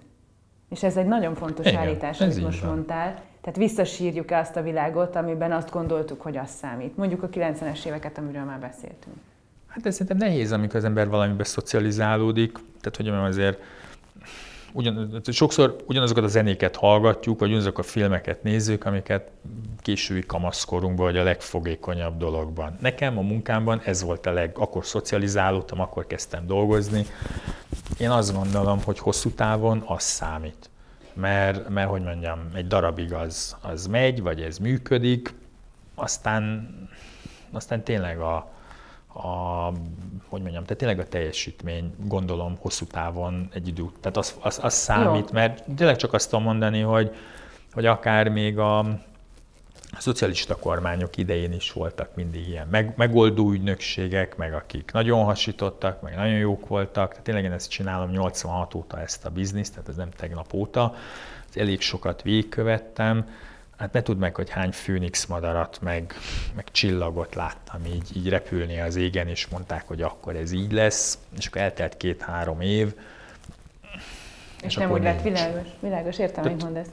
És 0.69 0.83
ez 0.83 0.97
egy 0.97 1.05
nagyon 1.05 1.35
fontos 1.35 1.65
Igen, 1.65 1.79
állítás, 1.79 2.21
amit 2.21 2.41
most 2.43 2.61
van. 2.61 2.69
mondtál. 2.69 3.21
Tehát 3.47 3.61
visszasírjuk-e 3.61 4.37
azt 4.37 4.55
a 4.55 4.61
világot, 4.61 5.15
amiben 5.15 5.51
azt 5.51 5.69
gondoltuk, 5.69 6.21
hogy 6.21 6.37
az 6.37 6.49
számít. 6.49 6.97
Mondjuk 6.97 7.23
a 7.23 7.29
90-es 7.29 7.85
éveket, 7.85 8.17
amiről 8.17 8.43
már 8.43 8.59
beszéltünk. 8.59 9.15
Hát 9.67 9.85
ez 9.85 9.93
szerintem 9.93 10.17
nehéz, 10.17 10.51
amikor 10.51 10.75
az 10.75 10.83
ember 10.83 11.09
valamibe 11.09 11.43
szocializálódik. 11.43 12.51
Tehát, 12.81 12.95
hogy 12.97 13.07
azért 13.07 13.59
ugyan, 14.71 15.21
sokszor 15.31 15.75
ugyanazokat 15.85 16.23
a 16.23 16.27
zenéket 16.27 16.75
hallgatjuk, 16.75 17.39
vagy 17.39 17.47
ugyanazokat 17.47 17.85
a 17.85 17.87
filmeket 17.87 18.43
nézzük, 18.43 18.85
amiket 18.85 19.31
késői 19.79 20.25
kamaszkorunkban, 20.25 21.05
vagy 21.05 21.17
a 21.17 21.23
legfogékonyabb 21.23 22.17
dologban. 22.17 22.77
Nekem 22.81 23.17
a 23.17 23.21
munkámban 23.21 23.81
ez 23.85 24.03
volt 24.03 24.25
a 24.25 24.31
leg, 24.31 24.51
akkor 24.57 24.85
szocializálódtam, 24.85 25.79
akkor 25.79 26.07
kezdtem 26.07 26.47
dolgozni. 26.47 27.05
Én 27.97 28.09
azt 28.09 28.33
gondolom, 28.33 28.79
hogy 28.83 28.99
hosszú 28.99 29.29
távon 29.29 29.83
az 29.85 30.03
számít. 30.03 30.69
Mert, 31.20 31.70
mert 31.70 31.89
hogy 31.89 32.03
mondjam, 32.03 32.39
egy 32.53 32.68
darabig 32.68 33.13
az, 33.13 33.57
az 33.61 33.88
megy, 33.88 34.22
vagy 34.22 34.41
ez 34.41 34.57
működik, 34.57 35.34
aztán, 35.95 36.70
aztán 37.51 37.84
tényleg 37.84 38.20
a, 38.20 38.36
a, 39.13 39.72
hogy 40.30 40.41
mondjam, 40.41 40.63
tehát 40.63 40.78
tényleg 40.78 40.99
a 40.99 41.07
teljesítmény, 41.07 41.93
gondolom, 41.97 42.57
hosszú 42.59 42.86
távon 42.86 43.49
egy 43.53 43.68
idő, 43.68 43.84
tehát 44.01 44.18
az, 44.18 44.36
az, 44.39 44.59
az 44.61 44.74
számít, 44.74 45.30
Jó. 45.30 45.34
mert 45.34 45.63
tényleg 45.76 45.95
csak 45.95 46.13
azt 46.13 46.30
tudom 46.30 46.45
mondani, 46.45 46.82
hogy, 46.82 47.15
hogy 47.74 47.86
akár 47.86 48.30
még 48.30 48.59
a, 48.59 48.99
a 49.91 49.99
szocialista 49.99 50.55
kormányok 50.55 51.17
idején 51.17 51.53
is 51.53 51.71
voltak 51.71 52.15
mindig 52.15 52.47
ilyen 52.47 52.67
meg, 52.67 52.93
megoldó 52.95 53.51
ügynökségek, 53.51 54.35
meg 54.35 54.53
akik 54.53 54.91
nagyon 54.91 55.23
hasítottak, 55.23 56.01
meg 56.01 56.15
nagyon 56.15 56.38
jók 56.38 56.67
voltak. 56.67 57.09
Tehát 57.09 57.23
tényleg 57.23 57.43
én 57.43 57.51
ezt 57.51 57.69
csinálom 57.69 58.09
86 58.09 58.73
óta 58.73 59.01
ezt 59.01 59.25
a 59.25 59.29
bizniszt, 59.29 59.73
tehát 59.73 59.89
ez 59.89 59.95
nem 59.95 60.09
tegnap 60.09 60.53
óta. 60.53 60.95
Elég 61.53 61.81
sokat 61.81 62.21
végigkövettem 62.21 63.25
hát 63.77 63.93
ne 63.93 64.01
tudd 64.01 64.17
meg, 64.17 64.35
hogy 64.35 64.49
hány 64.49 64.71
főnix 64.71 65.25
madarat, 65.25 65.79
meg, 65.81 66.13
meg 66.55 66.71
csillagot 66.71 67.35
láttam 67.35 67.85
így, 67.85 68.17
így 68.17 68.29
repülni 68.29 68.79
az 68.79 68.95
égen, 68.95 69.27
és 69.27 69.47
mondták, 69.47 69.88
hogy 69.88 70.01
akkor 70.01 70.35
ez 70.35 70.51
így 70.51 70.71
lesz, 70.71 71.17
és 71.38 71.47
akkor 71.47 71.61
eltelt 71.61 71.97
két-három 71.97 72.61
év. 72.61 72.93
És, 74.57 74.63
és 74.63 74.75
nem 74.75 74.91
úgy 74.91 75.03
lett 75.03 75.21
világos, 75.21 75.67
világos, 75.79 76.19
értem, 76.19 76.43
hogy 76.43 76.63
mondasz. 76.63 76.88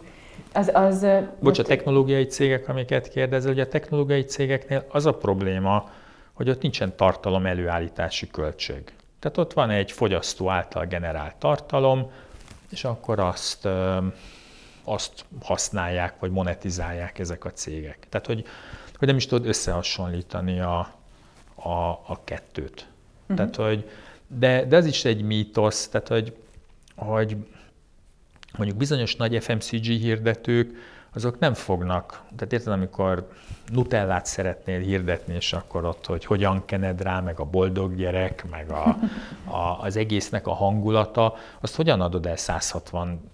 Az, 0.53 0.71
az, 0.75 1.07
Bocs, 1.41 1.59
a 1.59 1.63
technológiai 1.63 2.25
cégek, 2.25 2.69
amiket 2.69 3.09
kérdezel, 3.09 3.51
hogy 3.51 3.61
a 3.61 3.69
technológiai 3.69 4.23
cégeknél 4.23 4.85
az 4.89 5.07
a 5.07 5.13
probléma, 5.13 5.91
hogy 6.33 6.49
ott 6.49 6.63
nincsen 6.63 6.97
tartalom 6.97 7.47
előállítási 7.47 8.27
költség. 8.31 8.83
Tehát 9.19 9.39
ott 9.39 9.53
van 9.53 9.71
egy 9.71 9.93
fogyasztó 9.93 10.51
által 10.51 10.85
generált 10.85 11.37
tartalom, 11.37 12.11
és 12.71 12.85
akkor 12.85 13.19
azt 13.19 13.69
azt 14.85 15.25
használják, 15.43 16.15
vagy 16.19 16.31
monetizálják 16.31 17.19
ezek 17.19 17.45
a 17.45 17.51
cégek. 17.51 18.07
Tehát, 18.09 18.27
hogy, 18.27 18.45
hogy 18.99 19.09
nem 19.09 19.17
is 19.17 19.27
tudod 19.27 19.47
összehasonlítani 19.47 20.61
a, 20.61 20.79
a, 21.55 21.89
a 22.07 22.21
kettőt. 22.25 22.87
Uh-huh. 23.23 23.37
Tehát, 23.37 23.57
hogy, 23.57 23.91
de, 24.27 24.65
de 24.65 24.77
ez 24.77 24.87
is 24.87 25.05
egy 25.05 25.23
mítosz, 25.23 25.89
tehát, 25.89 26.09
hogy, 26.09 26.37
hogy 26.97 27.37
mondjuk 28.57 28.79
bizonyos 28.79 29.17
nagy 29.17 29.45
FMCG 29.45 29.85
hirdetők, 29.85 30.93
azok 31.15 31.39
nem 31.39 31.55
fognak, 31.55 32.23
tehát 32.37 32.53
érted, 32.53 32.73
amikor 32.73 33.29
Nutellát 33.73 34.27
szeretnél 34.27 34.79
hirdetni, 34.79 35.35
és 35.35 35.53
akkor 35.53 35.85
ott, 35.85 36.07
hogy 36.07 36.25
hogyan 36.25 36.65
kened 36.65 37.03
rá, 37.03 37.21
meg 37.21 37.41
a 37.41 37.45
boldog 37.45 37.97
gyerek, 37.97 38.45
meg 38.51 38.71
a, 38.71 38.99
a, 39.45 39.79
az 39.81 39.97
egésznek 39.97 40.47
a 40.47 40.55
hangulata, 40.55 41.35
azt 41.61 41.77
hogyan 41.77 42.01
adod 42.01 42.27
el 42.27 42.37
160 42.37 43.31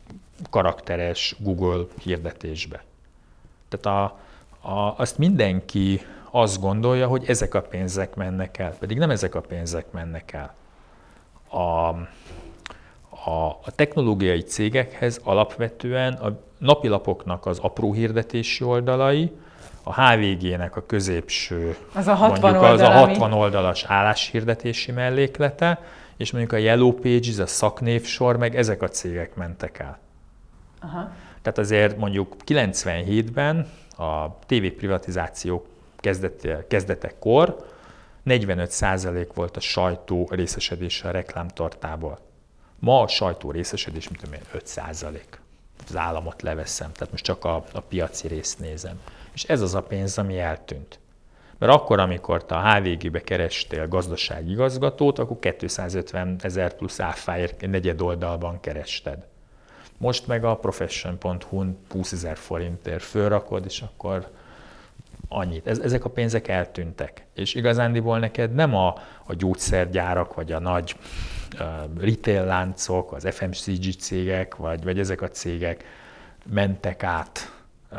karakteres 0.50 1.36
Google 1.38 1.84
hirdetésbe. 2.02 2.82
Tehát 3.68 3.86
a, 3.86 4.18
a, 4.68 4.94
azt 4.98 5.18
mindenki 5.18 6.00
azt 6.30 6.60
gondolja, 6.60 7.06
hogy 7.06 7.24
ezek 7.26 7.54
a 7.54 7.62
pénzek 7.62 8.14
mennek 8.14 8.58
el, 8.58 8.74
pedig 8.78 8.98
nem 8.98 9.10
ezek 9.10 9.34
a 9.34 9.40
pénzek 9.40 9.90
mennek 9.90 10.32
el. 10.32 10.54
A, 11.60 11.94
a, 13.24 13.46
a 13.46 13.70
technológiai 13.74 14.40
cégekhez 14.40 15.20
alapvetően 15.24 16.12
a 16.12 16.40
napilapoknak 16.58 17.46
az 17.46 17.58
apró 17.58 17.92
hirdetési 17.92 18.64
oldalai, 18.64 19.32
a 19.82 20.02
HVG-nek 20.02 20.76
a 20.76 20.86
középső, 20.86 21.76
az 21.94 22.06
a 22.06 22.14
60, 22.14 22.40
mondjuk 22.40 22.62
oldal, 22.62 22.72
az 22.72 22.80
a 22.80 23.06
60 23.06 23.32
oldalas 23.32 23.84
álláshirdetési 23.84 24.92
melléklete, 24.92 25.82
és 26.16 26.30
mondjuk 26.30 26.52
a 26.52 26.56
Yellow 26.56 26.92
Pages, 26.92 27.38
a 27.38 27.46
szaknévsor, 27.46 28.36
meg 28.36 28.56
ezek 28.56 28.82
a 28.82 28.88
cégek 28.88 29.34
mentek 29.34 29.78
el. 29.78 29.98
Aha. 30.80 31.10
Tehát 31.42 31.58
azért 31.58 31.96
mondjuk 31.96 32.36
97-ben 32.46 33.68
a 33.96 34.38
tévéprivatizáció 34.46 35.66
kezdete, 35.96 36.64
kezdetekor 36.68 37.56
45% 38.26 39.28
volt 39.34 39.56
a 39.56 39.60
sajtó 39.60 40.28
részesedése 40.30 41.08
a 41.08 41.10
reklámtartából. 41.10 42.29
Ma 42.80 43.00
a 43.00 43.08
sajtó 43.08 43.50
részesedés, 43.50 44.08
mint 44.08 44.20
tudom 44.20 44.34
én, 44.34 44.60
5%. 44.74 45.20
Az 45.88 45.96
államot 45.96 46.42
leveszem, 46.42 46.92
tehát 46.92 47.10
most 47.10 47.24
csak 47.24 47.44
a, 47.44 47.64
a 47.72 47.80
piaci 47.80 48.28
részt 48.28 48.58
nézem. 48.58 49.00
És 49.32 49.44
ez 49.44 49.60
az 49.60 49.74
a 49.74 49.82
pénz, 49.82 50.18
ami 50.18 50.38
eltűnt. 50.38 50.98
Mert 51.58 51.72
akkor, 51.72 51.98
amikor 51.98 52.44
te 52.44 52.54
a 52.54 52.74
HVG-be 52.74 53.20
kerestél 53.20 53.88
gazdasági 53.88 54.50
igazgatót, 54.50 55.18
akkor 55.18 55.38
250 55.38 56.36
ezer 56.42 56.74
plusz 56.74 57.00
áfáért 57.00 57.62
egy 57.62 57.70
negyed 57.70 58.00
oldalban 58.00 58.60
kerested. 58.60 59.26
Most 59.98 60.26
meg 60.26 60.44
a 60.44 60.56
profession.hu-n 60.56 61.78
20 61.90 62.12
ezer 62.12 62.36
forintért 62.36 63.02
fölrakod, 63.02 63.64
és 63.64 63.80
akkor 63.80 64.30
annyit. 65.28 65.66
Ez, 65.66 65.78
ezek 65.78 66.04
a 66.04 66.10
pénzek 66.10 66.48
eltűntek. 66.48 67.26
És 67.34 67.54
igazándiból 67.54 68.18
neked 68.18 68.54
nem 68.54 68.74
a, 68.74 68.94
a 69.24 69.34
gyógyszergyárak, 69.34 70.34
vagy 70.34 70.52
a 70.52 70.58
nagy 70.58 70.96
retail 71.98 72.44
láncok, 72.44 73.12
az 73.12 73.28
FMCG 73.30 73.94
cégek, 73.98 74.56
vagy, 74.56 74.84
vagy 74.84 74.98
ezek 74.98 75.22
a 75.22 75.28
cégek 75.28 75.84
mentek 76.52 77.02
át 77.02 77.52
uh, 77.92 77.98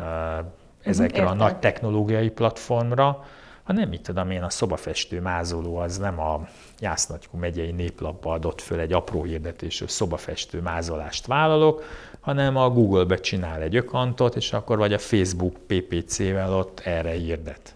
ezekre 0.82 1.18
Értem. 1.22 1.32
a 1.32 1.34
nagy 1.34 1.56
technológiai 1.56 2.30
platformra, 2.30 3.24
hanem 3.62 3.88
mit 3.88 4.02
tudom 4.02 4.30
én, 4.30 4.42
a 4.42 4.50
szobafestő 4.50 5.20
mázoló 5.20 5.76
az 5.76 5.98
nem 5.98 6.20
a 6.20 6.48
Jásznagykú 6.78 7.38
megyei 7.38 7.70
néplapba 7.70 8.32
adott 8.32 8.60
föl 8.60 8.80
egy 8.80 8.92
apró 8.92 9.22
hirdetésű 9.22 9.84
szobafestő 9.86 10.60
mázolást 10.60 11.26
vállalok, 11.26 11.84
hanem 12.20 12.56
a 12.56 12.70
Google-be 12.70 13.16
csinál 13.16 13.62
egy 13.62 13.76
ökantot, 13.76 14.36
és 14.36 14.52
akkor 14.52 14.78
vagy 14.78 14.92
a 14.92 14.98
Facebook 14.98 15.56
PPC-vel 15.66 16.54
ott 16.54 16.80
erre 16.80 17.10
hirdet. 17.10 17.74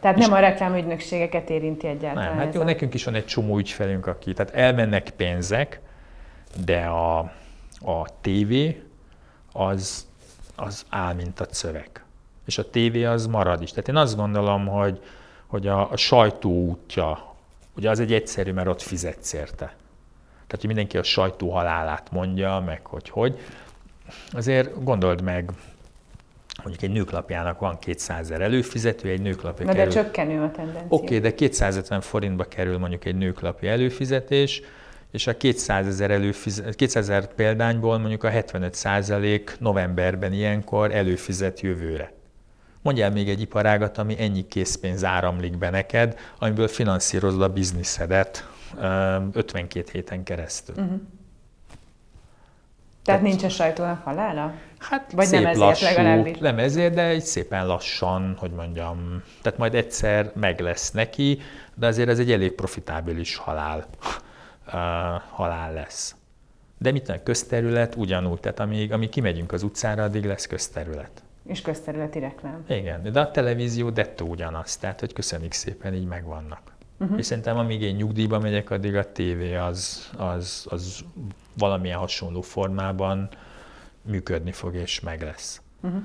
Tehát 0.00 0.16
nem 0.16 0.32
a 0.32 0.38
reklámügynökségeket 0.38 1.50
érinti 1.50 1.86
egyáltalán. 1.86 2.28
Nem, 2.28 2.38
hát 2.44 2.54
jó, 2.54 2.60
a... 2.60 2.64
nekünk 2.64 2.94
is 2.94 3.04
van 3.04 3.14
egy 3.14 3.26
csomó 3.26 3.58
ügyfelünk, 3.58 4.06
aki, 4.06 4.32
tehát 4.32 4.54
elmennek 4.54 5.10
pénzek, 5.10 5.80
de 6.64 6.80
a, 6.80 7.18
a 7.80 8.20
tévé 8.20 8.82
az, 9.52 10.06
az 10.56 10.84
áll, 10.88 11.14
mint 11.14 11.40
a 11.40 11.46
szöveg. 11.50 12.04
És 12.46 12.58
a 12.58 12.70
tévé 12.70 13.04
az 13.04 13.26
marad 13.26 13.62
is. 13.62 13.70
Tehát 13.70 13.88
én 13.88 13.96
azt 13.96 14.16
gondolom, 14.16 14.66
hogy, 14.66 15.00
hogy 15.46 15.66
a, 15.66 15.90
a 15.90 15.96
sajtó 15.96 16.50
útja 16.50 17.34
Ugye 17.76 17.90
az 17.90 18.00
egy 18.00 18.12
egyszerű, 18.12 18.52
mert 18.52 18.68
ott 18.68 18.82
fizetsz 18.82 19.32
érte. 19.32 19.74
Tehát, 20.46 20.60
hogy 20.60 20.66
mindenki 20.66 20.98
a 20.98 21.02
sajtó 21.02 21.50
halálát 21.50 22.10
mondja, 22.10 22.60
meg 22.66 22.86
hogy 22.86 23.08
hogy. 23.08 23.38
Azért 24.32 24.84
gondold 24.84 25.22
meg, 25.22 25.50
mondjuk 26.62 26.82
egy 26.82 26.90
nőklapjának 26.90 27.58
van 27.58 27.78
200 27.78 28.20
ezer 28.20 28.40
előfizető, 28.40 29.08
egy 29.08 29.20
nőklapja 29.20 29.66
Na 29.66 29.72
kerül... 29.72 29.92
de 29.92 30.02
csökkenő 30.02 30.42
a 30.42 30.50
tendencia. 30.50 30.86
Oké, 30.88 31.04
okay, 31.04 31.18
de 31.18 31.34
250 31.34 32.00
forintba 32.00 32.44
kerül 32.44 32.78
mondjuk 32.78 33.04
egy 33.04 33.16
nőklapja 33.16 33.70
előfizetés, 33.70 34.62
és 35.10 35.26
a 35.26 35.36
200 35.36 35.86
ezer, 35.86 36.10
előfizet, 36.10 36.74
200 36.74 37.08
ezer 37.08 37.34
példányból 37.34 37.98
mondjuk 37.98 38.24
a 38.24 38.28
75 38.28 38.74
százalék 38.74 39.56
novemberben 39.58 40.32
ilyenkor 40.32 40.94
előfizet 40.94 41.60
jövőre. 41.60 42.12
Mondjál 42.82 43.10
még 43.10 43.28
egy 43.28 43.40
iparágat, 43.40 43.98
ami 43.98 44.14
ennyi 44.18 44.46
készpénz 44.48 45.04
áramlik 45.04 45.58
be 45.58 45.70
neked, 45.70 46.18
amiből 46.38 46.68
finanszírozod 46.68 47.42
a 47.42 47.48
bizniszedet 47.48 48.48
52 49.32 49.84
héten 49.92 50.22
keresztül. 50.22 50.74
Uh-huh. 50.78 51.00
Tehát, 53.04 53.22
nincs 53.22 53.42
a 53.42 53.48
sajtónak 53.48 54.02
halála? 54.04 54.52
Hát 54.78 55.12
Vagy 55.12 55.26
szép 55.26 55.40
nem 55.40 55.50
ezért 55.50 55.66
lassú, 55.66 55.84
legalábbis? 55.84 56.38
Nem 56.38 56.58
ezért, 56.58 56.94
de 56.94 57.02
egy 57.02 57.22
szépen 57.22 57.66
lassan, 57.66 58.36
hogy 58.38 58.50
mondjam, 58.50 59.22
tehát 59.42 59.58
majd 59.58 59.74
egyszer 59.74 60.30
meg 60.34 60.60
lesz 60.60 60.90
neki, 60.90 61.38
de 61.74 61.86
azért 61.86 62.08
ez 62.08 62.18
egy 62.18 62.32
elég 62.32 62.52
profitábilis 62.52 63.36
halál, 63.36 63.84
uh, 64.66 64.72
halál 65.30 65.72
lesz. 65.72 66.14
De 66.78 66.92
mit 66.92 67.08
a 67.08 67.22
közterület 67.22 67.94
ugyanúgy, 67.94 68.40
tehát 68.40 68.60
amíg, 68.60 68.92
amíg 68.92 69.08
kimegyünk 69.08 69.52
az 69.52 69.62
utcára, 69.62 70.02
addig 70.02 70.24
lesz 70.24 70.46
közterület. 70.46 71.22
És 71.46 71.62
közterületi 71.62 72.18
reklám. 72.18 72.64
Igen, 72.68 73.12
de 73.12 73.20
a 73.20 73.30
televízió 73.30 73.90
dettó 73.90 74.26
ugyanaz, 74.26 74.76
tehát 74.76 75.00
hogy 75.00 75.12
köszönjük 75.12 75.52
szépen, 75.52 75.94
így 75.94 76.06
megvannak. 76.06 76.73
Uh-huh. 77.04 77.18
És 77.18 77.26
szerintem 77.26 77.58
amíg 77.58 77.82
én 77.82 77.94
nyugdíjba 77.94 78.38
megyek, 78.38 78.70
addig 78.70 78.96
a 78.96 79.12
tévé 79.12 79.54
az, 79.54 80.10
az, 80.16 80.66
az 80.70 81.04
valamilyen 81.58 81.98
hasonló 81.98 82.40
formában 82.40 83.28
működni 84.02 84.52
fog 84.52 84.74
és 84.74 85.00
meg 85.00 85.22
lesz. 85.22 85.60
Uh-huh. 85.80 86.02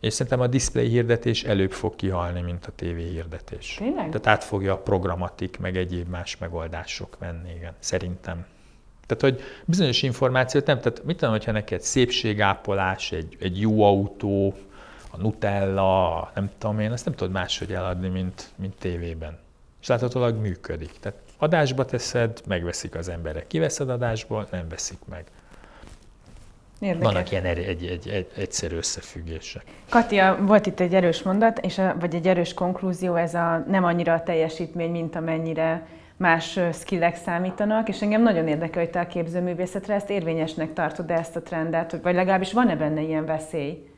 És 0.00 0.12
szerintem 0.12 0.40
a 0.40 0.46
display 0.46 0.88
hirdetés 0.88 1.44
előbb 1.44 1.72
fog 1.72 1.96
kihalni, 1.96 2.40
mint 2.40 2.66
a 2.66 2.72
TV 2.76 2.96
hirdetés. 2.96 3.74
Tényleg? 3.78 4.06
Tehát 4.06 4.26
át 4.26 4.44
fogja 4.44 4.72
a 4.72 4.78
programatik, 4.78 5.58
meg 5.58 5.76
egyéb 5.76 6.08
más 6.08 6.38
megoldások 6.38 7.18
venni, 7.18 7.50
igen, 7.56 7.72
szerintem. 7.78 8.46
Tehát, 9.06 9.22
hogy 9.22 9.42
bizonyos 9.64 10.02
információt 10.02 10.66
nem, 10.66 10.78
tehát 10.78 11.04
mit 11.04 11.16
tudom, 11.16 11.34
hogyha 11.34 11.52
neked 11.52 11.80
szépségápolás, 11.80 13.12
egy, 13.12 13.36
egy 13.40 13.60
jó 13.60 13.82
autó, 13.82 14.54
a 15.10 15.16
Nutella, 15.16 16.30
nem 16.34 16.50
tudom 16.58 16.78
én, 16.78 16.92
ezt 16.92 17.04
nem 17.04 17.14
tudod 17.14 17.32
máshogy 17.32 17.72
eladni, 17.72 18.08
mint, 18.08 18.50
mint 18.56 18.74
tévében. 18.78 19.38
És 19.84 19.90
láthatólag 19.90 20.36
működik. 20.36 20.90
Tehát 21.00 21.18
adásba 21.38 21.84
teszed, 21.84 22.40
megveszik 22.46 22.94
az 22.94 23.08
emberek. 23.08 23.46
Kiveszed 23.46 23.90
adásból, 23.90 24.46
nem 24.50 24.68
veszik 24.68 24.98
meg. 25.10 25.24
Érdekes. 26.78 27.12
Vannak 27.12 27.30
ilyen 27.30 27.44
egy, 27.44 27.58
egy, 27.58 27.86
egy, 27.86 28.08
egy, 28.08 28.26
egyszerű 28.36 28.76
összefüggések. 28.76 29.64
Katia, 29.88 30.38
volt 30.40 30.66
itt 30.66 30.80
egy 30.80 30.94
erős 30.94 31.22
mondat, 31.22 31.58
és 31.58 31.78
a, 31.78 31.96
vagy 32.00 32.14
egy 32.14 32.26
erős 32.26 32.54
konklúzió, 32.54 33.14
ez 33.14 33.34
a 33.34 33.64
nem 33.68 33.84
annyira 33.84 34.12
a 34.12 34.22
teljesítmény, 34.22 34.90
mint 34.90 35.16
amennyire 35.16 35.86
más 36.16 36.58
skillek 36.72 37.16
számítanak, 37.16 37.88
és 37.88 38.02
engem 38.02 38.22
nagyon 38.22 38.48
érdekel, 38.48 38.82
hogy 38.82 38.90
te 38.90 39.00
a 39.00 39.06
képzőművészetre 39.06 39.94
ezt 39.94 40.10
érvényesnek 40.10 40.72
tartod 40.72 41.10
-e 41.10 41.14
ezt 41.14 41.36
a 41.36 41.42
trendet, 41.42 41.98
vagy 42.02 42.14
legalábbis 42.14 42.52
van-e 42.52 42.76
benne 42.76 43.00
ilyen 43.00 43.26
veszély? 43.26 43.88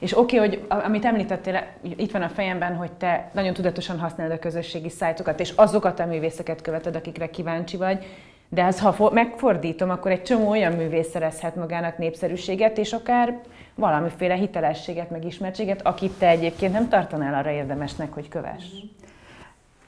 És 0.00 0.18
oké, 0.18 0.36
okay, 0.36 0.48
hogy 0.48 0.66
amit 0.68 1.04
említettél, 1.04 1.66
itt 1.82 2.10
van 2.10 2.22
a 2.22 2.28
fejemben, 2.28 2.74
hogy 2.74 2.92
te 2.92 3.30
nagyon 3.32 3.54
tudatosan 3.54 3.98
használod 3.98 4.32
a 4.32 4.38
közösségi 4.38 4.88
szájtokat, 4.88 5.40
és 5.40 5.52
azokat 5.56 6.00
a 6.00 6.06
művészeket 6.06 6.62
követed, 6.62 6.96
akikre 6.96 7.30
kíváncsi 7.30 7.76
vagy, 7.76 8.06
de 8.48 8.64
ez, 8.64 8.80
ha 8.80 9.10
megfordítom, 9.12 9.90
akkor 9.90 10.10
egy 10.10 10.22
csomó 10.22 10.48
olyan 10.48 10.72
művész 10.72 11.08
szerezhet 11.08 11.56
magának 11.56 11.98
népszerűséget, 11.98 12.78
és 12.78 12.92
akár 12.92 13.40
valamiféle 13.74 14.34
hitelességet, 14.34 15.10
meg 15.10 15.24
ismertséget, 15.24 15.86
akit 15.86 16.12
te 16.18 16.28
egyébként 16.28 16.72
nem 16.72 16.88
tartanál 16.88 17.34
arra 17.34 17.50
érdemesnek, 17.50 18.12
hogy 18.12 18.28
kövess. 18.28 18.64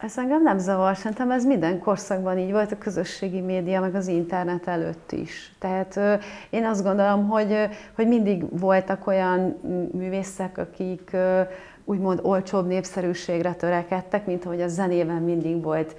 Ez 0.03 0.19
engem 0.19 0.43
nem 0.43 0.59
zavar, 0.59 0.97
szerintem 0.97 1.31
ez 1.31 1.45
minden 1.45 1.79
korszakban 1.79 2.39
így 2.39 2.53
volt, 2.53 2.73
a 2.73 2.79
közösségi 2.79 3.41
média, 3.41 3.81
meg 3.81 3.95
az 3.95 4.07
internet 4.07 4.67
előtt 4.67 5.13
is. 5.13 5.55
Tehát 5.59 6.01
én 6.51 6.65
azt 6.65 6.83
gondolom, 6.83 7.29
hogy, 7.29 7.69
hogy 7.95 8.09
mindig 8.09 8.59
voltak 8.59 9.07
olyan 9.07 9.61
művészek, 9.93 10.59
akik 10.59 11.17
úgymond 11.85 12.21
olcsóbb 12.23 12.67
népszerűségre 12.67 13.53
törekedtek, 13.53 14.27
mint 14.27 14.45
ahogy 14.45 14.61
a 14.61 14.69
zenében 14.69 15.23
mindig 15.23 15.63
volt 15.63 15.97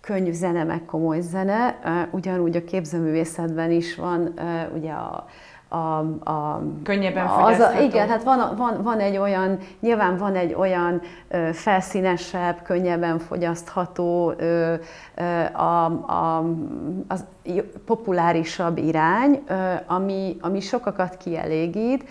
könnyű 0.00 0.32
zene, 0.32 0.64
meg 0.64 0.84
komoly 0.84 1.20
zene. 1.20 1.78
Ugyanúgy 2.10 2.56
a 2.56 2.64
képzőművészetben 2.64 3.70
is 3.70 3.94
van 3.94 4.34
ugye 4.74 4.92
a, 4.92 5.26
a, 5.76 5.98
a, 6.30 6.62
könnyebben 6.82 7.26
az 7.26 7.58
a, 7.58 7.80
Igen, 7.80 8.08
hát 8.08 8.22
van, 8.22 8.54
van, 8.56 8.82
van 8.82 8.98
egy 8.98 9.16
olyan, 9.16 9.58
nyilván 9.80 10.16
van 10.16 10.34
egy 10.34 10.54
olyan 10.54 11.00
ö, 11.28 11.48
felszínesebb, 11.52 12.62
könnyebben 12.62 13.18
fogyasztható, 13.18 14.32
ö, 14.36 14.74
ö, 15.14 15.22
a, 15.52 15.84
a, 15.84 16.44
az 17.08 17.24
populárisabb 17.84 18.78
irány, 18.78 19.42
ö, 19.46 19.54
ami, 19.86 20.36
ami 20.40 20.60
sokakat 20.60 21.16
kielégít, 21.16 22.04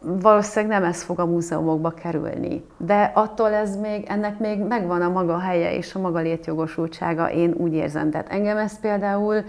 valószínűleg 0.00 0.80
nem 0.80 0.90
ez 0.90 1.02
fog 1.02 1.18
a 1.20 1.26
múzeumokba 1.26 1.90
kerülni. 1.90 2.64
De 2.76 3.10
attól 3.14 3.52
ez 3.52 3.76
még, 3.76 4.04
ennek 4.08 4.38
még 4.38 4.58
megvan 4.58 5.02
a 5.02 5.08
maga 5.08 5.38
helye 5.38 5.76
és 5.76 5.94
a 5.94 5.98
maga 5.98 6.18
létjogosultsága, 6.18 7.30
én 7.30 7.54
úgy 7.56 7.72
érzem. 7.72 8.10
Tehát 8.10 8.28
engem 8.28 8.56
ez 8.56 8.80
például 8.80 9.44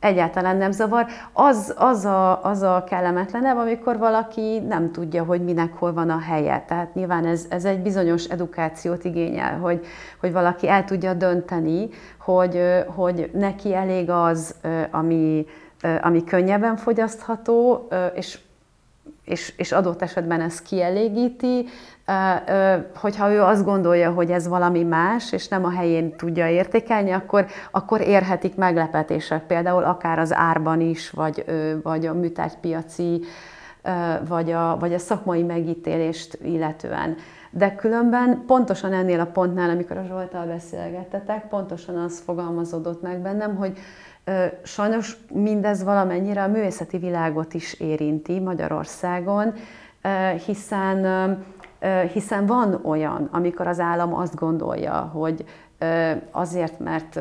egyáltalán 0.00 0.56
nem 0.56 0.70
zavar. 0.70 1.06
Az, 1.32 1.74
az, 1.78 2.04
a, 2.04 2.44
az 2.44 2.62
a 2.62 2.84
kellemetlenebb, 2.88 3.56
amikor 3.56 3.98
valaki 3.98 4.58
nem 4.58 4.92
tudja, 4.92 5.24
hogy 5.24 5.44
minek 5.44 5.72
hol 5.72 5.92
van 5.92 6.10
a 6.10 6.18
helye. 6.18 6.64
Tehát 6.68 6.94
nyilván 6.94 7.26
ez, 7.26 7.46
ez 7.48 7.64
egy 7.64 7.80
bizonyos 7.80 8.24
edukációt 8.24 9.04
igényel, 9.04 9.58
hogy, 9.58 9.86
hogy 10.20 10.32
valaki 10.32 10.68
el 10.68 10.84
tudja 10.84 11.14
dönteni, 11.14 11.88
hogy, 12.18 12.84
hogy 12.86 13.30
neki 13.32 13.74
elég 13.74 14.10
az, 14.10 14.54
ami, 14.90 15.46
ami 16.02 16.24
könnyebben 16.24 16.76
fogyasztható, 16.76 17.88
és 18.14 18.38
és, 19.26 19.52
és 19.56 19.72
adott 19.72 20.02
esetben 20.02 20.40
ez 20.40 20.62
kielégíti, 20.62 21.66
hogyha 22.94 23.30
ő 23.32 23.42
azt 23.42 23.64
gondolja, 23.64 24.10
hogy 24.10 24.30
ez 24.30 24.48
valami 24.48 24.82
más, 24.82 25.32
és 25.32 25.48
nem 25.48 25.64
a 25.64 25.70
helyén 25.70 26.16
tudja 26.16 26.48
értékelni, 26.48 27.10
akkor, 27.10 27.46
akkor 27.70 28.00
érhetik 28.00 28.54
meglepetések, 28.54 29.42
például 29.46 29.84
akár 29.84 30.18
az 30.18 30.34
árban 30.34 30.80
is, 30.80 31.10
vagy, 31.10 31.44
vagy 31.82 32.06
a 32.06 32.14
műtárgypiaci, 32.14 33.24
vagy 34.28 34.50
a, 34.50 34.76
vagy 34.80 34.94
a 34.94 34.98
szakmai 34.98 35.42
megítélést 35.42 36.38
illetően. 36.42 37.16
De 37.50 37.74
különben 37.74 38.42
pontosan 38.46 38.92
ennél 38.92 39.20
a 39.20 39.26
pontnál, 39.26 39.70
amikor 39.70 39.96
a 39.96 40.04
Zsoltal 40.06 40.46
beszélgettetek, 40.46 41.48
pontosan 41.48 41.96
az 41.96 42.22
fogalmazódott 42.24 43.02
meg 43.02 43.18
bennem, 43.18 43.56
hogy 43.56 43.78
Sajnos 44.62 45.16
mindez 45.32 45.84
valamennyire 45.84 46.42
a 46.42 46.48
művészeti 46.48 46.98
világot 46.98 47.54
is 47.54 47.72
érinti 47.72 48.40
Magyarországon, 48.40 49.54
hiszen, 50.46 51.38
hiszen 52.12 52.46
van 52.46 52.80
olyan, 52.84 53.28
amikor 53.32 53.66
az 53.66 53.80
állam 53.80 54.14
azt 54.14 54.34
gondolja, 54.34 54.92
hogy 54.92 55.44
azért, 56.30 56.78
mert 56.78 57.20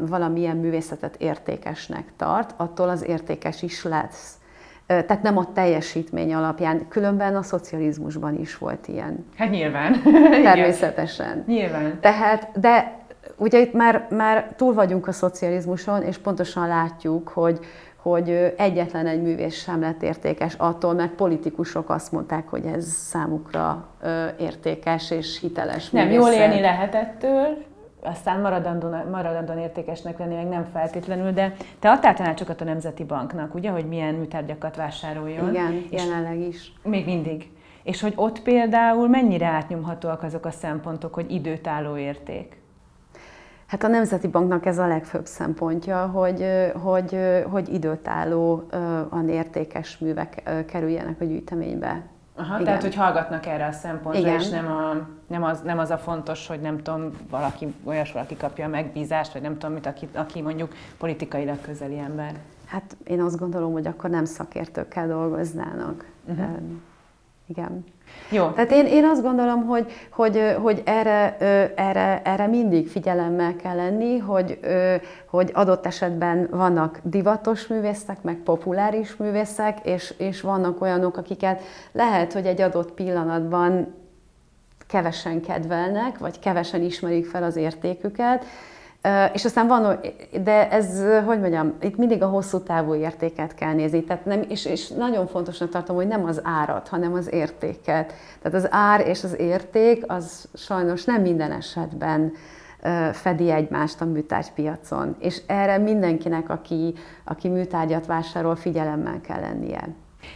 valamilyen 0.00 0.56
művészetet 0.56 1.16
értékesnek 1.18 2.04
tart, 2.16 2.54
attól 2.56 2.88
az 2.88 3.04
értékes 3.06 3.62
is 3.62 3.84
lesz. 3.84 4.38
Tehát 4.86 5.22
nem 5.22 5.36
a 5.38 5.52
teljesítmény 5.52 6.34
alapján, 6.34 6.88
különben 6.88 7.36
a 7.36 7.42
szocializmusban 7.42 8.38
is 8.40 8.58
volt 8.58 8.88
ilyen. 8.88 9.26
Hát 9.36 9.50
nyilván. 9.50 10.02
Természetesen. 10.42 11.44
nyilván. 11.46 12.00
Tehát, 12.00 12.60
de 12.60 13.03
ugye 13.36 13.60
itt 13.60 13.72
már, 13.72 14.06
már 14.10 14.54
túl 14.56 14.74
vagyunk 14.74 15.06
a 15.06 15.12
szocializmuson, 15.12 16.02
és 16.02 16.18
pontosan 16.18 16.68
látjuk, 16.68 17.28
hogy, 17.28 17.58
hogy 17.96 18.54
egyetlen 18.56 19.06
egy 19.06 19.22
művész 19.22 19.54
sem 19.54 19.80
lett 19.80 20.02
értékes 20.02 20.54
attól, 20.54 20.94
mert 20.94 21.12
politikusok 21.12 21.90
azt 21.90 22.12
mondták, 22.12 22.48
hogy 22.48 22.64
ez 22.64 22.84
számukra 22.84 23.88
értékes 24.38 25.10
és 25.10 25.40
hiteles 25.40 25.90
Nem, 25.90 26.10
jól 26.10 26.30
élni 26.30 26.60
lehet 26.60 26.94
ettől, 26.94 27.56
aztán 28.02 28.40
maradandóan, 28.40 29.06
maradandóan 29.10 29.58
értékesnek 29.58 30.18
lenni 30.18 30.34
meg 30.34 30.48
nem 30.48 30.64
feltétlenül, 30.72 31.32
de 31.32 31.52
te 31.78 31.90
adtál 31.90 32.14
tanácsokat 32.14 32.60
a 32.60 32.64
Nemzeti 32.64 33.04
Banknak, 33.04 33.54
ugye, 33.54 33.70
hogy 33.70 33.86
milyen 33.86 34.14
műtárgyakat 34.14 34.76
vásároljon. 34.76 35.48
Igen, 35.48 35.84
jelenleg 35.90 36.38
is. 36.38 36.72
Még 36.82 37.04
mindig. 37.04 37.50
És 37.82 38.00
hogy 38.00 38.12
ott 38.16 38.42
például 38.42 39.08
mennyire 39.08 39.46
átnyomhatóak 39.46 40.22
azok 40.22 40.46
a 40.46 40.50
szempontok, 40.50 41.14
hogy 41.14 41.30
időtálló 41.30 41.96
érték? 41.96 42.62
Hát 43.66 43.82
a 43.82 43.88
Nemzeti 43.88 44.28
Banknak 44.28 44.66
ez 44.66 44.78
a 44.78 44.86
legfőbb 44.86 45.26
szempontja, 45.26 46.06
hogy, 46.06 46.46
hogy, 46.82 47.18
hogy 47.50 47.72
időtálló, 47.72 48.66
a 49.10 49.24
értékes 49.28 49.98
művek 49.98 50.42
kerüljenek 50.66 51.20
a 51.20 51.24
gyűjteménybe. 51.24 52.02
Aha, 52.36 52.52
Igen. 52.52 52.64
tehát, 52.64 52.82
hogy 52.82 52.94
hallgatnak 52.94 53.46
erre 53.46 53.66
a 53.66 53.72
szempontra, 53.72 54.20
Igen. 54.20 54.40
és 54.40 54.48
nem, 54.48 54.66
a, 54.66 55.06
nem, 55.26 55.44
az, 55.44 55.60
nem 55.60 55.78
az 55.78 55.90
a 55.90 55.98
fontos, 55.98 56.46
hogy 56.46 56.60
nem 56.60 56.82
tudom, 56.82 57.10
valaki, 57.30 57.74
olyas 57.84 58.12
valaki 58.12 58.36
kapja 58.36 58.64
a 58.64 58.68
megbízást, 58.68 59.32
vagy 59.32 59.42
nem 59.42 59.58
tudom 59.58 59.74
mit, 59.74 59.86
aki, 59.86 60.08
aki 60.12 60.42
mondjuk 60.42 60.72
politikailag 60.98 61.60
közeli 61.60 61.98
ember. 61.98 62.34
Hát 62.66 62.96
én 63.04 63.20
azt 63.20 63.38
gondolom, 63.38 63.72
hogy 63.72 63.86
akkor 63.86 64.10
nem 64.10 64.24
szakértőkkel 64.24 65.06
dolgoznának. 65.06 66.06
Uh-huh. 66.24 66.58
Igen. 67.46 67.84
Jó. 68.30 68.50
Tehát 68.50 68.70
én, 68.70 68.86
én 68.86 69.04
azt 69.04 69.22
gondolom, 69.22 69.66
hogy, 69.66 69.92
hogy, 70.10 70.56
hogy 70.62 70.82
erre, 70.84 71.36
erre, 71.76 72.22
erre 72.24 72.46
mindig 72.46 72.88
figyelemmel 72.88 73.56
kell 73.56 73.76
lenni, 73.76 74.18
hogy, 74.18 74.58
hogy 75.30 75.50
adott 75.54 75.86
esetben 75.86 76.48
vannak 76.50 76.98
divatos 77.02 77.66
művészek, 77.66 78.22
meg 78.22 78.36
populáris 78.36 79.16
művészek, 79.16 79.78
és, 79.82 80.14
és 80.18 80.40
vannak 80.40 80.80
olyanok, 80.80 81.16
akiket 81.16 81.62
lehet, 81.92 82.32
hogy 82.32 82.46
egy 82.46 82.60
adott 82.60 82.92
pillanatban 82.92 83.94
kevesen 84.86 85.40
kedvelnek, 85.40 86.18
vagy 86.18 86.38
kevesen 86.38 86.82
ismerik 86.82 87.26
fel 87.26 87.42
az 87.42 87.56
értéküket, 87.56 88.44
és 89.32 89.44
aztán 89.44 89.66
van, 89.66 90.00
de 90.42 90.70
ez, 90.70 91.02
hogy 91.26 91.40
mondjam, 91.40 91.72
itt 91.80 91.96
mindig 91.96 92.22
a 92.22 92.26
hosszú 92.26 92.62
távú 92.62 92.94
értéket 92.94 93.54
kell 93.54 93.72
nézni. 93.72 94.04
Tehát 94.04 94.24
nem, 94.24 94.42
és, 94.48 94.64
és 94.64 94.88
nagyon 94.88 95.26
fontosnak 95.26 95.68
tartom, 95.68 95.96
hogy 95.96 96.06
nem 96.06 96.24
az 96.24 96.40
árat, 96.44 96.88
hanem 96.88 97.12
az 97.12 97.32
értéket. 97.32 98.12
Tehát 98.42 98.64
az 98.64 98.66
ár 98.70 99.06
és 99.06 99.24
az 99.24 99.38
érték 99.38 100.04
az 100.06 100.48
sajnos 100.54 101.04
nem 101.04 101.22
minden 101.22 101.52
esetben 101.52 102.32
fedi 103.12 103.50
egymást 103.50 104.00
a 104.00 104.04
műtárgypiacon. 104.04 105.16
És 105.18 105.42
erre 105.46 105.78
mindenkinek, 105.78 106.48
aki, 106.48 106.94
aki 107.24 107.48
műtárgyat 107.48 108.06
vásárol, 108.06 108.56
figyelemmel 108.56 109.20
kell 109.20 109.40
lennie. 109.40 109.88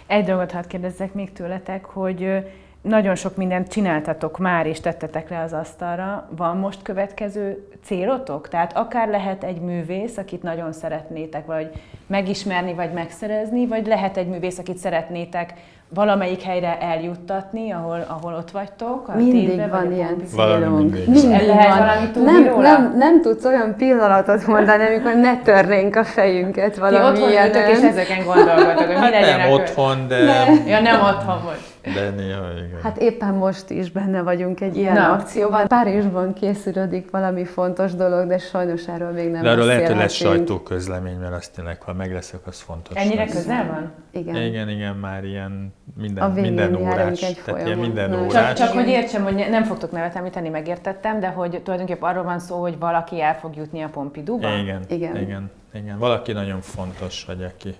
Egy 0.06 0.24
dolgot 0.24 0.52
hadd 0.52 0.68
kérdezzek 0.68 1.14
még 1.14 1.32
tőletek, 1.32 1.84
hogy 1.84 2.44
nagyon 2.88 3.14
sok 3.14 3.36
mindent 3.36 3.68
csináltatok 3.68 4.38
már, 4.38 4.66
és 4.66 4.80
tettetek 4.80 5.30
le 5.30 5.42
az 5.42 5.52
asztalra. 5.52 6.28
Van 6.36 6.56
most 6.56 6.82
következő 6.82 7.68
célotok? 7.84 8.48
Tehát 8.48 8.76
akár 8.76 9.08
lehet 9.08 9.44
egy 9.44 9.60
művész, 9.60 10.16
akit 10.16 10.42
nagyon 10.42 10.72
szeretnétek, 10.72 11.46
vagy 11.46 11.70
megismerni, 12.06 12.74
vagy 12.74 12.92
megszerezni, 12.92 13.66
vagy 13.66 13.86
lehet 13.86 14.16
egy 14.16 14.28
művész, 14.28 14.58
akit 14.58 14.76
szeretnétek 14.76 15.54
valamelyik 15.94 16.42
helyre 16.42 16.78
eljuttatni, 16.80 17.70
ahol, 17.70 18.04
ahol 18.08 18.34
ott 18.34 18.50
vagytok? 18.50 19.08
A 19.08 19.16
mindig 19.16 19.48
tévbe, 19.48 19.66
van 19.66 19.92
ilyen 19.92 20.22
célunk. 20.26 20.78
Mindig. 20.78 21.08
mindig 21.08 21.46
lehet 21.46 22.14
valami 22.14 22.30
nem, 22.30 22.60
nem, 22.60 22.94
nem 22.96 23.22
tudsz 23.22 23.44
olyan 23.44 23.74
pillanatot 23.76 24.46
mondani, 24.46 24.86
amikor 24.86 25.14
ne 25.14 25.38
törnénk 25.38 25.96
a 25.96 26.04
fejünket 26.04 26.76
valami 26.76 27.16
Ti 27.16 27.22
otthon 27.22 27.44
ültök, 27.44 27.68
és 27.68 27.82
ezeken 27.82 28.24
gondolkodok, 28.24 28.78
hogy 28.78 28.88
mi 28.88 28.94
hát 28.94 29.10
legyen 29.10 29.38
Nem 29.38 29.50
otthon, 29.50 30.08
de... 30.08 30.24
Nem. 30.24 30.66
Ja, 30.66 30.80
nem 30.80 31.00
otthon 31.00 31.42
volt. 31.42 31.67
De 31.82 32.10
néha 32.10 32.50
igen. 32.52 32.80
Hát 32.82 32.96
éppen 32.98 33.34
most 33.34 33.70
is 33.70 33.90
benne 33.90 34.22
vagyunk 34.22 34.60
egy 34.60 34.76
ilyen 34.76 34.94
Na. 34.94 35.12
akcióban. 35.12 35.66
Párizsban 35.66 36.32
készülődik 36.32 37.10
valami 37.10 37.44
fontos 37.44 37.94
dolog, 37.94 38.26
de 38.26 38.38
sajnos 38.38 38.88
erről 38.88 39.12
még 39.12 39.30
nem 39.30 39.42
De 39.42 39.50
arról 39.50 39.64
lehet, 39.64 39.86
hogy 39.86 39.96
lesz 39.96 40.12
sajtóközlemény, 40.12 41.18
mert 41.18 41.34
azt 41.34 41.54
tényleg, 41.54 41.82
ha 41.82 41.92
meg 41.92 42.12
leszek, 42.12 42.46
az 42.46 42.60
fontos. 42.60 42.96
Ennyire 42.96 43.24
lesz. 43.24 43.32
közel 43.32 43.66
van? 43.66 43.92
Igen. 44.10 44.36
Igen, 44.36 44.68
igen, 44.68 44.96
már 44.96 45.24
ilyen 45.24 45.74
minden, 45.96 46.24
a 46.24 46.28
minden 46.28 46.74
órás. 46.74 47.22
Egy 47.22 47.42
tehát 47.44 47.66
ilyen 47.66 47.78
minden 47.78 48.14
órás. 48.14 48.32
Csak, 48.32 48.66
csak 48.66 48.68
hogy 48.76 48.88
értsem, 48.88 49.22
hogy 49.22 49.46
nem 49.50 49.64
fogtok 49.64 49.90
nevet 49.90 50.16
említeni, 50.16 50.48
megértettem, 50.48 51.20
de 51.20 51.28
hogy 51.28 51.60
tulajdonképpen 51.62 52.08
arról 52.08 52.24
van 52.24 52.38
szó, 52.38 52.60
hogy 52.60 52.78
valaki 52.78 53.20
el 53.20 53.34
fog 53.38 53.56
jutni 53.56 53.82
a 53.82 53.88
Pompidouba? 53.88 54.48
Igen, 54.48 54.82
igen, 54.88 55.16
igen, 55.16 55.50
igen. 55.74 55.98
Valaki 55.98 56.32
nagyon 56.32 56.60
fontos, 56.60 57.24
vagy 57.24 57.42
aki 57.42 57.74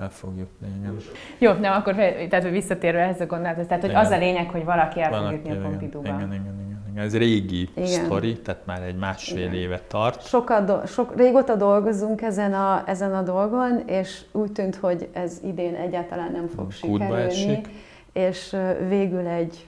el 0.00 0.10
fog 0.10 0.38
jutni, 0.38 0.68
igen. 0.78 0.96
Jó, 1.38 1.52
nem, 1.52 1.72
akkor 1.72 1.94
tehát, 1.94 2.42
hogy 2.42 2.50
visszatérve 2.50 3.00
ehhez 3.00 3.20
a 3.20 3.26
gondolathoz, 3.26 3.66
tehát 3.66 3.82
hogy 3.82 3.90
igen. 3.90 4.04
az 4.04 4.10
a 4.10 4.18
lényeg, 4.18 4.50
hogy 4.50 4.64
valaki 4.64 5.00
el 5.00 5.10
valaki, 5.10 5.34
fog 5.34 5.46
jutni 5.46 5.58
a 5.58 5.68
Pompidouba. 5.68 6.08
Igen, 6.08 6.18
igen, 6.18 6.32
igen, 6.32 6.84
igen. 6.90 7.04
Ez 7.04 7.16
régi 7.16 7.68
igen. 7.74 7.86
sztori, 7.86 8.40
tehát 8.40 8.66
már 8.66 8.82
egy 8.82 8.96
másfél 8.96 9.38
igen. 9.38 9.54
éve 9.54 9.80
tart. 9.88 10.26
Sokat 10.26 10.64
do- 10.64 10.88
sok, 10.88 11.16
régóta 11.16 11.56
dolgozunk 11.56 12.22
ezen 12.22 12.54
a, 12.54 12.82
ezen 12.86 13.14
a 13.14 13.22
dolgon, 13.22 13.82
és 13.86 14.20
úgy 14.32 14.52
tűnt, 14.52 14.76
hogy 14.76 15.08
ez 15.12 15.40
idén 15.44 15.74
egyáltalán 15.74 16.32
nem 16.32 16.48
fog 16.48 16.66
Kútba 16.80 17.04
sikerülni. 17.04 17.22
Esik. 17.22 17.68
És 18.12 18.56
végül 18.88 19.26
egy 19.26 19.64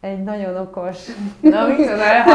egy 0.00 0.22
nagyon 0.22 0.56
okos, 0.56 0.98
Na, 1.40 1.66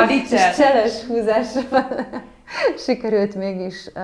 mit 0.07 0.29
cseles 0.57 1.03
húzásra 1.07 1.87
sikerült 2.85 3.35
mégis 3.35 3.89
uh, 3.95 4.01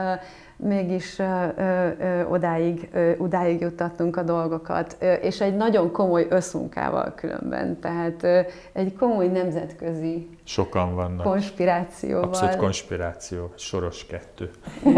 mégis 0.57 1.19
ö, 1.19 1.23
ö, 1.57 2.23
odáig, 2.23 2.89
ö, 2.93 3.11
odáig 3.17 3.61
juttatnunk 3.61 4.17
a 4.17 4.23
dolgokat, 4.23 4.97
ö, 4.99 5.13
és 5.13 5.41
egy 5.41 5.55
nagyon 5.55 5.91
komoly 5.91 6.27
összmunkával 6.29 7.13
különben, 7.15 7.79
tehát 7.79 8.23
ö, 8.23 8.39
egy 8.73 8.95
komoly 8.95 9.27
nemzetközi 9.27 10.29
Sokan 10.43 10.95
vannak. 10.95 11.25
konspirációval. 11.25 12.23
Abszolút 12.23 12.55
konspiráció, 12.55 13.51
soros 13.55 14.05
kettő. 14.05 14.51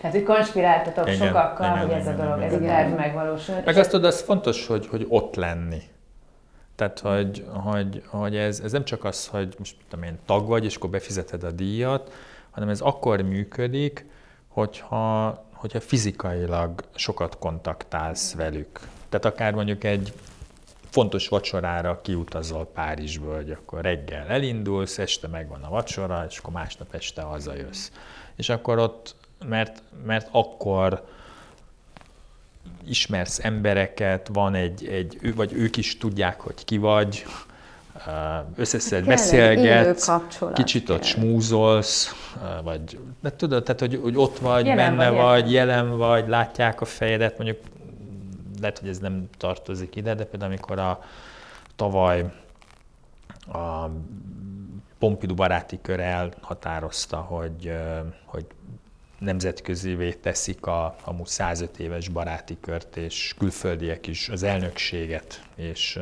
tehát, 0.00 0.10
hogy 0.10 0.22
konspiráltatok 0.22 1.06
igen, 1.12 1.26
sokakkal, 1.26 1.66
igen, 1.66 1.86
hogy 1.86 1.90
ez 1.94 2.06
igen, 2.06 2.20
a 2.20 2.22
dolog, 2.22 2.36
igen, 2.36 2.48
ez 2.48 2.60
igen. 2.60 2.74
a 2.74 2.76
terv 2.76 2.96
megvalósul. 2.96 3.54
Meg 3.64 3.76
azt 3.76 3.90
tudod, 3.90 4.04
az 4.06 4.20
fontos, 4.20 4.66
hogy, 4.66 4.86
hogy 4.86 5.06
ott 5.08 5.34
lenni. 5.34 5.82
Tehát, 6.76 6.98
hogy, 6.98 7.46
hogy, 7.64 8.02
hogy 8.06 8.36
ez, 8.36 8.60
ez 8.60 8.72
nem 8.72 8.84
csak 8.84 9.04
az, 9.04 9.26
hogy 9.26 9.54
most 9.58 9.76
tudom 9.88 10.04
én, 10.04 10.18
tag 10.26 10.46
vagy, 10.46 10.64
és 10.64 10.76
akkor 10.76 10.90
befizeted 10.90 11.42
a 11.42 11.50
díjat, 11.50 12.12
hanem 12.50 12.68
ez 12.68 12.80
akkor 12.80 13.20
működik, 13.22 14.06
hogyha, 14.58 15.44
hogyha 15.52 15.80
fizikailag 15.80 16.84
sokat 16.94 17.38
kontaktálsz 17.38 18.34
velük. 18.34 18.80
Tehát 19.08 19.24
akár 19.24 19.52
mondjuk 19.52 19.84
egy 19.84 20.12
fontos 20.90 21.28
vacsorára 21.28 22.00
kiutazol 22.00 22.66
Párizsból, 22.66 23.34
hogy 23.34 23.50
akkor 23.50 23.80
reggel 23.80 24.26
elindulsz, 24.28 24.98
este 24.98 25.28
megvan 25.28 25.62
a 25.62 25.68
vacsora, 25.68 26.26
és 26.28 26.38
akkor 26.38 26.52
másnap 26.52 26.94
este 26.94 27.22
hazajössz. 27.22 27.90
És 28.36 28.48
akkor 28.48 28.78
ott, 28.78 29.14
mert, 29.44 29.82
mert 30.04 30.28
akkor 30.30 31.06
ismersz 32.86 33.38
embereket, 33.44 34.28
van 34.32 34.54
egy, 34.54 34.86
egy, 34.86 35.34
vagy 35.34 35.52
ők 35.52 35.76
is 35.76 35.98
tudják, 35.98 36.40
hogy 36.40 36.64
ki 36.64 36.78
vagy, 36.78 37.24
összeszed, 38.56 39.04
beszélgetsz, 39.04 40.10
kicsit 40.54 40.90
ott 40.90 41.02
smúzolsz, 41.02 42.14
vagy 42.62 42.98
de 43.20 43.36
tudod, 43.36 43.62
tehát, 43.62 43.80
hogy, 43.80 44.00
hogy 44.02 44.16
ott 44.16 44.38
vagy, 44.38 44.66
jelen 44.66 44.96
benne 44.96 45.10
vagy, 45.10 45.22
vagy, 45.22 45.52
jelen 45.52 45.96
vagy, 45.96 46.28
látják 46.28 46.80
a 46.80 46.84
fejedet, 46.84 47.38
mondjuk 47.38 47.58
lehet, 48.60 48.78
hogy 48.78 48.88
ez 48.88 48.98
nem 48.98 49.28
tartozik 49.38 49.96
ide, 49.96 50.14
de 50.14 50.24
például 50.24 50.50
amikor 50.52 50.78
a 50.78 51.02
tavaly 51.76 52.24
a 53.52 53.90
Pompidou 54.98 55.34
baráti 55.34 55.78
kör 55.82 56.00
elhatározta, 56.00 57.16
hogy, 57.16 57.72
hogy 58.24 58.46
nemzetközivé 59.18 60.12
teszik 60.12 60.66
a, 60.66 60.84
a 60.84 61.14
105 61.24 61.78
éves 61.78 62.08
baráti 62.08 62.56
kört, 62.60 62.96
és 62.96 63.34
külföldiek 63.38 64.06
is 64.06 64.28
az 64.28 64.42
elnökséget, 64.42 65.42
és, 65.56 65.98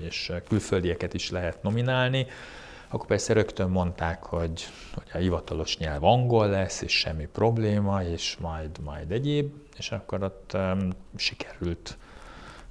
és 0.00 0.32
külföldieket 0.48 1.14
is 1.14 1.30
lehet 1.30 1.62
nominálni, 1.62 2.26
akkor 2.88 3.06
persze 3.06 3.32
rögtön 3.32 3.70
mondták, 3.70 4.22
hogy, 4.22 4.66
hogy 4.94 5.08
a 5.12 5.16
hivatalos 5.16 5.76
nyelv 5.76 6.04
angol 6.04 6.48
lesz, 6.48 6.80
és 6.80 6.92
semmi 6.98 7.26
probléma, 7.26 8.02
és 8.02 8.36
majd, 8.40 8.78
majd 8.84 9.10
egyéb, 9.10 9.52
és 9.76 9.90
akkor 9.90 10.22
ott 10.22 10.50
um, 10.54 10.90
sikerült, 11.16 11.98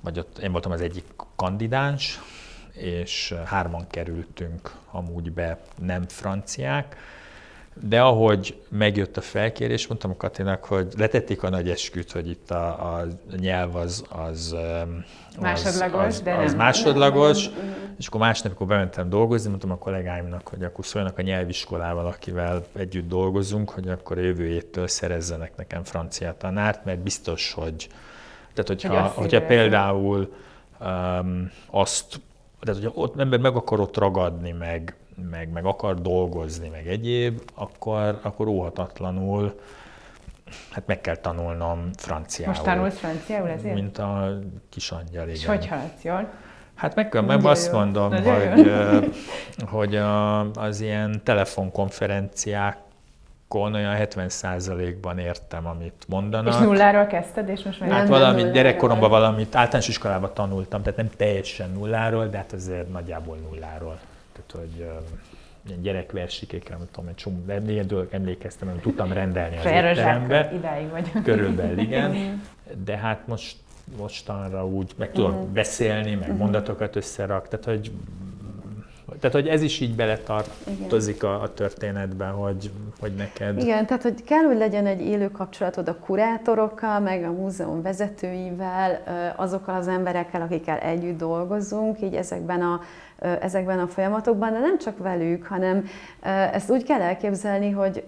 vagy 0.02 0.20
ott 0.20 0.38
én 0.38 0.52
voltam 0.52 0.72
az 0.72 0.82
egyik 0.82 1.06
kandidáns, 1.36 2.20
és 2.72 3.34
hárman 3.46 3.88
kerültünk 3.88 4.72
amúgy 4.92 5.32
be 5.32 5.62
nem 5.78 6.08
franciák, 6.08 6.96
de 7.82 8.02
ahogy 8.02 8.62
megjött 8.70 9.18
a 9.18 9.22
felkérés, 9.22 9.88
mondtam 9.88 10.12
a 10.12 10.16
Katinak, 10.16 10.66
hogy 10.66 10.94
letették 10.98 11.44
a 11.44 11.50
nagy 11.50 11.70
esküt, 11.70 12.12
hogy 12.12 12.30
itt 12.30 12.52
a, 12.52 12.68
a 12.68 13.08
nyelv 13.38 13.76
az, 13.76 14.06
az, 14.10 14.56
az 15.36 15.42
másodlagos, 15.42 16.06
az, 16.06 16.22
de 16.22 16.34
az 16.34 16.52
nem. 16.52 16.58
másodlagos, 16.58 17.50
nem, 17.50 17.66
nem, 17.66 17.96
és 17.98 18.08
akkor 18.08 18.20
másnap, 18.20 18.46
amikor 18.46 18.68
bementem 18.68 19.10
dolgozni, 19.10 19.50
mondtam 19.50 19.72
a 19.72 19.78
kollégáimnak, 19.78 20.48
hogy 20.48 20.64
akkor 20.64 20.86
szóljanak 20.86 21.18
a 21.18 21.22
nyelviskolával, 21.22 22.06
akivel 22.06 22.66
együtt 22.78 23.08
dolgozunk, 23.08 23.70
hogy 23.70 23.88
akkor 23.88 24.18
a 24.18 24.22
jövő 24.22 24.48
évtől 24.48 24.88
szerezzenek 24.88 25.56
nekem 25.56 25.84
francia 25.84 26.36
tanárt, 26.38 26.86
mert 26.86 27.00
biztos, 27.00 27.54
hogy 27.54 27.90
tehát 28.54 28.68
hogyha, 28.68 29.02
hogy 29.02 29.14
hogyha 29.32 29.46
például 29.46 30.34
um, 30.80 31.52
azt, 31.70 32.22
tehát 32.60 32.82
hogyha 32.82 33.02
ott 33.02 33.20
ember 33.20 33.40
meg 33.40 33.56
akarott 33.56 33.98
ragadni, 33.98 34.52
meg, 34.52 34.96
meg, 35.30 35.50
meg 35.52 35.66
akar 35.66 36.02
dolgozni, 36.02 36.70
meg 36.70 36.88
egyéb, 36.88 37.42
akkor, 37.56 38.20
akkor 38.22 38.48
óhatatlanul 38.48 39.60
hát 40.72 40.86
meg 40.86 41.02
kell 41.02 41.16
tanulnom 41.16 41.90
franciául. 41.96 42.52
Most 42.52 42.64
tanulsz 42.64 42.98
franciául 42.98 43.50
ezért? 43.50 43.74
Mint 43.74 43.98
a 43.98 44.40
kis 44.70 44.92
angyal, 44.92 45.24
igen. 45.24 45.36
És 45.36 45.46
hogy 45.46 45.68
haladsz 45.68 46.04
jól? 46.04 46.30
Hát 46.76 46.96
meg, 46.96 47.10
kell, 47.10 47.22
meg 47.22 47.46
azt 47.46 47.72
mondom, 47.72 48.10
Nagyon 48.10 48.52
hogy, 48.52 49.12
hogy 49.70 49.96
a, 49.96 50.40
az 50.52 50.82
ilyen 50.82 51.22
telefonkonferenciák 51.24 52.78
olyan 53.56 53.96
70%-ban 53.98 55.18
értem, 55.18 55.68
amit 55.68 56.06
mondanak. 56.08 56.54
És 56.54 56.60
nulláról 56.60 57.06
kezdted, 57.06 57.50
és 57.50 57.64
most 57.64 57.80
már 57.80 57.90
Hát 57.90 58.08
valami, 58.08 58.52
gyerekkoromban 58.52 59.10
valamit, 59.10 59.56
általános 59.56 59.88
iskolában 59.88 60.32
tanultam, 60.34 60.82
tehát 60.82 60.98
nem 60.98 61.10
teljesen 61.18 61.70
nulláról, 61.72 62.28
de 62.28 62.38
hát 62.38 62.54
azért 62.54 62.92
nagyjából 62.92 63.38
nulláról. 63.38 64.00
Tehát, 64.48 64.68
hogy 64.68 64.88
ilyen 65.68 65.82
gyerekversikékre, 65.82 66.76
nem 66.78 66.88
tudom, 66.92 67.10
egy 67.10 67.16
csomó, 67.16 67.44
de 67.46 67.84
dolgok 67.84 68.14
emlékeztem, 68.14 68.70
hogy 68.70 68.80
tudtam 68.80 69.12
rendelni 69.12 69.58
az 69.58 69.66
étterembe. 69.66 70.52
idáig 70.54 70.90
vagy. 70.90 71.12
Körülbelül 71.24 71.78
igen. 71.78 72.42
De 72.86 72.98
hát 72.98 73.28
most 73.28 73.58
mostanra 73.98 74.68
úgy 74.68 74.92
meg 74.98 75.12
tudok 75.12 75.32
uh-huh. 75.32 75.48
beszélni, 75.48 76.10
meg 76.10 76.20
uh-huh. 76.20 76.38
mondatokat 76.38 76.96
összerak, 76.96 77.48
tehát 77.48 77.66
hogy 77.66 77.92
tehát, 79.20 79.36
hogy 79.36 79.48
ez 79.48 79.62
is 79.62 79.80
így 79.80 79.96
beletartozik 79.96 81.24
a, 81.24 81.42
a 81.42 81.54
történetbe, 81.54 82.26
hogy, 82.26 82.72
hogy 83.00 83.14
neked... 83.14 83.58
Igen, 83.58 83.86
tehát, 83.86 84.04
hogy 84.04 84.24
kell, 84.24 84.44
hogy 84.44 84.58
legyen 84.58 84.86
egy 84.86 85.02
élő 85.02 85.32
kapcsolatod 85.32 85.88
a 85.88 85.96
kurátorokkal, 85.96 87.00
meg 87.00 87.24
a 87.24 87.32
múzeum 87.32 87.82
vezetőivel, 87.82 89.04
azokkal 89.36 89.76
az 89.76 89.88
emberekkel, 89.88 90.42
akikkel 90.42 90.78
együtt 90.78 91.18
dolgozunk, 91.18 92.02
így 92.02 92.14
ezekben 92.14 92.62
a, 92.62 92.82
ezekben 93.42 93.80
a 93.80 93.88
folyamatokban, 93.88 94.52
de 94.52 94.60
nem 94.60 94.78
csak 94.78 94.98
velük, 94.98 95.46
hanem 95.46 95.86
ezt 96.54 96.70
úgy 96.70 96.84
kell 96.84 97.02
elképzelni, 97.02 97.70
hogy 97.70 98.04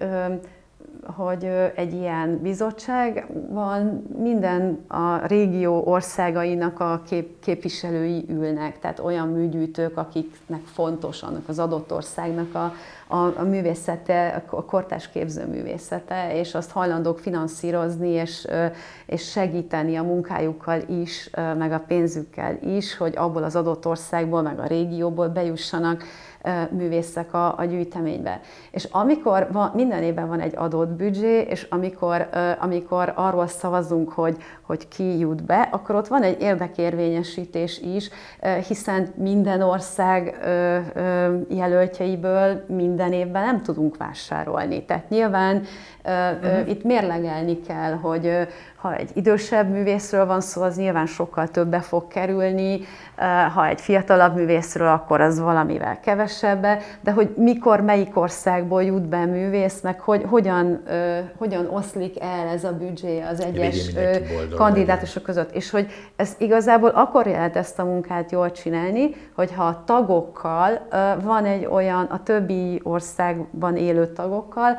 hogy 1.06 1.46
egy 1.76 1.94
ilyen 1.94 2.40
bizottság 2.42 3.28
van, 3.50 4.04
minden 4.18 4.80
a 4.88 5.26
régió 5.26 5.84
országainak 5.86 6.80
a 6.80 7.02
kép, 7.08 7.40
képviselői 7.40 8.26
ülnek, 8.30 8.80
tehát 8.80 9.00
olyan 9.00 9.28
műgyűjtők, 9.28 9.98
akiknek 9.98 10.62
fontos 10.66 11.24
annak 11.24 11.48
az 11.48 11.60
adott 11.60 11.94
országnak 11.94 12.56
a, 12.56 12.74
a, 13.08 13.40
a 13.40 13.44
művészete, 13.44 14.44
a 14.50 14.66
kortás 14.66 15.10
képzőművészete, 15.10 16.36
és 16.36 16.56
azt 16.56 16.72
hajlandók 16.72 17.20
finanszírozni, 17.20 18.10
és, 18.10 18.48
és 19.06 19.32
segíteni 19.32 19.96
a 19.96 20.04
munkájukkal 20.04 20.82
is, 20.88 21.30
meg 21.58 21.72
a 21.72 21.84
pénzükkel 21.88 22.58
is, 22.64 22.98
hogy 22.98 23.14
abból 23.18 23.44
az 23.44 23.56
adott 23.56 23.88
országból, 23.88 24.42
meg 24.42 24.60
a 24.60 24.68
régióból 24.68 25.28
bejussanak 25.28 26.04
művészek 26.70 27.34
a, 27.34 27.58
a 27.58 27.66
gyűjteménybe. 27.66 28.40
És 28.72 28.88
amikor 28.92 29.48
van, 29.52 29.72
minden 29.76 30.04
évben 30.04 30.28
van 30.28 30.40
egy 30.40 30.54
adott 30.56 30.90
büdzsé, 30.90 31.42
és 31.50 31.68
amikor, 31.70 32.30
amikor 32.60 33.14
arról 33.16 33.48
szavazunk, 33.48 34.12
hogy, 34.12 34.38
hogy 34.62 34.88
ki 34.88 35.20
jut 35.20 35.44
be, 35.44 35.70
akkor 35.72 35.96
ott 35.96 36.08
van 36.08 36.24
egy 36.24 36.42
érdekérvényesítés 36.42 37.80
is, 37.80 38.10
hiszen 38.68 39.08
minden 39.16 39.62
ország 39.62 40.40
jelöltjeiből 41.50 42.64
minden 42.68 43.14
évben 43.14 43.44
nem 43.44 43.62
tudunk 43.62 43.98
vásárolni. 43.98 44.86
Tehát 44.86 45.10
nyilván 45.10 45.64
uh-huh. 46.06 46.70
itt 46.70 46.84
mérlegelni 46.84 47.62
kell, 47.62 47.94
hogy 47.94 48.48
ha 48.82 48.96
egy 48.96 49.10
idősebb 49.14 49.70
művészről 49.70 50.26
van 50.26 50.42
szó, 50.42 50.62
az 50.62 50.78
nyilván 50.78 51.06
sokkal 51.06 51.48
többe 51.48 51.80
fog 51.80 52.08
kerülni, 52.08 52.80
ha 53.54 53.68
egy 53.68 53.82
fiatalabb 53.82 54.36
művészről, 54.36 54.88
akkor 54.88 55.22
az 55.22 55.40
valamivel 55.40 56.00
kevesebbe, 56.00 56.80
de 57.02 57.12
hogy 57.12 57.34
mikor, 57.38 57.82
melyik 57.82 58.18
országból 58.18 58.84
jut 58.84 59.08
be 59.08 59.26
művész, 59.26 59.82
meg 59.82 60.00
hogy 60.00 60.24
hogyan, 60.30 60.84
hogyan 61.38 61.68
oszlik 61.70 62.22
el 62.22 62.48
ez 62.48 62.64
a 62.64 62.74
büdzsé 62.74 63.22
az 63.22 63.42
egyes 63.42 63.92
kandidátusok 64.56 65.24
között. 65.24 65.52
És 65.56 65.70
hogy 65.70 65.88
ez 66.16 66.36
igazából 66.38 66.90
akkor 66.90 67.26
lehet 67.26 67.56
ezt 67.56 67.80
a 67.80 67.84
munkát 67.84 68.32
jól 68.32 68.52
csinálni, 68.52 69.16
hogyha 69.36 69.64
a 69.64 69.84
tagokkal 69.86 70.88
van 71.24 71.46
egy 71.46 71.66
olyan, 71.66 72.04
a 72.06 72.24
többi 72.24 72.82
országban 72.84 73.76
élő 73.76 74.08
tagokkal 74.08 74.78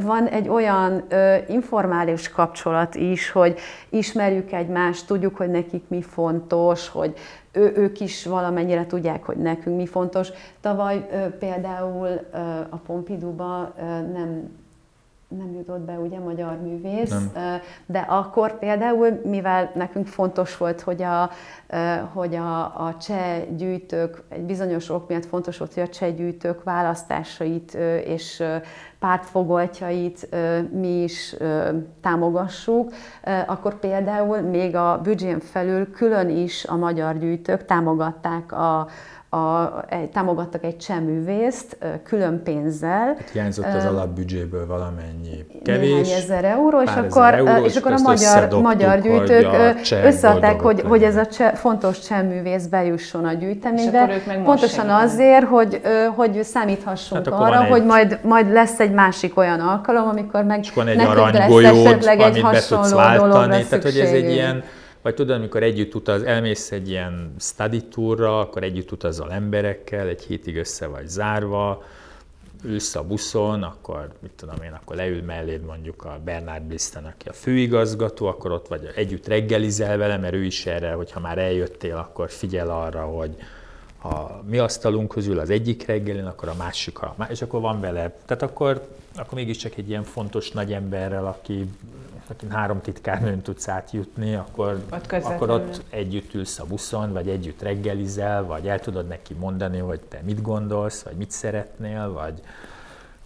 van 0.00 0.26
egy 0.26 0.48
olyan 0.48 1.04
informális 1.46 2.30
kapcsolat 2.30 2.94
is, 2.94 3.30
hogy 3.38 3.58
ismerjük 3.88 4.52
egymást, 4.52 5.06
tudjuk, 5.06 5.36
hogy 5.36 5.50
nekik 5.50 5.84
mi 5.88 6.02
fontos, 6.02 6.88
hogy 6.88 7.14
ő, 7.52 7.72
ők 7.76 8.00
is 8.00 8.26
valamennyire 8.26 8.86
tudják, 8.86 9.24
hogy 9.24 9.36
nekünk 9.36 9.76
mi 9.76 9.86
fontos. 9.86 10.28
Tavaly 10.60 11.06
például 11.38 12.20
a 12.70 12.76
Pompidouba 12.76 13.74
nem 14.12 14.50
nem 15.28 15.52
jutott 15.52 15.80
be 15.80 15.98
ugye 15.98 16.18
magyar 16.18 16.60
művész, 16.60 17.10
nem. 17.10 17.60
de 17.86 17.98
akkor 17.98 18.58
például, 18.58 19.20
mivel 19.24 19.70
nekünk 19.74 20.06
fontos 20.06 20.56
volt, 20.56 20.80
hogy 20.80 21.02
a, 21.02 21.30
hogy 22.12 22.34
a, 22.34 22.64
a 22.64 22.96
cseh 23.00 23.42
gyűjtők, 23.56 24.22
egy 24.28 24.42
bizonyos 24.42 24.90
ok 24.90 25.08
miatt 25.08 25.26
fontos 25.26 25.58
volt, 25.58 25.74
hogy 25.74 25.82
a 25.82 25.88
cseh 25.88 26.14
gyűjtők 26.14 26.62
választásait 26.62 27.74
és 28.04 28.42
pártfogoltjait 28.98 30.28
mi 30.72 31.02
is 31.02 31.36
támogassuk, 32.00 32.92
akkor 33.46 33.78
például 33.78 34.40
még 34.40 34.76
a 34.76 35.00
büdzsén 35.02 35.40
felül 35.40 35.90
külön 35.90 36.28
is 36.28 36.64
a 36.64 36.76
magyar 36.76 37.18
gyűjtők 37.18 37.64
támogatták 37.64 38.52
a, 38.52 38.88
a, 39.30 39.70
egy, 39.88 40.08
támogattak 40.08 40.64
egy 40.64 40.76
cseművészt 40.76 41.76
külön 42.02 42.42
pénzzel. 42.42 43.14
Hát 43.18 43.30
hiányzott 43.32 43.74
az 43.76 43.84
alapbüdzséből 43.84 44.66
valamennyi 44.66 45.46
kevés. 45.64 45.88
Néhány 45.88 46.22
ezer 46.22 46.44
euró, 46.44 46.82
és 46.82 46.90
akkor, 46.90 47.34
euró, 47.34 47.64
és 47.64 47.76
akkor 47.76 47.92
a 47.92 47.98
magyar, 48.02 48.48
magyar 48.62 49.00
gyűjtők 49.00 49.46
összeadták, 50.04 50.60
hogy, 50.60 50.80
hogy 50.80 51.02
ez 51.02 51.16
a 51.16 51.26
cse, 51.26 51.54
fontos 51.54 51.98
cseművész 52.00 52.66
bejusson 52.66 53.24
a 53.24 53.32
gyűjteménybe. 53.32 54.20
Pontosan 54.44 54.88
azért, 54.88 55.44
hogy, 55.44 55.80
hogy 56.16 56.44
számíthassunk 56.44 57.24
hát 57.24 57.40
arra, 57.40 57.62
egy... 57.62 57.70
hogy 57.70 57.84
majd, 57.84 58.18
majd 58.22 58.52
lesz 58.52 58.80
egy 58.80 58.92
másik 58.92 59.36
olyan 59.38 59.60
alkalom, 59.60 60.08
amikor 60.08 60.44
meg 60.44 60.58
és 60.62 60.72
egy 60.86 61.00
aranygolyót, 61.00 62.06
amit 62.06 62.42
be 62.42 62.60
tudsz 62.68 62.92
váltani. 62.92 63.64
Tehát, 63.64 63.84
hogy 63.84 63.98
ez 63.98 64.10
egy 64.10 64.30
ilyen 64.30 64.64
vagy 65.02 65.14
tudod, 65.14 65.36
amikor 65.36 65.62
együtt 65.62 65.94
utaz, 65.94 66.22
elmész 66.22 66.72
egy 66.72 66.88
ilyen 66.88 67.34
study 67.38 67.84
tourra, 67.84 68.40
akkor 68.40 68.62
együtt 68.62 68.92
utazol 68.92 69.32
emberekkel, 69.32 70.06
egy 70.06 70.22
hétig 70.22 70.56
össze 70.56 70.86
vagy 70.86 71.08
zárva, 71.08 71.82
ülsz 72.64 72.94
a 72.94 73.02
buszon, 73.02 73.62
akkor 73.62 74.12
mit 74.18 74.30
tudom 74.36 74.62
én, 74.62 74.72
akkor 74.72 74.96
leül 74.96 75.22
melléd 75.22 75.64
mondjuk 75.64 76.04
a 76.04 76.20
Bernard 76.24 76.62
Blisten, 76.62 77.04
aki 77.04 77.28
a 77.28 77.32
főigazgató, 77.32 78.26
akkor 78.26 78.52
ott 78.52 78.68
vagy 78.68 78.92
együtt 78.94 79.26
reggelizel 79.26 79.96
vele, 79.96 80.16
mert 80.16 80.34
ő 80.34 80.44
is 80.44 80.66
erre, 80.66 80.92
hogyha 80.92 81.20
már 81.20 81.38
eljöttél, 81.38 81.96
akkor 81.96 82.30
figyel 82.30 82.70
arra, 82.70 83.04
hogy 83.04 83.36
a 84.02 84.42
mi 84.48 84.58
asztalunk 84.58 85.08
közül 85.08 85.38
az 85.38 85.50
egyik 85.50 85.86
reggelin, 85.86 86.24
akkor 86.24 86.48
a 86.48 86.54
másik, 86.54 86.98
a, 87.02 87.16
és 87.28 87.42
akkor 87.42 87.60
van 87.60 87.80
vele. 87.80 88.18
Tehát 88.26 88.42
akkor, 88.42 88.88
akkor 89.16 89.34
mégiscsak 89.34 89.76
egy 89.76 89.88
ilyen 89.88 90.02
fontos 90.02 90.50
nagy 90.50 90.72
emberrel, 90.72 91.26
aki 91.26 91.68
akin 92.30 92.50
három 92.50 92.80
titkárnőn 92.80 93.40
tudsz 93.42 93.68
átjutni, 93.68 94.34
akkor 94.34 94.80
ott, 94.90 95.12
akkor 95.12 95.50
ott 95.50 95.82
együtt 95.90 96.34
ülsz 96.34 96.58
a 96.58 96.64
buszon, 96.64 97.12
vagy 97.12 97.28
együtt 97.28 97.62
reggelizel, 97.62 98.44
vagy 98.44 98.68
el 98.68 98.80
tudod 98.80 99.06
neki 99.06 99.34
mondani, 99.34 99.78
hogy 99.78 100.00
te 100.00 100.20
mit 100.24 100.42
gondolsz, 100.42 101.02
vagy 101.02 101.16
mit 101.16 101.30
szeretnél, 101.30 102.12
vagy, 102.12 102.40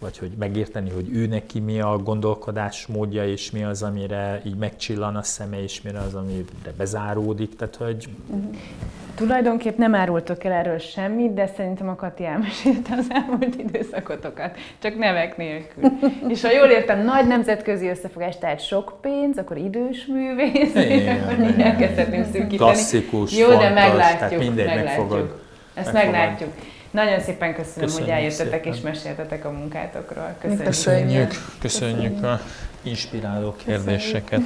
vagy 0.03 0.17
hogy 0.17 0.31
megérteni, 0.39 0.89
hogy 0.89 1.09
ő 1.13 1.25
neki 1.27 1.59
mi 1.59 1.79
a 1.79 1.97
gondolkodás 1.97 2.87
módja, 2.87 3.27
és 3.27 3.51
mi 3.51 3.63
az, 3.63 3.83
amire 3.83 4.41
így 4.45 4.55
megcsillan 4.55 5.15
a 5.15 5.23
szeme, 5.23 5.63
és 5.63 5.81
mi 5.81 5.89
az, 6.07 6.13
amire 6.13 6.71
bezáródik. 6.77 7.55
Tehát, 7.55 7.75
hogy 7.75 8.07
uh-huh. 8.27 8.55
Tulajdonképp 9.15 9.77
nem 9.77 9.95
árultok 9.95 10.43
el 10.43 10.51
erről 10.51 10.77
semmit, 10.77 11.33
de 11.33 11.47
szerintem 11.55 11.89
a 11.89 11.95
Kati 11.95 12.25
elmesélte 12.25 12.95
az 12.97 13.07
elmúlt 13.09 13.55
időszakotokat, 13.55 14.57
csak 14.81 14.97
nevek 14.97 15.37
nélkül. 15.37 15.83
És 16.27 16.41
ha 16.41 16.51
jól 16.51 16.67
értem, 16.67 17.03
nagy 17.03 17.27
nemzetközi 17.27 17.87
összefogás, 17.87 18.37
tehát 18.37 18.65
sok 18.65 18.97
pénz, 19.01 19.37
akkor 19.37 19.57
idős 19.57 20.05
művész, 20.05 20.75
akkor 21.13 21.61
elkezdhetném 21.61 22.23
szűkíteni. 22.23 22.57
Klasszikus, 22.57 23.37
Jó, 23.37 23.45
fontos, 23.45 23.63
de 23.63 23.73
meglátjuk. 23.73 24.19
Tehát 24.19 24.37
mindegy 24.37 24.65
meglátjuk. 24.65 25.09
megfogod. 25.09 25.41
Ezt 25.73 25.93
meglátjuk. 25.93 26.49
Nagyon 26.93 27.19
szépen 27.19 27.53
köszönöm, 27.53 27.87
köszönjük 27.87 28.09
hogy 28.09 28.09
eljöttetek 28.09 28.63
szépen. 28.63 28.73
és 28.73 28.81
meséltetek 28.81 29.45
a 29.45 29.51
munkátokról. 29.51 30.35
Köszönjük. 30.39 30.65
Köszönjük, 30.65 31.33
köszönjük 31.59 32.23
a 32.23 32.39
inspiráló 32.81 33.55
kérdéseket. 33.65 34.41